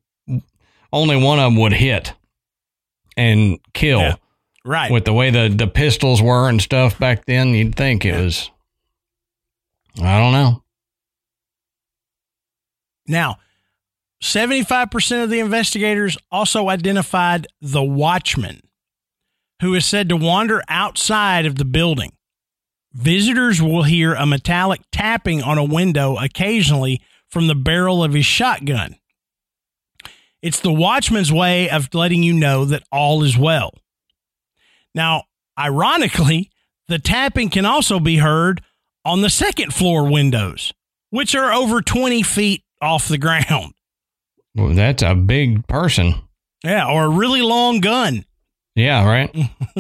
only 0.93 1.17
one 1.17 1.39
of 1.39 1.45
them 1.53 1.57
would 1.61 1.73
hit 1.73 2.13
and 3.17 3.59
kill 3.73 4.01
Yeah. 4.01 4.15
Right. 4.65 4.91
with 4.91 5.05
the 5.05 5.13
way 5.13 5.31
the, 5.31 5.49
the 5.49 5.67
pistols 5.67 6.21
were 6.23 6.49
and 6.49 6.61
stuff 6.61 6.99
back 6.99 7.25
then. 7.27 7.51
You'd 7.51 7.75
think 7.77 8.05
it 8.05 8.15
Yeah. 8.15 8.21
was, 8.23 8.51
I 10.03 10.19
don't 10.19 10.33
know. 10.33 10.63
Now, 13.07 13.37
75% 14.23 15.25
of 15.25 15.31
the 15.31 15.39
investigators 15.41 16.17
also 16.31 16.69
identified 16.69 17.47
the 17.61 17.83
watchman, 17.83 18.61
who 19.63 19.75
is 19.75 19.87
said 19.87 20.09
to 20.09 20.17
wander 20.17 20.63
outside 20.69 21.47
of 21.47 21.57
the 21.57 21.65
building. 21.65 22.13
Visitors 22.93 23.61
will 23.63 23.83
hear 23.85 24.15
a 24.15 24.27
metallic 24.27 24.81
tapping 24.91 25.43
on 25.43 25.59
a 25.59 25.65
window 25.65 26.17
occasionally 26.17 27.01
from 27.29 27.47
the 27.47 27.55
barrel 27.55 28.03
of 28.05 28.13
his 28.13 28.27
shotgun. 28.27 28.97
It's 30.43 30.61
the 30.61 30.73
watchman's 30.73 31.33
way 31.33 31.69
of 31.71 31.93
letting 31.95 32.23
you 32.23 32.33
know 32.33 32.65
that 32.67 32.83
all 32.93 33.23
is 33.23 33.37
well. 33.37 33.73
Now, 34.95 35.25
ironically, 35.59 36.51
the 36.89 36.99
tapping 36.99 37.51
can 37.51 37.65
also 37.67 37.99
be 37.99 38.19
heard 38.19 38.63
on 39.05 39.23
the 39.23 39.31
second 39.31 39.75
floor 39.75 40.11
windows, 40.11 40.73
which 41.11 41.35
are 41.35 41.53
over 41.53 41.81
20 41.83 42.23
feet 42.23 42.63
off 42.81 43.09
the 43.09 43.19
ground. 43.19 43.75
Well, 44.55 44.69
that's 44.75 45.03
a 45.03 45.15
big 45.15 45.67
person. 45.67 46.15
Yeah, 46.65 46.89
or 46.91 47.05
a 47.05 47.09
really 47.09 47.43
long 47.43 47.81
gun. 47.81 48.25
Yeah, 48.75 49.07
right. 49.07 49.35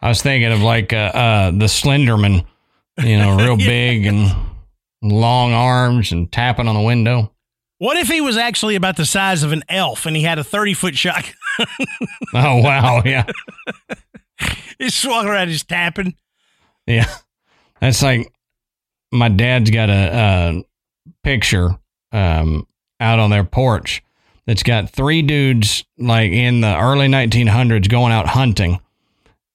I 0.00 0.08
was 0.08 0.22
thinking 0.22 0.52
of 0.52 0.60
like 0.62 0.92
uh, 0.92 0.96
uh, 0.96 1.50
the 1.50 1.66
Slenderman, 1.66 2.44
you 3.02 3.16
know, 3.18 3.36
real 3.36 3.58
Yeah. 3.60 3.66
big 3.66 4.06
and 4.06 4.34
long 5.02 5.52
arms 5.52 6.12
and 6.12 6.30
tapping 6.30 6.68
on 6.68 6.74
the 6.74 6.80
window. 6.82 7.32
What 7.78 7.96
if 7.96 8.08
he 8.08 8.20
was 8.20 8.36
actually 8.36 8.74
about 8.74 8.96
the 8.96 9.06
size 9.06 9.42
of 9.44 9.52
an 9.52 9.62
elf 9.68 10.04
and 10.06 10.16
he 10.16 10.22
had 10.24 10.38
a 10.38 10.44
30 10.44 10.74
foot 10.74 10.96
shotgun? 10.96 11.34
Oh 12.34 12.58
wow, 12.62 13.02
yeah, 13.04 13.24
He's 14.78 15.04
walking 15.04 15.28
around 15.30 15.48
just 15.48 15.68
tapping. 15.68 16.14
yeah. 16.86 17.08
That's 17.80 18.02
like 18.02 18.32
my 19.12 19.28
dad's 19.28 19.70
got 19.70 19.88
a, 19.90 19.92
a 20.14 20.64
picture 21.24 21.70
um, 22.12 22.66
out 23.00 23.18
on 23.18 23.30
their 23.30 23.44
porch 23.44 24.02
that's 24.46 24.62
got 24.62 24.90
three 24.90 25.22
dudes 25.22 25.84
like 25.98 26.30
in 26.32 26.60
the 26.60 26.76
early 26.78 27.08
1900s 27.08 27.88
going 27.88 28.12
out 28.12 28.26
hunting. 28.28 28.80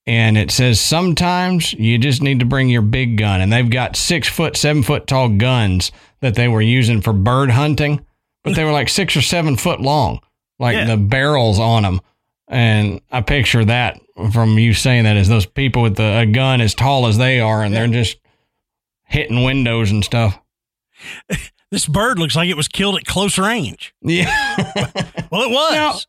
And 0.06 0.38
it 0.38 0.51
says 0.51 0.80
sometimes 0.82 1.74
you 1.74 1.97
just 1.97 2.22
need 2.22 2.39
to 2.39 2.45
bring 2.45 2.68
your 2.70 2.82
big 2.82 3.18
gun. 3.18 3.39
And 3.41 3.51
they've 3.54 3.70
got 3.70 3.95
six 3.95 4.28
foot, 4.28 4.58
seven 4.58 4.84
foot 4.84 5.08
tall 5.08 5.30
guns 5.30 5.91
that 6.20 6.36
they 6.36 6.47
were 6.47 6.62
using 6.62 7.01
for 7.01 7.14
bird 7.14 7.49
hunting, 7.49 8.06
but 8.43 8.56
they 8.56 8.66
were 8.66 8.72
like 8.74 8.89
six 8.89 9.16
or 9.16 9.22
seven 9.22 9.56
foot 9.56 9.80
long, 9.80 10.20
like 10.60 10.76
Yeah. 10.76 10.86
the 10.86 10.97
barrels 10.97 11.60
on 11.60 11.84
them. 11.84 12.01
And 12.49 12.99
I 13.12 13.22
picture 13.22 13.64
that 13.66 14.01
from 14.34 14.58
you 14.60 14.74
saying 14.74 15.06
that 15.06 15.16
as 15.16 15.30
those 15.30 15.45
people 15.45 15.82
with 15.82 15.95
the, 15.95 16.20
a 16.20 16.26
gun 16.26 16.60
as 16.60 16.76
tall 16.76 17.08
as 17.08 17.18
they 17.18 17.39
are, 17.39 17.64
and 17.64 17.74
they're 17.74 17.88
just 17.88 18.18
hitting 19.06 19.43
windows 19.43 19.89
and 19.91 20.04
stuff. 20.04 20.38
This 21.72 21.88
bird 21.88 22.20
looks 22.20 22.36
like 22.36 22.49
it 22.49 22.56
was 22.56 22.68
killed 22.68 22.97
at 22.97 23.06
close 23.06 23.39
range. 23.39 23.95
Yeah. 24.04 24.30
Well, 25.32 25.41
it 25.41 25.49
was. 25.49 26.08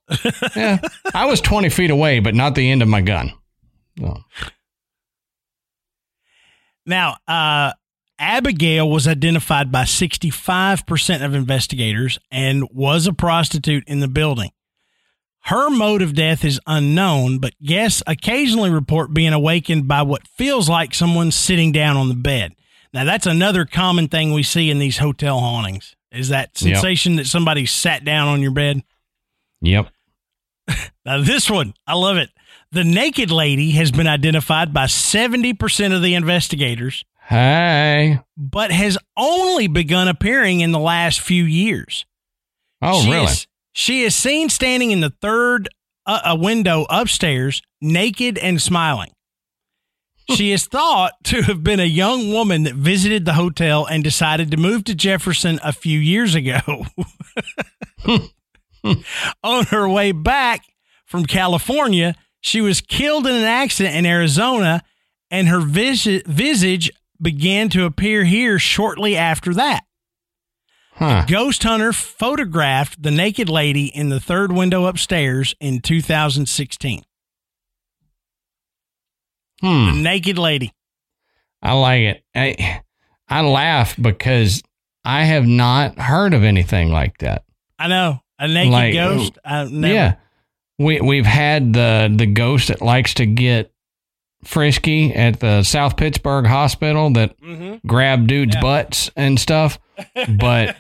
yeah. 0.55 0.79
I 1.15 1.25
was 1.25 1.41
20 1.41 1.71
feet 1.71 1.91
away, 1.91 2.21
but 2.21 2.35
not 2.35 2.55
the 2.55 2.71
end 2.71 2.83
of 2.83 2.89
my 2.89 3.01
gun. 3.01 3.33
So, 3.99 4.25
Now, 6.87 7.17
uh, 7.27 7.73
Abigail 8.19 8.89
was 8.89 9.09
identified 9.09 9.73
by 9.73 9.85
65% 9.85 11.25
of 11.25 11.35
investigators 11.35 12.19
and 12.31 12.69
was 12.71 13.07
a 13.07 13.13
prostitute 13.13 13.85
in 13.87 14.01
the 14.01 14.09
building. 14.09 14.51
Her 15.47 15.69
mode 15.69 16.01
of 16.03 16.15
death 16.15 16.45
is 16.45 16.61
unknown, 16.67 17.39
but 17.39 17.53
guests 17.63 18.03
occasionally 18.07 18.71
report 18.71 19.13
being 19.13 19.33
awakened 19.33 19.87
by 19.89 20.03
what 20.03 20.27
feels 20.29 20.69
like 20.69 20.95
someone 20.95 21.31
sitting 21.31 21.71
down 21.73 21.97
on 21.97 22.09
the 22.09 22.15
bed. 22.15 22.53
Now, 22.95 23.05
that's 23.05 23.27
another 23.27 23.65
common 23.65 24.09
thing 24.09 24.33
we 24.33 24.43
see 24.43 24.71
in 24.71 24.79
these 24.79 24.99
hotel 24.99 25.41
hauntings 25.41 25.97
is 26.13 26.29
that 26.29 26.51
Yep. 26.63 26.77
sensation 26.77 27.17
that 27.17 27.27
somebody 27.27 27.67
sat 27.67 28.05
down 28.05 28.29
on 28.29 28.41
your 28.41 28.53
bed. 28.53 28.83
yep. 29.61 29.89
Now, 31.05 31.21
this 31.21 31.51
one, 31.51 31.75
I 31.87 31.95
love 31.95 32.17
it. 32.17 32.31
The 32.75 32.83
naked 32.85 33.31
lady 33.31 33.71
has 33.73 33.93
been 33.93 34.09
identified 34.09 34.75
by 34.75 34.87
70% 34.87 35.95
of 35.95 36.03
the 36.03 36.15
investigators, 36.17 37.05
Hey. 37.29 38.19
but 38.37 38.73
has 38.73 38.99
only 39.17 39.69
begun 39.69 40.09
appearing 40.09 40.61
in 40.61 40.73
the 40.73 40.81
last 40.81 41.21
few 41.21 41.45
years. 41.45 42.05
Oh, 42.83 43.01
she 43.01 43.11
really? 43.13 43.27
Is, 43.27 43.47
she 43.73 44.03
is 44.03 44.17
seen 44.17 44.49
standing 44.49 44.91
in 44.91 44.99
the 45.01 45.11
third 45.23 45.69
uh, 46.05 46.21
a 46.25 46.37
window 46.37 46.85
upstairs, 46.91 47.63
naked 47.81 48.39
and 48.39 48.61
smiling. 48.61 49.13
she 50.35 50.51
is 50.51 50.67
thought 50.67 51.13
to 51.25 51.43
have 51.43 51.63
been 51.63 51.79
a 51.81 51.85
young 51.85 52.33
woman 52.33 52.65
that 52.65 52.75
visited 52.75 53.25
the 53.25 53.35
hotel 53.35 53.87
and 53.87 54.03
decided 54.03 54.51
to 54.51 54.57
move 54.57 54.83
to 54.85 54.97
Jefferson 54.97 55.61
a 55.63 55.73
few 55.73 55.99
years 56.01 56.35
ago. 56.35 56.59
On 59.45 59.65
her 59.67 59.89
way 59.89 60.11
back 60.13 60.63
from 61.07 61.25
California, 61.25 62.15
she 62.45 62.61
was 62.61 62.83
killed 62.83 63.27
in 63.27 63.35
an 63.35 63.45
accident 63.45 63.97
in 63.97 64.05
Arizona, 64.05 64.83
and 65.31 65.49
her 65.49 65.61
vis- 65.61 66.23
visage 66.27 66.91
began 67.21 67.71
to 67.71 67.87
appear 67.87 68.25
here 68.25 68.59
shortly 68.59 69.17
after 69.17 69.55
that. 69.55 69.81
Huh. 70.97 71.25
Ghost 71.27 71.63
Hunter 71.63 71.91
photographed 71.95 73.03
the 73.03 73.11
naked 73.11 73.49
lady 73.49 73.87
in 73.87 74.11
the 74.11 74.21
third 74.21 74.53
window 74.53 74.85
upstairs 74.85 75.55
in 75.59 75.81
2016. 75.81 77.03
The 79.63 79.67
Hmm. 79.69 80.03
naked 80.03 80.37
lady. 80.39 80.71
I 81.63 81.73
like 81.73 82.01
it. 82.03 82.25
I, 82.35 82.83
I 83.27 83.41
laugh 83.41 83.97
because 83.99 84.63
I 85.03 85.25
have 85.25 85.47
not 85.47 85.99
heard 85.99 86.35
of 86.35 86.45
anything 86.45 86.93
like 86.93 87.17
that. 87.19 87.45
I 87.79 87.89
know. 87.89 88.21
A 88.39 88.47
naked 88.47 88.71
Like, 88.73 88.93
ghost. 88.93 89.39
I 89.47 89.65
never. 89.65 89.95
Yeah. 89.95 90.15
We 90.79 91.01
we've 91.01 91.27
had 91.27 91.73
the 91.73 92.13
the 92.15 92.27
ghost 92.27 92.69
that 92.69 92.83
likes 92.83 93.15
to 93.15 93.27
get 93.27 93.73
frisky 94.45 95.15
at 95.15 95.41
the 95.41 95.63
South 95.63 95.97
Pittsburg 95.97 96.47
hospital 96.47 97.11
that 97.15 97.41
Mm-hmm. 97.41 97.87
grab 97.87 98.27
dudes' 98.27 98.55
Yeah. 98.57 98.61
butts 98.61 99.11
and 99.17 99.39
stuff. 99.39 99.79
But 100.39 100.77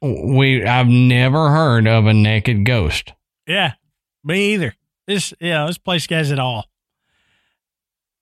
we 0.00 0.64
I've 0.64 0.88
never 0.88 1.50
heard 1.50 1.86
of 1.86 2.06
a 2.06 2.14
naked 2.14 2.64
ghost. 2.64 3.12
Yeah. 3.46 3.72
Me 4.24 4.54
either. 4.54 4.74
This 5.06 5.34
yeah, 5.40 5.66
this 5.66 5.78
place 5.78 6.06
has 6.10 6.30
it 6.30 6.38
all. 6.38 6.66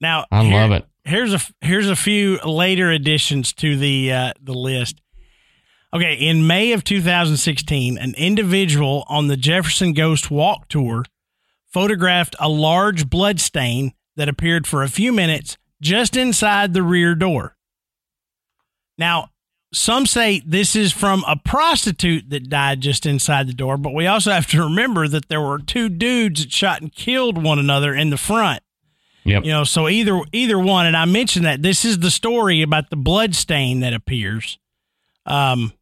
Now 0.00 0.24
I 0.30 0.44
here- 0.44 0.54
love 0.54 0.72
it. 0.72 0.86
Here's 1.04 1.32
a 1.32 1.40
here's 1.60 1.88
a 1.88 1.96
few 1.96 2.38
later 2.44 2.90
additions 2.90 3.52
to 3.54 3.76
the 3.76 4.12
uh, 4.12 4.32
the 4.40 4.52
list. 4.54 5.00
Okay, 5.94 6.14
in 6.14 6.46
May 6.46 6.72
of 6.72 6.84
2016, 6.84 7.96
an 7.96 8.14
individual 8.18 9.04
on 9.08 9.28
the 9.28 9.38
Jefferson 9.38 9.94
Ghost 9.94 10.30
Walk 10.30 10.68
Tour 10.68 11.04
photographed 11.66 12.36
a 12.38 12.48
large 12.48 13.08
blood 13.08 13.40
stain 13.40 13.92
that 14.16 14.28
appeared 14.28 14.66
for 14.66 14.82
a 14.82 14.88
few 14.88 15.12
minutes 15.12 15.56
just 15.80 16.16
inside 16.16 16.74
the 16.74 16.82
rear 16.82 17.14
door. 17.14 17.56
Now, 18.98 19.30
some 19.72 20.04
say 20.04 20.42
this 20.44 20.76
is 20.76 20.92
from 20.92 21.24
a 21.26 21.36
prostitute 21.36 22.28
that 22.30 22.50
died 22.50 22.80
just 22.80 23.06
inside 23.06 23.46
the 23.46 23.54
door, 23.54 23.76
but 23.78 23.94
we 23.94 24.06
also 24.06 24.30
have 24.30 24.46
to 24.48 24.62
remember 24.62 25.08
that 25.08 25.28
there 25.28 25.40
were 25.40 25.58
two 25.58 25.88
dudes 25.88 26.42
that 26.42 26.52
shot 26.52 26.82
and 26.82 26.92
killed 26.92 27.42
one 27.42 27.58
another 27.58 27.94
in 27.94 28.10
the 28.10 28.16
front. 28.16 28.62
Yep. 29.24 29.44
You 29.44 29.52
know, 29.52 29.64
so 29.64 29.88
either 29.88 30.20
either 30.32 30.58
one, 30.58 30.86
and 30.86 30.96
I 30.96 31.04
mentioned 31.04 31.44
that 31.44 31.62
this 31.62 31.84
is 31.84 31.98
the 31.98 32.10
story 32.10 32.62
about 32.62 32.90
the 32.90 32.96
blood 32.96 33.34
stain 33.34 33.80
that 33.80 33.92
appears. 33.92 34.58
Um, 35.26 35.72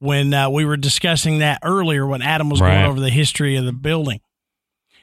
when 0.00 0.34
uh, 0.34 0.50
we 0.50 0.64
were 0.64 0.76
discussing 0.76 1.38
that 1.38 1.60
earlier, 1.62 2.06
when 2.06 2.20
Adam 2.22 2.50
was 2.50 2.60
Right. 2.60 2.74
going 2.74 2.86
over 2.90 3.00
the 3.00 3.10
history 3.10 3.56
of 3.56 3.64
the 3.64 3.72
building. 3.72 4.20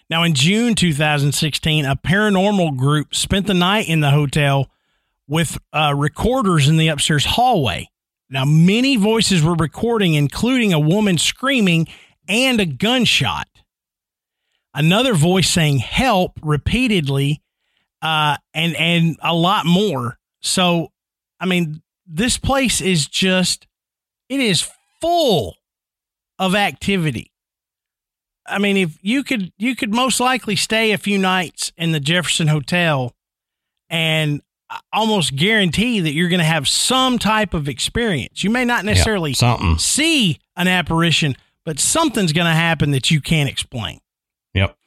Now, 0.09 0.23
in 0.23 0.33
June 0.33 0.75
2016, 0.75 1.85
a 1.85 1.95
paranormal 1.95 2.77
group 2.77 3.13
spent 3.15 3.47
the 3.47 3.53
night 3.53 3.87
in 3.89 3.99
the 4.01 4.11
hotel 4.11 4.69
with 5.27 5.57
uh, 5.73 5.93
recorders 5.95 6.67
in 6.67 6.77
the 6.77 6.87
upstairs 6.87 7.25
hallway. 7.25 7.89
Now, 8.29 8.45
many 8.45 8.95
voices 8.97 9.43
were 9.43 9.55
recording, 9.55 10.13
including 10.13 10.73
a 10.73 10.79
woman 10.79 11.17
screaming 11.17 11.87
and 12.27 12.59
a 12.59 12.65
gunshot. 12.65 13.47
Another 14.73 15.13
voice 15.13 15.49
saying 15.49 15.79
"help" 15.79 16.39
repeatedly, 16.43 17.41
uh, 18.01 18.37
and 18.53 18.75
and 18.75 19.17
a 19.21 19.33
lot 19.33 19.65
more. 19.65 20.17
So, 20.41 20.91
I 21.39 21.45
mean, 21.47 21.81
this 22.05 22.37
place 22.37 22.79
is 22.79 23.07
just 23.07 23.65
it 24.29 24.39
is 24.39 24.69
full 25.01 25.57
of 26.39 26.55
activity. 26.55 27.31
I 28.45 28.59
mean, 28.59 28.77
if 28.77 28.97
you 29.01 29.23
could, 29.23 29.51
you 29.57 29.75
could 29.75 29.93
most 29.93 30.19
likely 30.19 30.55
stay 30.55 30.91
a 30.91 30.97
few 30.97 31.17
nights 31.17 31.71
in 31.77 31.91
the 31.91 31.99
Jefferson 31.99 32.47
Hotel, 32.47 33.13
and 33.89 34.41
I 34.69 34.79
almost 34.93 35.35
guarantee 35.35 35.99
that 35.99 36.13
you're 36.13 36.29
going 36.29 36.39
to 36.39 36.45
have 36.45 36.67
some 36.67 37.19
type 37.19 37.53
of 37.53 37.67
experience. 37.67 38.43
You 38.43 38.49
may 38.49 38.63
not 38.63 38.85
necessarily 38.85 39.33
something. 39.33 39.77
see 39.77 40.39
an 40.55 40.67
apparition, 40.67 41.35
but 41.65 41.79
something's 41.79 42.31
going 42.31 42.47
to 42.47 42.53
happen 42.53 42.91
that 42.91 43.11
you 43.11 43.19
can't 43.19 43.49
explain. 43.49 43.99
Yep. 44.53 44.77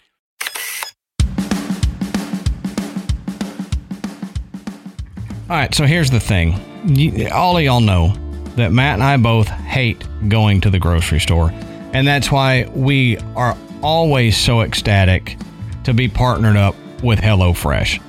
All 5.51 5.57
right, 5.57 5.75
so 5.75 5.85
here's 5.85 6.11
the 6.11 6.21
thing. 6.21 6.55
You, 6.87 7.29
all 7.29 7.59
of 7.59 7.63
y'all 7.63 7.81
know 7.81 8.15
that 8.61 8.73
Matt 8.73 8.95
and 8.95 9.03
I 9.03 9.17
both 9.17 9.49
hate 9.49 10.05
going 10.29 10.61
to 10.63 10.71
the 10.71 10.79
grocery 10.79 11.21
store. 11.21 11.51
And 11.93 12.07
that's 12.07 12.31
why 12.31 12.71
we 12.75 13.19
are 13.35 13.57
always 13.83 14.37
so 14.37 14.61
ecstatic 14.61 15.37
to 15.85 15.95
be 15.95 16.09
partnered 16.09 16.57
up 16.57 16.75
with 17.03 17.19
HelloFresh. 17.19 18.01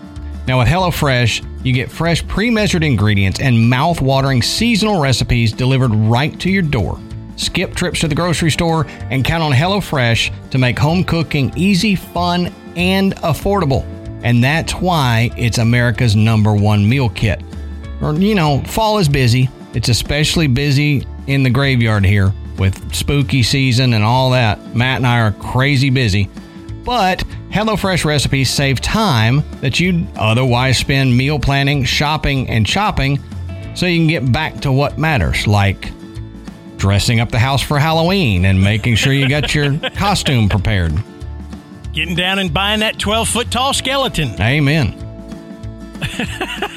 Now, 0.48 0.60
with 0.60 0.68
HelloFresh, 0.68 1.66
you 1.66 1.74
get 1.74 1.90
fresh, 1.90 2.26
pre 2.28 2.50
measured 2.50 2.84
ingredients 2.84 3.40
and 3.40 3.70
mouth 3.70 4.02
watering 4.02 4.42
seasonal 4.42 5.02
recipes 5.02 5.54
delivered 5.54 5.94
right 5.94 6.38
to 6.40 6.50
your 6.50 6.64
door. 6.64 7.00
Skip 7.38 7.76
trips 7.76 8.00
to 8.02 8.08
the 8.08 8.16
grocery 8.16 8.52
store 8.52 8.86
and 9.10 9.24
count 9.24 9.44
on 9.44 9.52
HelloFresh 9.52 10.50
to 10.52 10.58
make 10.58 10.78
home 10.78 11.04
cooking 11.04 11.54
easy, 11.56 11.96
fun, 11.96 12.54
and 12.76 13.16
affordable. 13.18 13.84
And 14.24 14.44
that's 14.44 14.74
why 14.74 15.32
it's 15.38 15.58
America's 15.58 16.16
number 16.16 16.54
one 16.54 16.88
meal 16.88 17.10
kit. 17.10 17.42
Or, 18.02 18.14
you 18.14 18.36
know, 18.36 18.62
fall 18.64 18.98
is 18.98 19.08
busy. 19.08 19.50
It's 19.74 19.90
especially 19.90 20.48
busy 20.48 21.06
in 21.28 21.44
the 21.44 21.50
graveyard 21.50 22.06
here 22.06 22.34
with 22.58 22.94
spooky 22.94 23.44
season 23.44 23.94
and 23.94 24.04
all 24.04 24.32
that. 24.32 24.76
Matt 24.76 24.98
and 24.98 25.08
I 25.08 25.22
are 25.22 25.32
crazy 25.32 25.90
busy. 25.90 26.30
But 26.84 27.20
HelloFresh 27.50 28.06
recipes 28.06 28.50
save 28.50 28.82
time 28.82 29.44
that 29.62 29.80
you'd 29.80 30.08
otherwise 30.16 30.78
spend 30.78 31.16
meal 31.16 31.40
planning, 31.40 31.84
shopping, 31.84 32.50
and 32.50 32.68
shopping 32.68 33.20
so 33.76 33.86
you 33.86 34.00
can 34.00 34.08
get 34.08 34.32
back 34.32 34.62
to 34.62 34.72
what 34.72 34.98
matters, 34.98 35.48
like 35.48 35.92
dressing 36.78 37.20
up 37.20 37.30
the 37.30 37.40
house 37.40 37.62
for 37.62 37.78
Halloween 37.78 38.46
and 38.46 38.62
making 38.62 38.96
sure 38.96 39.14
you 39.14 39.30
got 39.30 39.54
your 39.54 39.78
costume 39.96 40.50
prepared. 40.50 40.94
Getting 41.94 42.16
down 42.16 42.40
and 42.40 42.54
buying 42.54 42.80
that 42.80 42.98
12 42.98 43.30
foot 43.30 43.52
tall 43.52 43.74
skeleton. 43.74 44.30
Amen. 44.42 44.98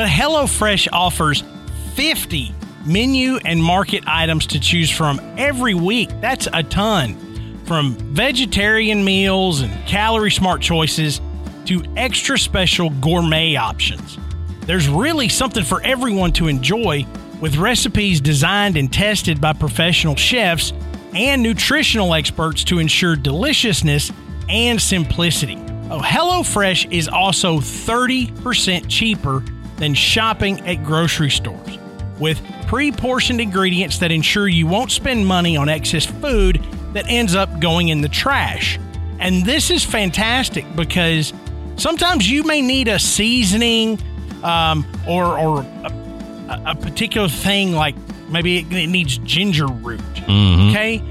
But 0.00 0.08
HelloFresh 0.08 0.88
offers 0.94 1.44
50 1.92 2.54
menu 2.86 3.36
and 3.44 3.62
market 3.62 4.02
items 4.06 4.46
to 4.46 4.58
choose 4.58 4.90
from 4.90 5.20
every 5.36 5.74
week. 5.74 6.08
That's 6.22 6.48
a 6.54 6.62
ton. 6.62 7.60
From 7.66 7.96
vegetarian 7.96 9.04
meals 9.04 9.60
and 9.60 9.70
calorie 9.86 10.30
smart 10.30 10.62
choices 10.62 11.20
to 11.66 11.84
extra 11.98 12.38
special 12.38 12.88
gourmet 12.88 13.56
options. 13.56 14.16
There's 14.62 14.88
really 14.88 15.28
something 15.28 15.64
for 15.64 15.82
everyone 15.82 16.32
to 16.32 16.48
enjoy 16.48 17.04
with 17.38 17.56
recipes 17.56 18.22
designed 18.22 18.78
and 18.78 18.90
tested 18.90 19.38
by 19.38 19.52
professional 19.52 20.16
chefs 20.16 20.72
and 21.12 21.42
nutritional 21.42 22.14
experts 22.14 22.64
to 22.64 22.78
ensure 22.78 23.16
deliciousness 23.16 24.10
and 24.48 24.80
simplicity. 24.80 25.58
Oh, 25.90 26.00
HelloFresh 26.00 26.90
is 26.90 27.06
also 27.06 27.58
30% 27.58 28.86
cheaper 28.88 29.44
than 29.80 29.94
shopping 29.94 30.60
at 30.68 30.84
grocery 30.84 31.30
stores 31.30 31.78
with 32.20 32.40
pre 32.68 32.92
portioned 32.92 33.40
ingredients 33.40 33.98
that 33.98 34.12
ensure 34.12 34.46
you 34.46 34.66
won't 34.66 34.92
spend 34.92 35.26
money 35.26 35.56
on 35.56 35.68
excess 35.68 36.06
food 36.06 36.62
that 36.92 37.06
ends 37.08 37.34
up 37.34 37.58
going 37.60 37.88
in 37.88 38.00
the 38.02 38.08
trash. 38.08 38.78
And 39.18 39.44
this 39.44 39.70
is 39.70 39.84
fantastic 39.84 40.64
because 40.76 41.32
sometimes 41.76 42.30
you 42.30 42.42
may 42.44 42.62
need 42.62 42.88
a 42.88 42.98
seasoning 42.98 43.98
um, 44.42 44.86
or, 45.08 45.24
or 45.38 45.60
a, 45.62 46.62
a 46.68 46.74
particular 46.74 47.28
thing 47.28 47.72
like 47.72 47.94
maybe 48.28 48.58
it, 48.58 48.72
it 48.72 48.86
needs 48.86 49.18
ginger 49.18 49.66
root. 49.66 50.00
Okay. 50.22 51.02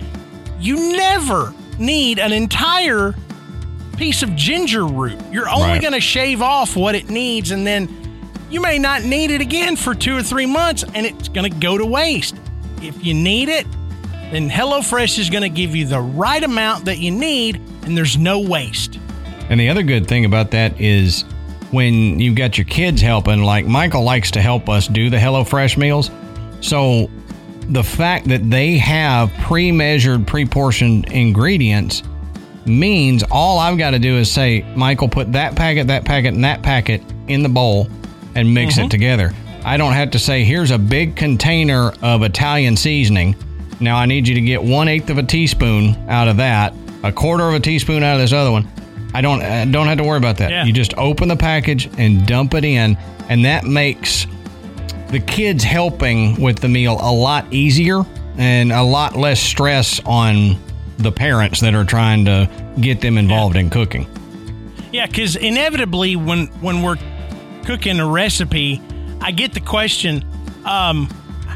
You 0.59 0.93
never 0.95 1.53
need 1.77 2.19
an 2.19 2.33
entire 2.33 3.15
piece 3.97 4.23
of 4.23 4.35
ginger 4.35 4.85
root. 4.85 5.19
You're 5.31 5.49
only 5.49 5.69
Right. 5.69 5.81
going 5.81 5.93
to 5.93 5.99
shave 6.01 6.41
off 6.41 6.75
what 6.75 6.95
it 6.95 7.09
needs 7.09 7.51
and 7.51 7.65
then 7.67 7.87
you 8.49 8.61
may 8.61 8.79
not 8.79 9.03
need 9.03 9.31
it 9.31 9.41
again 9.41 9.75
for 9.75 9.93
two 9.93 10.15
or 10.15 10.23
three 10.23 10.45
months 10.45 10.83
and 10.95 11.05
it's 11.05 11.29
going 11.29 11.51
to 11.51 11.57
go 11.59 11.77
to 11.77 11.85
waste. 11.85 12.35
If 12.81 13.03
you 13.03 13.13
need 13.13 13.49
it, 13.49 13.67
then 14.31 14.49
HelloFresh 14.49 15.19
is 15.19 15.29
going 15.29 15.43
to 15.43 15.49
give 15.49 15.75
you 15.75 15.85
the 15.85 16.01
right 16.01 16.43
amount 16.43 16.85
that 16.85 16.97
you 16.97 17.11
need 17.11 17.57
and 17.83 17.95
there's 17.95 18.17
no 18.17 18.39
waste. 18.39 18.99
And 19.49 19.59
the 19.59 19.69
other 19.69 19.83
good 19.83 20.07
thing 20.07 20.25
about 20.25 20.51
that 20.51 20.79
is 20.79 21.23
when 21.71 22.19
you've 22.19 22.35
got 22.35 22.57
your 22.57 22.65
kids 22.65 23.01
helping, 23.01 23.43
like 23.43 23.65
Michael 23.65 24.03
likes 24.03 24.31
to 24.31 24.41
help 24.41 24.69
us 24.69 24.87
do 24.87 25.09
the 25.09 25.17
HelloFresh 25.17 25.77
meals. 25.77 26.09
So 26.61 27.09
the 27.69 27.83
fact 27.83 28.27
that 28.29 28.49
they 28.49 28.77
have 28.77 29.31
pre 29.41 29.71
measured, 29.71 30.25
pre 30.27 30.45
portioned 30.45 31.11
ingredients 31.11 32.03
means 32.65 33.23
all 33.31 33.59
I've 33.59 33.77
got 33.77 33.91
to 33.91 33.99
do 33.99 34.17
is 34.17 34.31
say, 34.31 34.61
Michael, 34.75 35.07
put 35.07 35.31
that 35.33 35.55
packet, 35.55 35.87
that 35.87 36.05
packet, 36.05 36.33
and 36.33 36.43
that 36.43 36.61
packet 36.61 37.01
in 37.27 37.43
the 37.43 37.49
bowl 37.49 37.87
and 38.39 38.53
mix 38.53 38.77
it 38.77 38.81
mm-hmm. 38.81 38.89
together. 38.89 39.33
I 39.63 39.77
don't 39.77 39.93
have 39.93 40.11
to 40.11 40.19
say, 40.19 40.43
here's 40.43 40.71
a 40.71 40.77
big 40.77 41.15
container 41.15 41.91
of 42.01 42.23
Italian 42.23 42.77
seasoning. 42.77 43.35
Now 43.79 43.97
I 43.97 44.05
need 44.05 44.27
you 44.27 44.35
to 44.35 44.41
get 44.41 44.63
one 44.63 44.87
eighth 44.87 45.09
of 45.09 45.17
a 45.17 45.23
teaspoon 45.23 45.95
out 46.09 46.27
of 46.27 46.37
that, 46.37 46.73
a 47.03 47.11
quarter 47.11 47.47
of 47.47 47.53
a 47.53 47.59
teaspoon 47.59 48.03
out 48.03 48.15
of 48.15 48.21
this 48.21 48.33
other 48.33 48.51
one. 48.51 48.67
I 49.13 49.21
don't 49.21 49.41
I 49.41 49.65
don't 49.65 49.87
have 49.87 49.97
to 49.97 50.03
worry 50.03 50.17
about 50.17 50.37
that. 50.37 50.51
Yeah. 50.51 50.65
You 50.65 50.73
just 50.73 50.93
open 50.97 51.27
the 51.27 51.35
package 51.35 51.89
and 51.97 52.27
dump 52.27 52.53
it 52.53 52.63
in, 52.63 52.97
and 53.27 53.45
that 53.45 53.65
makes 53.65 54.27
the 55.09 55.19
kids 55.19 55.63
helping 55.63 56.39
with 56.39 56.59
the 56.59 56.67
meal 56.67 56.97
a 57.01 57.11
lot 57.11 57.51
easier 57.51 58.03
and 58.37 58.71
a 58.71 58.83
lot 58.83 59.15
less 59.15 59.39
stress 59.39 59.99
on 60.05 60.57
the 60.99 61.11
parents 61.11 61.59
that 61.61 61.73
are 61.73 61.83
trying 61.83 62.25
to 62.25 62.49
get 62.79 63.01
them 63.01 63.17
involved 63.17 63.55
in 63.55 63.69
cooking. 63.69 64.07
Yeah, 64.91 65.05
because 65.07 65.35
inevitably, 65.35 66.15
when 66.15 66.47
when 66.61 66.81
we're 66.81 66.97
cooking 67.65 67.99
a 67.99 68.07
recipe, 68.07 68.81
I 69.21 69.31
get 69.31 69.53
the 69.53 69.59
question, 69.61 70.23
um, 70.65 71.07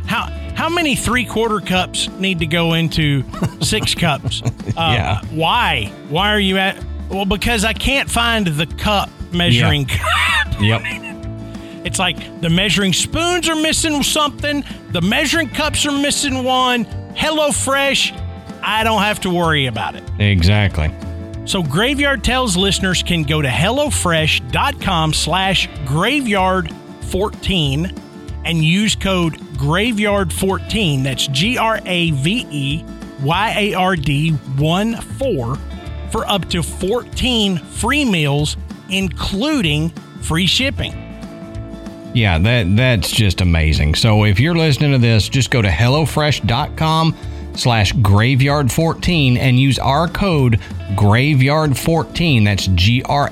how 0.06 0.28
how 0.56 0.70
many 0.70 0.96
three 0.96 1.26
quarter 1.26 1.60
cups 1.60 2.10
need 2.20 2.40
to 2.40 2.46
go 2.46 2.74
into 2.74 3.24
six 3.62 3.96
cups? 3.96 4.42
Uh, 4.44 4.50
Yeah. 4.78 5.22
Why? 5.32 5.92
Why 6.10 6.30
are 6.30 6.40
you 6.40 6.58
at? 6.58 6.84
Well, 7.10 7.26
because 7.26 7.66
I 7.66 7.74
can't 7.74 8.10
find 8.10 8.46
the 8.48 8.66
cup 8.66 9.10
measuring 9.32 9.86
cup. 9.86 10.62
Yep. 10.62 10.82
It's 11.86 12.00
like 12.00 12.42
the 12.42 12.50
measuring 12.50 12.94
spoons 12.94 13.50
are 13.50 13.56
missing 13.56 14.04
something, 14.04 14.64
the 14.92 15.02
measuring 15.02 15.50
cups 15.50 15.86
are 15.86 15.92
missing 15.92 16.44
one. 16.44 16.86
Hello 17.16 17.52
Fresh, 17.52 18.14
I 18.62 18.84
don't 18.84 19.02
have 19.02 19.20
to 19.22 19.30
worry 19.30 19.66
about 19.66 19.96
it. 19.96 20.04
Exactly. 20.20 20.88
So 21.46 21.62
Graveyard 21.62 22.24
Tales 22.24 22.56
listeners 22.56 23.04
can 23.04 23.24
go 23.24 23.42
to 23.42 23.50
HelloFresh.com 23.50 25.12
slash 25.14 25.68
graveyard14 25.86 28.00
and 28.46 28.64
use 28.64 28.96
code 28.96 29.34
graveyard14. 29.58 31.04
That's 31.04 31.28
G-R-A-V-E-Y-A-R-D 31.28 31.80
1 34.30 35.02
4 35.02 35.58
for 36.12 36.26
up 36.28 36.50
to 36.50 36.64
14 36.64 37.58
free 37.58 38.06
meals, 38.06 38.56
including 38.90 39.90
free 40.22 40.48
shipping. 40.48 40.94
Yeah, 42.14 42.38
that 42.38 42.76
that's 42.76 43.10
just 43.10 43.42
amazing. 43.42 43.96
So 43.96 44.26
if 44.26 44.40
you're 44.40 44.54
listening 44.56 44.92
to 44.92 45.00
this, 45.00 45.28
just 45.28 45.50
go 45.50 45.64
to 45.64 45.68
hellofresh.com 45.68 47.18
slash 47.56 47.94
graveyard14 47.94 49.38
and 49.38 49.60
use 49.60 49.80
our 49.80 50.08
code 50.08 50.60
graveyard14. 50.96 52.46
That's 52.46 52.68
G-R-A-V-E-Y-A-R-D 52.68 53.24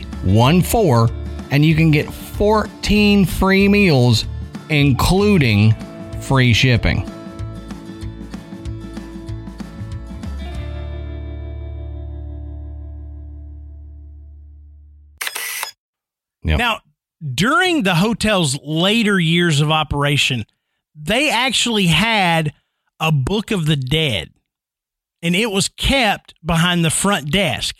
1 0.00 0.62
4. 0.62 1.08
And 1.50 1.64
you 1.64 1.74
can 1.74 1.90
get 1.90 2.12
14 2.12 3.24
free 3.26 3.68
meals, 3.68 4.24
including 4.68 5.74
free 6.20 6.52
shipping. 6.52 7.10
Yep. 16.42 16.58
Now, 16.58 16.80
during 17.34 17.82
the 17.82 17.94
hotel's 17.94 18.58
later 18.64 19.20
years 19.20 19.60
of 19.60 19.70
operation, 19.70 20.46
they 21.02 21.30
actually 21.30 21.86
had 21.86 22.52
a 22.98 23.10
Book 23.10 23.50
of 23.50 23.66
the 23.66 23.76
Dead, 23.76 24.30
and 25.22 25.34
it 25.34 25.50
was 25.50 25.68
kept 25.68 26.34
behind 26.44 26.84
the 26.84 26.90
front 26.90 27.30
desk. 27.30 27.76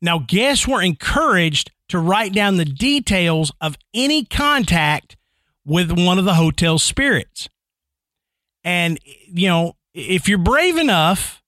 Now, 0.00 0.18
guests 0.18 0.66
were 0.66 0.82
encouraged 0.82 1.70
to 1.88 1.98
write 1.98 2.32
down 2.32 2.56
the 2.56 2.64
details 2.64 3.52
of 3.60 3.76
any 3.92 4.24
contact 4.24 5.16
with 5.64 5.92
one 5.92 6.18
of 6.18 6.24
the 6.24 6.34
hotel 6.34 6.78
spirits. 6.78 7.48
And, 8.64 8.98
you 9.04 9.48
know, 9.48 9.76
if 9.92 10.28
you're 10.28 10.38
brave 10.38 10.78
enough, 10.78 11.42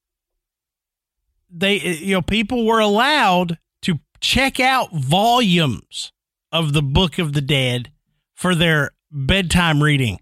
they, 1.50 1.78
you 1.78 2.14
know, 2.14 2.22
people 2.22 2.66
were 2.66 2.80
allowed 2.80 3.58
to 3.82 4.00
check 4.20 4.60
out 4.60 4.92
volumes 4.92 6.12
of 6.52 6.72
the 6.72 6.82
Book 6.82 7.18
of 7.18 7.32
the 7.32 7.40
Dead 7.40 7.90
for 8.34 8.54
their 8.54 8.90
bedtime 9.10 9.82
reading. 9.82 10.20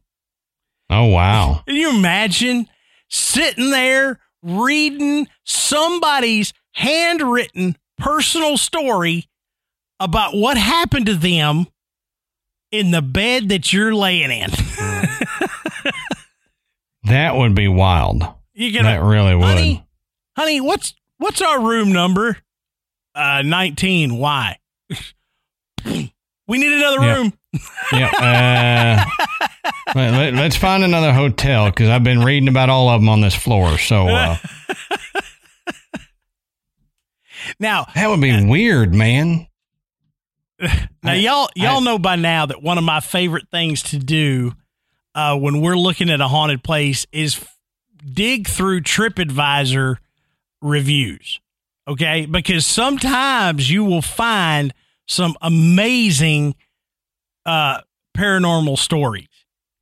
Oh, 0.93 1.07
wow. 1.07 1.63
Can 1.67 1.77
you 1.77 1.91
imagine 1.91 2.69
sitting 3.09 3.71
there 3.71 4.21
reading 4.43 5.27
somebody's 5.45 6.53
handwritten 6.75 7.77
personal 7.99 8.57
story 8.59 9.29
about 9.99 10.35
what 10.35 10.57
happened 10.57 11.07
to 11.07 11.15
them 11.15 11.67
in 12.71 12.91
the 12.91 13.03
bed 13.03 13.49
that 13.49 13.73
you're 13.73 13.95
laying 13.95 14.31
in? 14.31 14.51
that 17.05 17.37
would 17.37 17.55
be 17.55 17.69
wild. 17.69 18.23
You 18.53 18.73
gonna, 18.73 18.91
that 18.91 19.03
really 19.03 19.35
would. 19.35 19.45
Honey, 19.45 19.87
honey, 20.37 20.61
what's 20.61 20.95
what's 21.17 21.41
our 21.41 21.61
room 21.61 21.91
number? 21.91 22.37
Uh, 23.15 23.43
19. 23.43 24.17
Why? 24.17 24.59
We 26.49 26.59
need 26.59 26.73
another 26.73 27.01
room. 27.01 27.33
Yeah. 27.93 29.05
Uh, 29.15 29.95
let, 29.95 30.35
us 30.35 30.57
find 30.57 30.85
another 30.85 31.13
hotel 31.13 31.67
because 31.67 31.89
I've 31.89 32.05
been 32.05 32.23
reading 32.23 32.49
about 32.49 32.71
all 32.71 32.89
of 32.89 33.01
them 33.01 33.09
on 33.09 33.21
this 33.21 33.35
floor. 33.35 33.79
So 33.79 34.09
uh, 34.09 34.37
now 37.61 37.87
that 37.95 38.09
would 38.09 38.21
be 38.21 38.31
uh, 38.31 38.45
weird, 38.47 38.95
man. 38.95 39.47
Now 41.03 41.15
y'all 41.15 41.51
y'all 41.57 41.79
I, 41.79 41.85
know 41.85 41.99
by 41.99 42.17
now 42.17 42.47
that 42.47 42.63
one 42.63 42.79
of 42.79 42.85
my 42.85 43.01
favorite 43.01 43.49
things 43.51 43.83
to 43.85 43.99
do 43.99 44.53
uh, 45.15 45.37
when 45.37 45.61
we're 45.61 45.77
looking 45.77 46.11
at 46.11 46.21
a 46.21 46.29
haunted 46.29 46.63
place 46.63 47.07
is 47.13 47.37
f- 47.37 47.59
dig 48.11 48.49
through 48.49 48.83
TripAdvisor 48.83 49.97
reviews. 50.61 51.41
Okay, 51.89 52.27
because 52.27 52.65
sometimes 52.65 53.71
you 53.71 53.85
will 53.85 54.03
find 54.03 54.73
some 55.07 55.37
amazing 55.43 56.55
uh, 57.47 57.81
paranormal 58.17 58.79
stories 58.79 59.29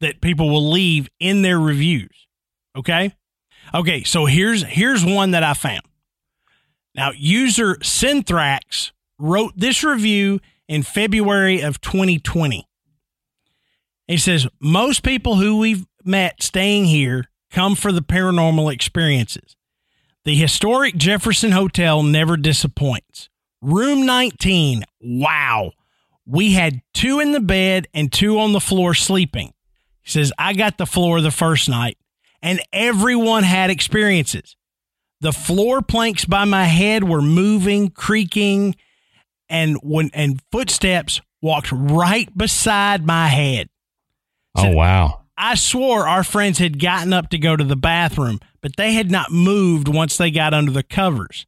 that 0.01 0.21
people 0.21 0.49
will 0.49 0.71
leave 0.71 1.09
in 1.19 1.43
their 1.43 1.59
reviews. 1.59 2.27
Okay. 2.77 3.15
Okay. 3.75 4.03
So 4.05 4.27
here's 4.27 4.63
here's 4.63 5.05
one 5.05 5.33
that 5.33 5.43
I 5.43 5.55
found. 5.55 5.83
Now, 6.95 7.13
user 7.17 7.79
Synthrax 7.83 8.93
wrote 9.19 9.53
this 9.57 9.85
review 9.85 10.41
in 10.69 10.83
February 10.83 11.61
of 11.61 11.81
2020. 11.81 12.67
He 14.07 14.17
says 14.17 14.49
most 14.61 15.03
people 15.03 15.37
who 15.37 15.59
we've 15.59 15.87
met 16.05 16.43
staying 16.43 16.87
here 16.87 17.27
come 17.51 17.75
for 17.75 17.93
the 17.93 18.03
paranormal 18.03 18.73
experiences. 18.73 19.57
The 20.25 20.35
historic 20.35 20.97
Jefferson 20.97 21.53
Hotel 21.53 22.03
never 22.03 22.37
disappoints. 22.37 23.29
Room 23.63 24.05
19. 24.05 24.85
Wow. 25.01 25.73
We 26.31 26.53
had 26.53 26.83
two 26.95 27.21
in 27.21 27.33
the 27.33 27.41
bed 27.41 27.89
and 27.93 28.13
two 28.13 28.39
on 28.39 28.53
the 28.53 28.61
floor 28.61 28.95
sleeping. 28.95 29.53
He 30.03 30.11
says, 30.11 30.33
I 30.39 30.53
got 30.53 30.79
the 30.79 30.87
floor 30.87 31.21
the 31.21 31.31
first 31.31 31.69
night, 31.69 31.99
and 32.41 32.61
everyone 32.73 33.43
had 33.43 33.71
experiences. 33.71 34.57
The 35.21 35.33
floor 35.33 35.83
planks 35.83 36.25
by 36.25 36.45
my 36.45 36.65
head 36.65 37.05
were 37.05 37.21
moving, 37.21 37.91
creaking, 37.91 38.77
and 39.49 39.77
when 39.83 40.11
and 40.15 40.41
footsteps 40.51 41.21
walked 41.43 41.73
right 41.73 42.37
beside 42.37 43.05
my 43.05 43.29
head. 43.29 43.69
oh 44.57 44.71
wow. 44.71 45.23
I 45.37 45.55
swore 45.55 46.07
our 46.07 46.23
friends 46.23 46.59
had 46.59 46.79
gotten 46.79 47.13
up 47.13 47.31
to 47.31 47.39
go 47.39 47.57
to 47.57 47.65
the 47.65 47.77
bathroom, 47.77 48.41
but 48.61 48.77
they 48.77 48.93
had 48.93 49.11
not 49.11 49.33
moved 49.33 49.89
once 49.89 50.17
they 50.17 50.31
got 50.31 50.53
under 50.53 50.71
the 50.71 50.83
covers 50.83 51.47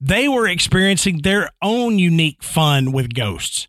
they 0.00 0.26
were 0.26 0.48
experiencing 0.48 1.20
their 1.22 1.50
own 1.60 1.98
unique 1.98 2.42
fun 2.42 2.92
with 2.92 3.14
ghosts. 3.14 3.68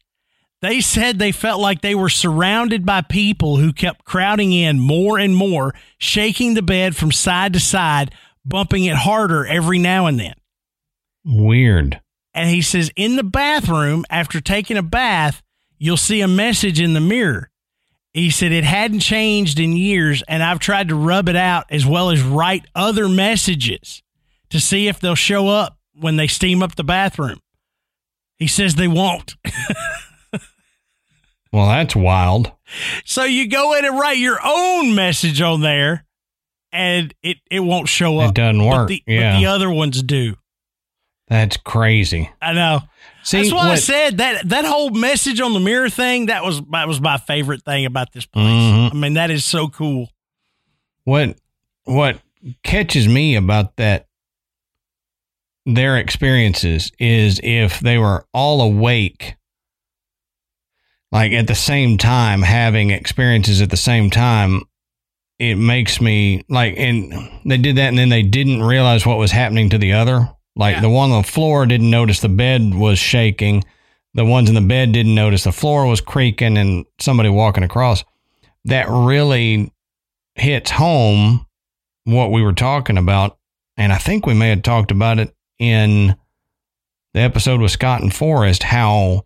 They 0.62 0.80
said 0.80 1.18
they 1.18 1.32
felt 1.32 1.60
like 1.60 1.82
they 1.82 1.96
were 1.96 2.10
surrounded 2.10 2.86
by 2.86 3.02
people 3.02 3.58
who 3.58 3.74
kept 3.74 4.06
crowding 4.06 4.54
in 4.54 4.80
more 4.80 5.18
and 5.18 5.36
more, 5.36 5.74
shaking 5.98 6.54
the 6.54 6.62
bed 6.62 6.96
from 6.96 7.12
side 7.12 7.54
to 7.54 7.60
side, 7.60 8.14
bumping 8.46 8.86
it 8.86 8.96
harder 8.96 9.46
every 9.46 9.80
now 9.80 10.06
and 10.06 10.20
then. 10.20 10.36
Weird. 11.26 12.00
And 12.34 12.50
he 12.50 12.62
says, 12.62 12.92
in 12.96 13.16
the 13.16 13.24
bathroom, 13.24 14.06
after 14.10 14.40
taking 14.40 14.78
a 14.78 14.84
bath, 14.84 15.42
you'll 15.80 15.98
see 15.98 16.22
a 16.22 16.28
message 16.28 16.80
in 16.80 16.94
the 16.94 17.02
mirror. 17.02 17.50
He 18.14 18.30
said 18.30 18.52
it 18.52 18.64
hadn't 18.64 19.00
changed 19.00 19.60
in 19.60 19.72
years, 19.74 20.22
and 20.28 20.44
I've 20.44 20.60
tried 20.60 20.90
to 20.90 20.96
rub 20.96 21.28
it 21.28 21.36
out 21.36 21.66
as 21.70 21.86
well 21.86 22.12
as 22.12 22.22
write 22.22 22.66
other 22.76 23.10
messages 23.10 24.04
to 24.50 24.60
see 24.60 24.88
if 24.88 25.00
they'll 25.00 25.16
show 25.16 25.48
up 25.48 25.78
when 25.94 26.18
they 26.18 26.28
steam 26.28 26.62
up 26.62 26.76
the 26.76 26.84
bathroom. 26.84 27.40
He 28.38 28.48
says 28.48 28.76
they 28.76 28.88
won't. 28.88 29.36
well, 31.52 31.68
that's 31.68 31.96
wild. 31.96 32.52
So 33.06 33.24
you 33.24 33.48
go 33.48 33.74
in 33.74 33.86
and 33.86 34.00
write 34.00 34.18
your 34.18 34.40
own 34.44 34.96
message 34.96 35.42
on 35.42 35.62
there, 35.62 36.06
and 36.72 37.14
it, 37.22 37.38
it 37.50 37.60
won't 37.60 37.90
show 37.90 38.20
up. 38.20 38.30
It 38.30 38.36
doesn't 38.36 38.66
work. 38.66 38.88
But 38.88 38.88
the, 38.88 39.04
yeah. 39.06 39.34
But 39.34 39.40
the 39.40 39.46
other 39.48 39.70
ones 39.70 40.02
do. 40.02 40.36
That's 41.28 41.56
crazy. 41.58 42.30
I 42.42 42.54
know. 42.54 42.82
See, 43.24 43.38
That's 43.38 43.54
why 43.54 43.68
what, 43.68 43.72
I 43.72 43.76
said 43.76 44.18
that 44.18 44.50
that 44.50 44.66
whole 44.66 44.90
message 44.90 45.40
on 45.40 45.54
the 45.54 45.60
mirror 45.62 45.90
thing. 45.90 46.26
That 46.26 46.44
was 46.44 46.62
that 46.72 46.88
was 46.88 47.00
my 47.00 47.18
favorite 47.18 47.64
thing 47.64 47.86
about 47.86 48.12
this 48.12 48.26
place. 48.26 48.46
Mm-hmm. 48.46 48.98
I 48.98 49.00
mean, 49.00 49.14
that 49.14 49.32
is 49.32 49.46
so 49.46 49.70
cool. 49.70 50.10
What 51.06 51.38
what 51.86 52.20
catches 52.64 53.08
me 53.08 53.36
about 53.36 53.78
that 53.78 54.08
their 55.66 55.98
experiences 55.98 56.92
is 57.00 57.40
if 57.44 57.80
they 57.80 57.98
were 57.98 58.26
all 58.34 58.62
awake 58.62 59.36
like 61.12 61.32
at 61.32 61.48
the 61.48 61.56
same 61.56 61.98
time 61.98 62.42
having 62.42 62.90
experiences 62.90 63.62
at 63.62 63.70
the 63.70 63.78
same 63.78 64.10
time 64.10 64.62
it 65.40 65.56
makes 65.56 66.00
me 66.00 66.44
like 66.50 66.76
and 66.78 67.14
they 67.46 67.58
did 67.58 67.78
that 67.78 67.90
and 67.90 67.98
then 67.98 68.10
they 68.10 68.22
didn't 68.22 68.62
realize 68.62 69.06
what 69.06 69.18
was 69.18 69.32
happening 69.32 69.72
to 69.72 69.78
the 69.80 69.94
other. 69.94 70.30
Like 70.56 70.76
yeah. 70.76 70.82
the 70.82 70.90
one 70.90 71.12
on 71.12 71.24
the 71.24 71.28
floor 71.28 71.66
didn't 71.66 71.90
notice 71.90 72.20
the 72.20 72.30
bed 72.30 72.76
was 72.76 73.00
shaking. 73.00 73.64
The 74.14 74.24
ones 74.24 74.50
in 74.50 74.56
the 74.56 74.62
bed 74.62 74.92
didn't 74.92 75.16
notice. 75.16 75.44
The 75.44 75.52
floor 75.52 75.88
was 75.88 76.00
creaking 76.00 76.58
and 76.58 76.86
somebody 77.00 77.30
walking 77.30 77.64
across. 77.64 78.04
That 78.66 78.88
really 78.88 79.74
hits 80.36 80.70
home 80.70 81.48
what 82.04 82.32
we 82.32 82.42
were 82.42 82.54
talking 82.54 82.98
about 82.98 83.38
and 83.78 83.94
i 83.94 83.98
think 83.98 84.26
we 84.26 84.34
may 84.34 84.50
have 84.50 84.64
talked 84.64 84.92
about 84.92 85.20
it 85.20 85.36
in 85.60 86.16
the 87.14 87.20
episode 87.20 87.60
with 87.60 87.72
Scott 87.72 88.02
and 88.02 88.14
Forrest 88.14 88.64
how 88.64 89.24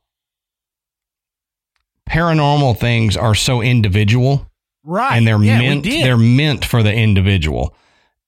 paranormal 2.09 2.77
things 2.77 3.17
are 3.17 3.35
so 3.35 3.61
individual. 3.61 4.49
Right. 4.83 5.17
And 5.17 5.27
they're 5.27 5.41
yeah, 5.41 5.59
meant 5.59 5.83
they're 5.83 6.17
meant 6.17 6.65
for 6.65 6.83
the 6.83 6.93
individual. 6.93 7.75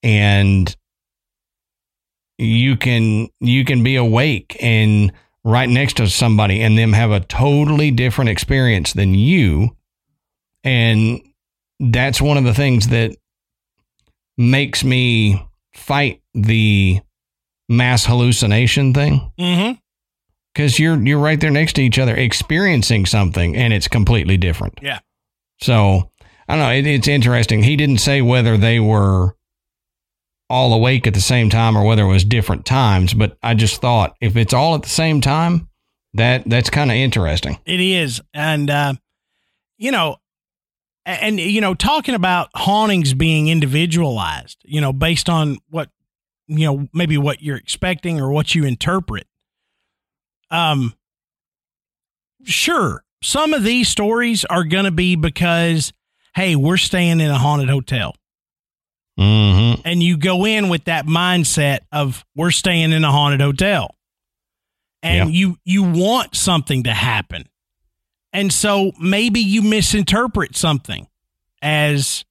And 0.02 0.74
you 2.36 2.76
can 2.76 3.28
you 3.40 3.64
can 3.64 3.82
be 3.82 3.96
awake 3.96 4.56
and 4.60 5.12
right 5.44 5.68
next 5.68 5.96
to 5.96 6.08
somebody 6.08 6.60
and 6.60 6.76
them 6.76 6.92
have 6.92 7.10
a 7.10 7.20
totally 7.20 7.90
different 7.90 8.30
experience 8.30 8.92
than 8.92 9.14
you. 9.14 9.76
And 10.64 11.20
that's 11.80 12.20
one 12.20 12.36
of 12.36 12.44
the 12.44 12.54
things 12.54 12.88
that 12.88 13.16
makes 14.36 14.84
me 14.84 15.44
fight 15.74 16.22
the 16.34 17.00
mass 17.68 18.04
hallucination 18.04 18.94
thing. 18.94 19.30
Mm-hmm. 19.38 19.78
Because 20.58 20.76
you're 20.76 21.00
you're 21.06 21.20
right 21.20 21.40
there 21.40 21.52
next 21.52 21.74
to 21.74 21.82
each 21.82 22.00
other, 22.00 22.16
experiencing 22.16 23.06
something, 23.06 23.54
and 23.54 23.72
it's 23.72 23.86
completely 23.86 24.36
different. 24.36 24.76
Yeah. 24.82 24.98
So 25.62 26.10
I 26.48 26.56
don't 26.56 26.64
know. 26.64 26.72
It, 26.72 26.84
it's 26.84 27.06
interesting. 27.06 27.62
He 27.62 27.76
didn't 27.76 27.98
say 27.98 28.22
whether 28.22 28.56
they 28.56 28.80
were 28.80 29.36
all 30.50 30.72
awake 30.72 31.06
at 31.06 31.14
the 31.14 31.20
same 31.20 31.48
time 31.48 31.78
or 31.78 31.84
whether 31.84 32.02
it 32.02 32.08
was 32.08 32.24
different 32.24 32.66
times, 32.66 33.14
but 33.14 33.38
I 33.40 33.54
just 33.54 33.80
thought 33.80 34.16
if 34.20 34.36
it's 34.36 34.52
all 34.52 34.74
at 34.74 34.82
the 34.82 34.88
same 34.88 35.20
time, 35.20 35.68
that 36.14 36.42
that's 36.44 36.70
kind 36.70 36.90
of 36.90 36.96
interesting. 36.96 37.60
It 37.64 37.78
is, 37.78 38.20
and 38.34 38.68
uh, 38.68 38.94
you 39.76 39.92
know, 39.92 40.16
and 41.06 41.38
you 41.38 41.60
know, 41.60 41.74
talking 41.74 42.16
about 42.16 42.48
hauntings 42.56 43.14
being 43.14 43.46
individualized, 43.46 44.58
you 44.64 44.80
know, 44.80 44.92
based 44.92 45.28
on 45.28 45.58
what 45.70 45.88
you 46.48 46.66
know, 46.66 46.88
maybe 46.92 47.16
what 47.16 47.42
you're 47.42 47.58
expecting 47.58 48.20
or 48.20 48.32
what 48.32 48.56
you 48.56 48.64
interpret. 48.64 49.28
Um, 50.50 50.94
sure, 52.44 53.04
some 53.22 53.52
of 53.52 53.64
these 53.64 53.88
stories 53.88 54.44
are 54.44 54.64
going 54.64 54.84
to 54.84 54.90
be 54.90 55.16
because, 55.16 55.92
hey, 56.34 56.56
we're 56.56 56.76
staying 56.76 57.20
in 57.20 57.30
a 57.30 57.38
haunted 57.38 57.68
hotel. 57.68 58.14
Mm-hmm. 59.18 59.82
And 59.84 60.02
you 60.02 60.16
go 60.16 60.46
in 60.46 60.68
with 60.68 60.84
that 60.84 61.06
mindset 61.06 61.80
of 61.90 62.24
we're 62.36 62.52
staying 62.52 62.92
in 62.92 63.02
a 63.04 63.10
haunted 63.10 63.40
hotel. 63.40 63.94
And 65.02 65.32
you 65.32 65.56
you 65.64 65.84
want 65.84 66.34
something 66.34 66.84
to 66.84 66.92
happen. 66.92 67.48
And 68.32 68.52
so 68.52 68.92
maybe 69.00 69.40
you 69.40 69.62
misinterpret 69.62 70.56
something 70.56 71.06
as 71.62 72.24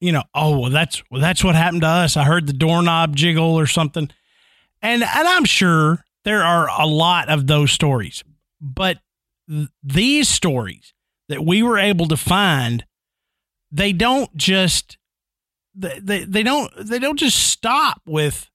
you 0.00 0.12
know, 0.12 0.22
oh 0.34 0.60
well 0.60 0.70
that's 0.70 1.02
well 1.10 1.20
that's 1.20 1.42
what 1.42 1.56
happened 1.56 1.82
to 1.82 1.88
us. 1.88 2.16
I 2.16 2.24
heard 2.24 2.46
the 2.46 2.52
doorknob 2.52 3.16
jiggle 3.16 3.58
or 3.58 3.66
something. 3.66 4.08
And 4.82 5.02
and 5.02 5.28
I'm 5.28 5.44
sure 5.44 6.04
there 6.24 6.42
are 6.42 6.68
a 6.68 6.86
lot 6.86 7.28
of 7.28 7.46
those 7.46 7.72
stories. 7.72 8.22
But 8.60 8.98
th- 9.48 9.68
these 9.82 10.28
stories 10.28 10.92
that 11.28 11.44
we 11.44 11.62
were 11.62 11.78
able 11.78 12.08
to 12.08 12.16
find 12.16 12.84
they 13.70 13.92
don't 13.92 14.34
just 14.36 14.98
they, 15.74 15.98
they, 16.00 16.24
they 16.24 16.42
don't 16.42 16.70
they 16.76 16.98
don't 16.98 17.18
just 17.18 17.50
stop 17.50 18.02
with 18.06 18.50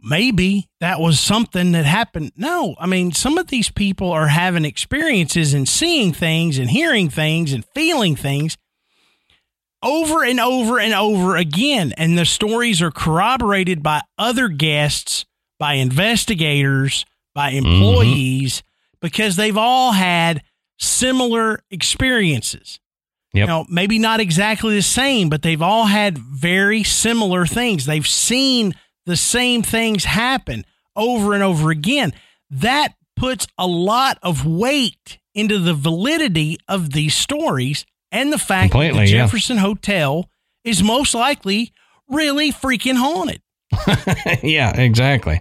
maybe 0.00 0.68
that 0.80 1.00
was 1.00 1.20
something 1.20 1.72
that 1.72 1.84
happened 1.84 2.32
no 2.36 2.74
i 2.78 2.86
mean 2.86 3.12
some 3.12 3.36
of 3.36 3.48
these 3.48 3.70
people 3.70 4.10
are 4.10 4.28
having 4.28 4.64
experiences 4.64 5.52
and 5.52 5.68
seeing 5.68 6.12
things 6.12 6.58
and 6.58 6.70
hearing 6.70 7.10
things 7.10 7.52
and 7.52 7.64
feeling 7.74 8.16
things 8.16 8.56
over 9.82 10.24
and 10.24 10.40
over 10.40 10.78
and 10.78 10.94
over 10.94 11.36
again 11.36 11.92
and 11.96 12.16
the 12.16 12.24
stories 12.24 12.80
are 12.80 12.90
corroborated 12.90 13.82
by 13.82 14.00
other 14.16 14.48
guests 14.48 15.26
by 15.60 15.74
investigators 15.74 17.04
by 17.32 17.50
employees 17.50 18.56
mm-hmm. 18.56 18.98
because 19.00 19.36
they've 19.36 19.56
all 19.56 19.92
had 19.92 20.42
similar 20.78 21.62
experiences 21.70 22.80
Yep. 23.32 23.48
Know, 23.48 23.66
maybe 23.68 23.98
not 23.98 24.20
exactly 24.20 24.74
the 24.74 24.82
same, 24.82 25.28
but 25.28 25.42
they've 25.42 25.62
all 25.62 25.86
had 25.86 26.18
very 26.18 26.82
similar 26.82 27.46
things. 27.46 27.86
They've 27.86 28.06
seen 28.06 28.74
the 29.06 29.16
same 29.16 29.62
things 29.62 30.04
happen 30.04 30.64
over 30.96 31.34
and 31.34 31.42
over 31.42 31.70
again. 31.70 32.12
That 32.50 32.94
puts 33.16 33.46
a 33.56 33.66
lot 33.66 34.18
of 34.22 34.46
weight 34.46 35.18
into 35.32 35.58
the 35.58 35.74
validity 35.74 36.58
of 36.66 36.90
these 36.90 37.14
stories 37.14 37.86
and 38.10 38.32
the 38.32 38.38
fact 38.38 38.72
Completely, 38.72 39.00
that 39.00 39.04
the 39.06 39.12
Jefferson 39.12 39.56
yeah. 39.56 39.62
Hotel 39.62 40.28
is 40.64 40.82
most 40.82 41.14
likely 41.14 41.72
really 42.08 42.50
freaking 42.50 42.96
haunted. 42.96 43.42
yeah, 44.42 44.76
exactly. 44.76 45.40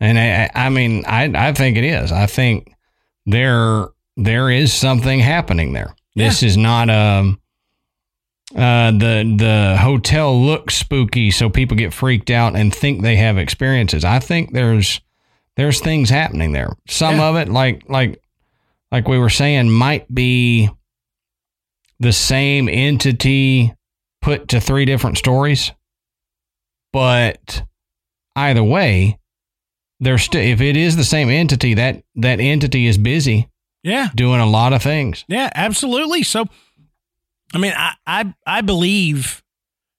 And 0.00 0.18
I, 0.18 0.50
I 0.54 0.68
mean, 0.68 1.04
I, 1.06 1.30
I 1.34 1.52
think 1.52 1.76
it 1.76 1.84
is. 1.84 2.12
I 2.12 2.26
think 2.26 2.72
there 3.26 3.88
there 4.16 4.50
is 4.50 4.72
something 4.72 5.20
happening 5.20 5.72
there. 5.72 5.94
This 6.14 6.42
yeah. 6.42 6.46
is 6.48 6.56
not 6.56 6.90
um 6.90 7.40
uh 8.54 8.90
the 8.92 9.34
the 9.36 9.76
hotel 9.78 10.40
looks 10.40 10.74
spooky 10.74 11.30
so 11.30 11.50
people 11.50 11.76
get 11.76 11.92
freaked 11.92 12.30
out 12.30 12.56
and 12.56 12.74
think 12.74 13.02
they 13.02 13.16
have 13.16 13.38
experiences. 13.38 14.04
I 14.04 14.18
think 14.18 14.52
there's 14.52 15.00
there's 15.56 15.80
things 15.80 16.10
happening 16.10 16.52
there. 16.52 16.76
Some 16.88 17.16
yeah. 17.16 17.28
of 17.28 17.36
it 17.36 17.48
like 17.48 17.88
like 17.88 18.22
like 18.90 19.08
we 19.08 19.18
were 19.18 19.30
saying 19.30 19.70
might 19.70 20.12
be 20.12 20.70
the 22.00 22.12
same 22.12 22.68
entity 22.68 23.74
put 24.22 24.48
to 24.48 24.60
three 24.60 24.84
different 24.84 25.18
stories. 25.18 25.72
But 26.92 27.62
either 28.34 28.64
way, 28.64 29.18
there's 30.00 30.22
still 30.22 30.40
if 30.40 30.60
it 30.60 30.76
is 30.76 30.96
the 30.96 31.04
same 31.04 31.28
entity, 31.28 31.74
that 31.74 32.02
that 32.16 32.40
entity 32.40 32.86
is 32.86 32.98
busy 32.98 33.48
yeah. 33.82 34.08
Doing 34.14 34.40
a 34.40 34.46
lot 34.46 34.72
of 34.72 34.82
things. 34.82 35.24
Yeah, 35.28 35.50
absolutely. 35.54 36.22
So, 36.22 36.46
I 37.54 37.58
mean, 37.58 37.72
I, 37.76 37.94
I, 38.06 38.34
I 38.46 38.60
believe 38.60 39.42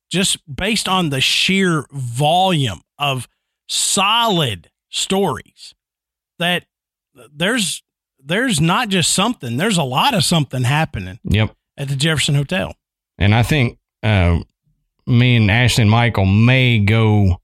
just 0.09 0.37
based 0.53 0.87
on 0.87 1.09
the 1.09 1.21
sheer 1.21 1.85
volume 1.91 2.81
of 2.97 3.27
solid 3.67 4.69
stories 4.89 5.75
that 6.39 6.65
there's 7.31 7.83
there's 8.23 8.59
not 8.59 8.89
just 8.89 9.11
something 9.11 9.57
there's 9.57 9.77
a 9.77 9.83
lot 9.83 10.15
of 10.15 10.23
something 10.23 10.63
happening 10.63 11.19
yep 11.23 11.55
at 11.77 11.87
the 11.87 11.95
jefferson 11.95 12.33
hotel 12.33 12.73
and 13.19 13.35
i 13.35 13.43
think 13.43 13.77
uh, 14.01 14.39
me 15.05 15.35
and 15.35 15.51
ashley 15.51 15.83
and 15.83 15.91
michael 15.91 16.25
may 16.25 16.79
go 16.79 17.39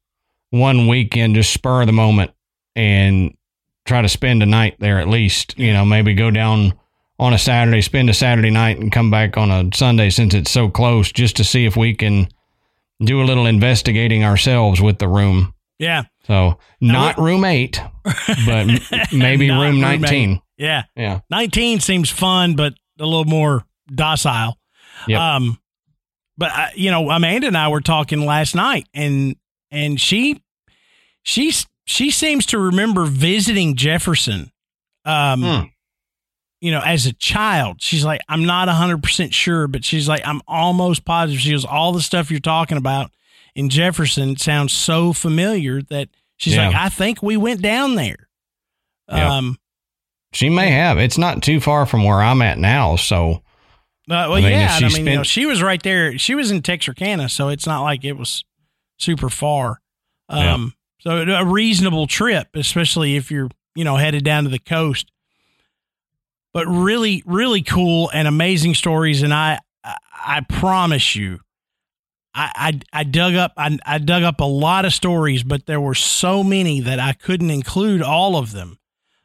one 0.49 0.87
weekend 0.87 1.35
just 1.35 1.53
spur 1.53 1.81
of 1.81 1.87
the 1.87 1.93
moment 1.93 2.31
and 2.75 3.35
try 3.85 4.01
to 4.01 4.09
spend 4.09 4.43
a 4.43 4.45
night 4.45 4.75
there 4.79 4.99
at 4.99 5.07
least. 5.07 5.57
You 5.57 5.73
know, 5.73 5.85
maybe 5.85 6.13
go 6.13 6.31
down 6.31 6.73
on 7.19 7.33
a 7.33 7.37
Saturday, 7.37 7.81
spend 7.81 8.09
a 8.09 8.13
Saturday 8.13 8.51
night, 8.51 8.79
and 8.79 8.91
come 8.91 9.09
back 9.09 9.37
on 9.37 9.51
a 9.51 9.69
Sunday 9.75 10.09
since 10.09 10.33
it's 10.33 10.51
so 10.51 10.69
close, 10.69 11.11
just 11.11 11.37
to 11.37 11.43
see 11.43 11.65
if 11.65 11.75
we 11.75 11.93
can 11.93 12.27
do 13.03 13.21
a 13.21 13.25
little 13.25 13.45
investigating 13.45 14.23
ourselves 14.23 14.81
with 14.81 14.99
the 14.99 15.07
room. 15.07 15.53
Yeah. 15.79 16.03
So 16.25 16.57
not 16.81 17.17
room 17.17 17.45
eight, 17.45 17.81
but 18.45 18.67
maybe 19.13 19.51
room 19.51 19.79
nineteen. 19.79 20.41
Yeah. 20.57 20.83
Yeah. 20.95 21.19
Nineteen 21.29 21.79
seems 21.79 22.09
fun, 22.09 22.55
but 22.55 22.73
a 22.99 23.05
little 23.05 23.25
more 23.25 23.65
docile. 23.93 24.57
Yep. 25.07 25.19
Um, 25.19 25.59
but 26.37 26.51
uh, 26.51 26.67
you 26.75 26.91
know, 26.91 27.09
Amanda 27.09 27.47
and 27.47 27.57
I 27.57 27.67
were 27.67 27.81
talking 27.81 28.25
last 28.25 28.55
night, 28.55 28.87
and 28.93 29.35
and 29.71 29.99
she 29.99 30.41
she's 31.23 31.65
she 31.85 32.11
seems 32.11 32.45
to 32.47 32.59
remember 32.59 33.05
visiting 33.05 33.75
Jefferson. 33.75 34.51
Um, 35.05 35.41
hmm. 35.41 35.63
You 36.61 36.71
know, 36.71 36.81
as 36.83 37.05
a 37.05 37.13
child, 37.13 37.81
she's 37.81 38.03
like, 38.03 38.21
I'm 38.27 38.45
not 38.45 38.67
100% 38.67 39.33
sure, 39.33 39.67
but 39.67 39.85
she's 39.85 40.09
like, 40.09 40.25
I'm 40.25 40.41
almost 40.47 41.05
positive. 41.05 41.39
She 41.39 41.51
goes, 41.51 41.65
All 41.65 41.91
the 41.91 42.01
stuff 42.01 42.31
you're 42.31 42.39
talking 42.39 42.77
about 42.77 43.11
in 43.55 43.69
Jefferson 43.69 44.35
sounds 44.35 44.73
so 44.73 45.13
familiar 45.13 45.81
that 45.83 46.09
she's 46.37 46.55
yeah. 46.55 46.67
like, 46.67 46.75
I 46.75 46.89
think 46.89 47.21
we 47.21 47.37
went 47.37 47.61
down 47.61 47.95
there. 47.95 48.29
Yeah. 49.09 49.37
Um, 49.37 49.59
she 50.33 50.49
may 50.49 50.71
have. 50.71 50.97
It's 50.97 51.17
not 51.17 51.43
too 51.43 51.59
far 51.59 51.85
from 51.85 52.03
where 52.03 52.21
I'm 52.21 52.41
at 52.41 52.57
now. 52.57 52.95
So, 52.95 53.35
uh, 53.35 53.39
well, 54.07 54.33
I 54.33 54.41
mean, 54.41 54.51
yeah. 54.51 54.71
I 54.71 54.81
mean, 54.81 54.89
spent- 54.89 55.07
you 55.07 55.15
know, 55.15 55.23
she 55.23 55.45
was 55.45 55.61
right 55.61 55.81
there. 55.83 56.17
She 56.17 56.35
was 56.35 56.51
in 56.51 56.61
Texarkana, 56.61 57.29
so 57.29 57.49
it's 57.49 57.67
not 57.67 57.83
like 57.83 58.03
it 58.03 58.13
was 58.13 58.43
super 58.97 59.29
far. 59.29 59.81
Um, 60.29 60.73
so 61.05 61.17
a 61.17 61.45
reasonable 61.45 62.07
trip, 62.07 62.47
especially 62.55 63.15
if 63.15 63.29
you're, 63.29 63.49
you 63.75 63.83
know, 63.83 63.95
headed 63.95 64.23
down 64.23 64.45
to 64.45 64.49
the 64.49 64.59
coast. 64.59 65.11
But 66.51 66.67
really, 66.67 67.21
really 67.25 67.61
cool 67.61 68.09
and 68.13 68.27
amazing 68.27 68.75
stories. 68.75 69.21
And 69.21 69.33
I, 69.33 69.59
I 69.83 70.41
promise 70.47 71.15
you, 71.15 71.39
I, 72.33 72.79
I, 72.93 73.01
I 73.01 73.03
dug 73.03 73.35
up, 73.35 73.53
I, 73.57 73.77
I 73.85 73.97
dug 73.99 74.23
up 74.23 74.39
a 74.39 74.45
lot 74.45 74.85
of 74.85 74.93
stories, 74.93 75.43
but 75.43 75.65
there 75.65 75.81
were 75.81 75.95
so 75.95 76.43
many 76.43 76.79
that 76.81 76.99
I 76.99 77.13
couldn't 77.13 77.51
include 77.51 78.01
all 78.01 78.37
of 78.37 78.51
them. 78.51 78.79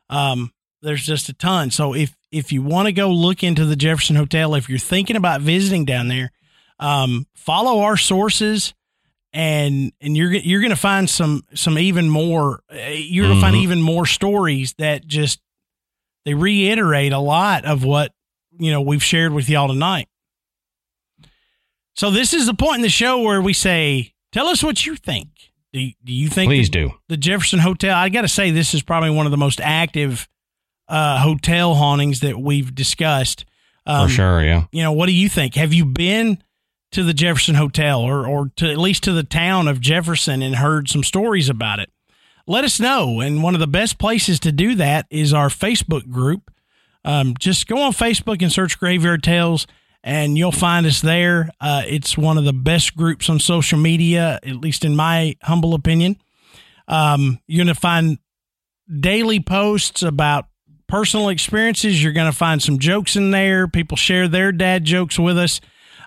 Um, 0.09 0.53
there's 0.83 1.05
just 1.05 1.29
a 1.29 1.33
ton. 1.33 1.71
So 1.71 1.95
if, 1.95 2.17
if 2.31 2.53
you 2.53 2.63
want 2.63 2.87
to 2.87 2.93
go 2.93 3.11
look 3.11 3.43
into 3.43 3.65
the 3.65 3.77
Jefferson 3.77 4.17
Hotel, 4.17 4.55
if 4.55 4.69
you're 4.69 4.79
thinking 4.79 5.17
about 5.17 5.41
visiting 5.41 5.85
down 5.85 6.09
there, 6.09 6.33
um, 6.79 7.27
follow 7.35 7.81
our 7.81 7.97
sources 7.97 8.75
and 9.33 9.93
and 10.01 10.17
you're 10.17 10.33
you're 10.33 10.61
going 10.61 10.71
to 10.71 10.77
find 10.77 11.09
some 11.09 11.45
some 11.55 11.79
even 11.79 12.09
more 12.09 12.63
you're 12.71 13.27
going 13.27 13.39
to 13.39 13.41
mm-hmm. 13.41 13.41
find 13.41 13.57
even 13.57 13.81
more 13.81 14.07
stories 14.07 14.75
that 14.79 15.07
just 15.07 15.41
they 16.25 16.35
reiterate 16.35 17.13
a 17.13 17.19
lot 17.19 17.65
of 17.65 17.85
what 17.85 18.13
you 18.59 18.71
know 18.71 18.81
we've 18.81 19.03
shared 19.03 19.33
with 19.33 19.49
y'all 19.49 19.69
tonight. 19.69 20.09
So 21.95 22.11
this 22.11 22.33
is 22.33 22.47
the 22.47 22.55
point 22.55 22.77
in 22.77 22.83
the 22.83 22.89
show 22.89 23.21
where 23.21 23.43
we 23.43 23.53
say, 23.53 24.15
tell 24.33 24.47
us 24.47 24.63
what 24.63 24.87
you 24.87 24.97
think. 24.97 25.29
Do 25.73 25.81
you, 25.81 25.93
do 26.03 26.13
you 26.13 26.29
think 26.29 26.49
Please 26.49 26.71
the, 26.71 26.89
do. 26.89 26.93
The 27.09 27.17
Jefferson 27.17 27.59
Hotel, 27.59 27.95
I 27.95 28.09
got 28.09 28.23
to 28.23 28.29
say 28.29 28.51
this 28.51 28.75
is 28.75 28.83
probably 28.83 29.11
one 29.11 29.27
of 29.27 29.33
the 29.33 29.39
most 29.39 29.61
active 29.61 30.29
uh, 30.89 31.19
hotel 31.19 31.75
hauntings 31.75 32.21
that 32.21 32.41
we've 32.41 32.75
discussed. 32.75 33.45
Um, 33.87 34.09
For 34.09 34.15
sure, 34.15 34.43
yeah. 34.43 34.65
You 34.73 34.83
know, 34.83 34.93
what 34.93 35.07
do 35.07 35.13
you 35.13 35.29
think? 35.29 35.55
Have 35.55 35.73
you 35.73 35.85
been 35.85 36.43
to 36.93 37.03
the 37.05 37.15
Jefferson 37.15 37.55
Hotel 37.55 38.01
or, 38.01 38.27
or 38.27 38.51
to 38.57 38.71
at 38.71 38.79
least 38.79 39.05
to 39.05 39.13
the 39.13 39.23
town 39.23 39.69
of 39.69 39.81
Jefferson 39.81 40.43
and 40.43 40.57
heard 40.57 40.89
some 40.89 41.05
stories 41.05 41.49
about 41.49 41.79
it. 41.79 41.91
let 42.47 42.65
us 42.65 42.81
know. 42.81 43.21
And 43.21 43.43
one 43.43 43.55
of 43.55 43.61
the 43.61 43.67
best 43.67 43.99
places 43.99 44.41
to 44.41 44.53
do 44.53 44.75
that 44.77 45.07
is 45.11 45.33
our 45.33 45.49
Facebook 45.49 46.09
group. 46.11 46.51
Um, 47.05 47.35
just 47.39 47.67
go 47.67 47.81
on 47.83 47.93
Facebook 47.93 48.43
and 48.43 48.53
search 48.53 48.79
Graveyard 48.79 49.23
Tales, 49.23 49.67
and 50.03 50.37
you'll 50.37 50.53
find 50.53 50.85
us 50.85 51.01
there. 51.01 51.49
Uh, 51.61 51.83
it's 51.87 52.19
one 52.19 52.39
of 52.39 52.45
the 52.45 52.53
best 52.53 52.97
groups 52.97 53.31
on 53.31 53.39
social 53.39 53.79
media, 53.79 54.39
at 54.43 54.57
least 54.57 54.85
in 54.85 54.97
my 54.97 55.37
humble 55.43 55.75
opinion. 55.75 56.17
Um, 56.89 57.39
you're 57.47 57.65
going 57.65 57.75
to 57.75 57.81
find 57.81 58.19
daily 58.99 59.41
posts 59.41 60.03
about 60.03 60.47
personal 60.89 61.29
experiences. 61.29 62.03
You're 62.03 62.13
going 62.13 62.31
to 62.31 62.37
find 62.37 62.61
some 62.61 62.79
jokes 62.81 63.15
in 63.15 63.31
there. 63.31 63.69
People 63.69 63.97
share 63.97 64.27
their 64.27 64.51
dad 64.51 64.85
jokes 64.85 65.19
with 65.19 65.39
us. 65.39 65.61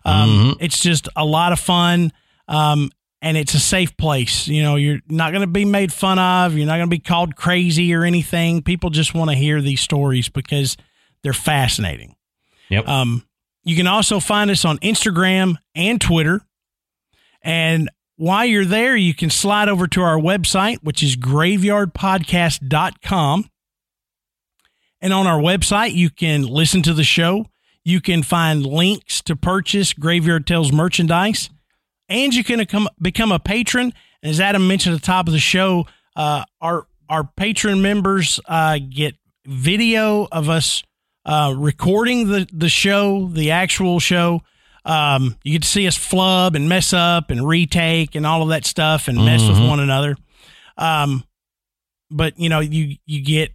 Um, 0.05 0.29
mm-hmm. 0.29 0.63
It's 0.63 0.79
just 0.79 1.09
a 1.15 1.25
lot 1.25 1.53
of 1.53 1.59
fun. 1.59 2.11
Um, 2.47 2.91
and 3.21 3.37
it's 3.37 3.53
a 3.53 3.59
safe 3.59 3.95
place. 3.95 4.49
You 4.49 4.63
know, 4.63 4.75
you're 4.75 4.99
not 5.07 5.31
going 5.31 5.41
to 5.41 5.47
be 5.47 5.63
made 5.63 5.93
fun 5.93 6.19
of. 6.19 6.57
You're 6.57 6.67
not 6.67 6.75
going 6.75 6.89
to 6.89 6.95
be 6.95 6.99
called 6.99 7.37
crazy 7.37 7.95
or 7.95 8.03
anything. 8.03 8.61
People 8.61 8.89
just 8.89 9.13
want 9.13 9.29
to 9.29 9.35
hear 9.35 9.61
these 9.61 9.79
stories 9.79 10.27
because 10.27 10.75
they're 11.23 11.31
fascinating. 11.31 12.15
Yep. 12.69 12.87
Um, 12.87 13.25
you 13.63 13.77
can 13.77 13.87
also 13.87 14.19
find 14.19 14.51
us 14.51 14.65
on 14.65 14.77
Instagram 14.79 15.55
and 15.73 16.01
Twitter. 16.01 16.41
And 17.41 17.89
while 18.17 18.45
you're 18.45 18.65
there, 18.65 18.97
you 18.97 19.13
can 19.13 19.29
slide 19.29 19.69
over 19.69 19.87
to 19.87 20.01
our 20.01 20.17
website, 20.17 20.79
which 20.83 21.01
is 21.01 21.15
graveyardpodcast.com. 21.15 23.49
And 25.01 25.13
on 25.13 25.27
our 25.27 25.39
website, 25.39 25.93
you 25.93 26.09
can 26.09 26.43
listen 26.43 26.81
to 26.83 26.93
the 26.93 27.05
show. 27.05 27.45
You 27.85 28.01
can 28.01 28.23
find 28.23 28.65
links 28.65 29.21
to 29.23 29.35
purchase 29.35 29.93
Graveyard 29.93 30.47
Tales 30.47 30.71
merchandise 30.71 31.49
and 32.09 32.33
you 32.33 32.43
can 32.43 32.59
become, 32.59 32.87
become 33.01 33.31
a 33.31 33.39
patron. 33.39 33.93
And 34.21 34.29
as 34.29 34.39
Adam 34.39 34.67
mentioned 34.67 34.95
at 34.95 35.01
the 35.01 35.05
top 35.05 35.27
of 35.27 35.33
the 35.33 35.39
show, 35.39 35.85
uh, 36.15 36.43
our 36.61 36.87
our 37.09 37.23
patron 37.23 37.81
members 37.81 38.39
uh, 38.45 38.79
get 38.89 39.15
video 39.45 40.27
of 40.31 40.49
us 40.49 40.83
uh, 41.25 41.53
recording 41.55 42.27
the 42.27 42.47
the 42.51 42.69
show, 42.69 43.27
the 43.27 43.51
actual 43.51 43.99
show. 43.99 44.41
Um, 44.85 45.37
you 45.43 45.53
get 45.53 45.63
to 45.63 45.67
see 45.67 45.87
us 45.87 45.97
flub 45.97 46.55
and 46.55 46.67
mess 46.67 46.91
up 46.93 47.31
and 47.31 47.47
retake 47.47 48.15
and 48.15 48.25
all 48.25 48.41
of 48.41 48.49
that 48.49 48.65
stuff 48.65 49.07
and 49.07 49.17
mess 49.17 49.41
mm-hmm. 49.41 49.61
with 49.61 49.69
one 49.69 49.79
another. 49.79 50.17
Um, 50.77 51.23
but 52.11 52.37
you 52.39 52.49
know, 52.49 52.59
you 52.59 52.97
you 53.05 53.23
get 53.23 53.51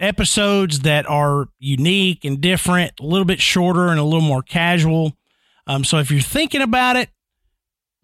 episodes 0.00 0.80
that 0.80 1.08
are 1.08 1.48
unique 1.58 2.24
and 2.24 2.40
different, 2.40 2.92
a 3.00 3.04
little 3.04 3.24
bit 3.24 3.40
shorter 3.40 3.88
and 3.88 3.98
a 3.98 4.04
little 4.04 4.20
more 4.20 4.42
casual. 4.42 5.16
Um, 5.66 5.84
so 5.84 5.98
if 5.98 6.10
you're 6.10 6.20
thinking 6.20 6.62
about 6.62 6.96
it, 6.96 7.10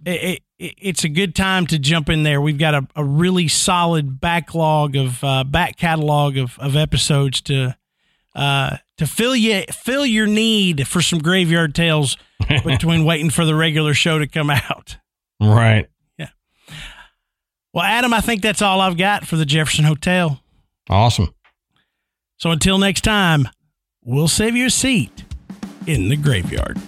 it, 0.04 0.42
it, 0.58 0.74
it's 0.78 1.04
a 1.04 1.08
good 1.08 1.34
time 1.34 1.66
to 1.68 1.78
jump 1.78 2.08
in 2.08 2.22
there. 2.22 2.40
We've 2.40 2.58
got 2.58 2.74
a, 2.74 2.86
a 2.96 3.04
really 3.04 3.48
solid 3.48 4.20
backlog 4.20 4.96
of 4.96 5.22
uh, 5.24 5.44
back 5.44 5.76
catalog 5.76 6.36
of, 6.36 6.58
of 6.58 6.76
episodes 6.76 7.40
to 7.42 7.76
uh, 8.34 8.78
to 8.98 9.06
fill 9.06 9.36
you 9.36 9.62
fill 9.70 10.04
your 10.04 10.26
need 10.26 10.86
for 10.86 11.00
some 11.00 11.20
graveyard 11.20 11.74
tales 11.74 12.16
between 12.64 13.04
waiting 13.04 13.30
for 13.30 13.44
the 13.44 13.54
regular 13.54 13.94
show 13.94 14.18
to 14.18 14.26
come 14.26 14.50
out. 14.50 14.96
Right. 15.40 15.88
Yeah. 16.18 16.28
Well, 17.72 17.84
Adam, 17.84 18.12
I 18.12 18.20
think 18.20 18.42
that's 18.42 18.62
all 18.62 18.80
I've 18.80 18.96
got 18.96 19.26
for 19.26 19.36
the 19.36 19.46
Jefferson 19.46 19.84
Hotel. 19.84 20.40
Awesome. 20.88 21.33
So 22.36 22.50
until 22.50 22.78
next 22.78 23.02
time, 23.02 23.48
we'll 24.04 24.28
save 24.28 24.56
you 24.56 24.66
a 24.66 24.70
seat 24.70 25.24
in 25.86 26.08
the 26.08 26.16
graveyard. 26.16 26.78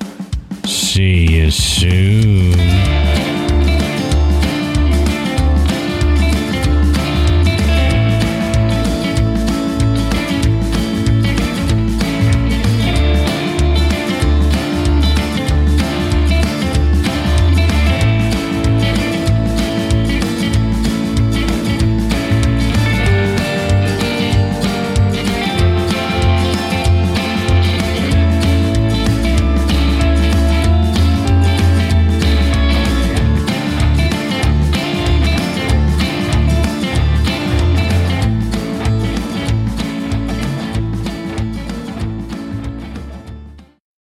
See 0.67 1.27
you 1.37 1.51
soon. 1.51 3.06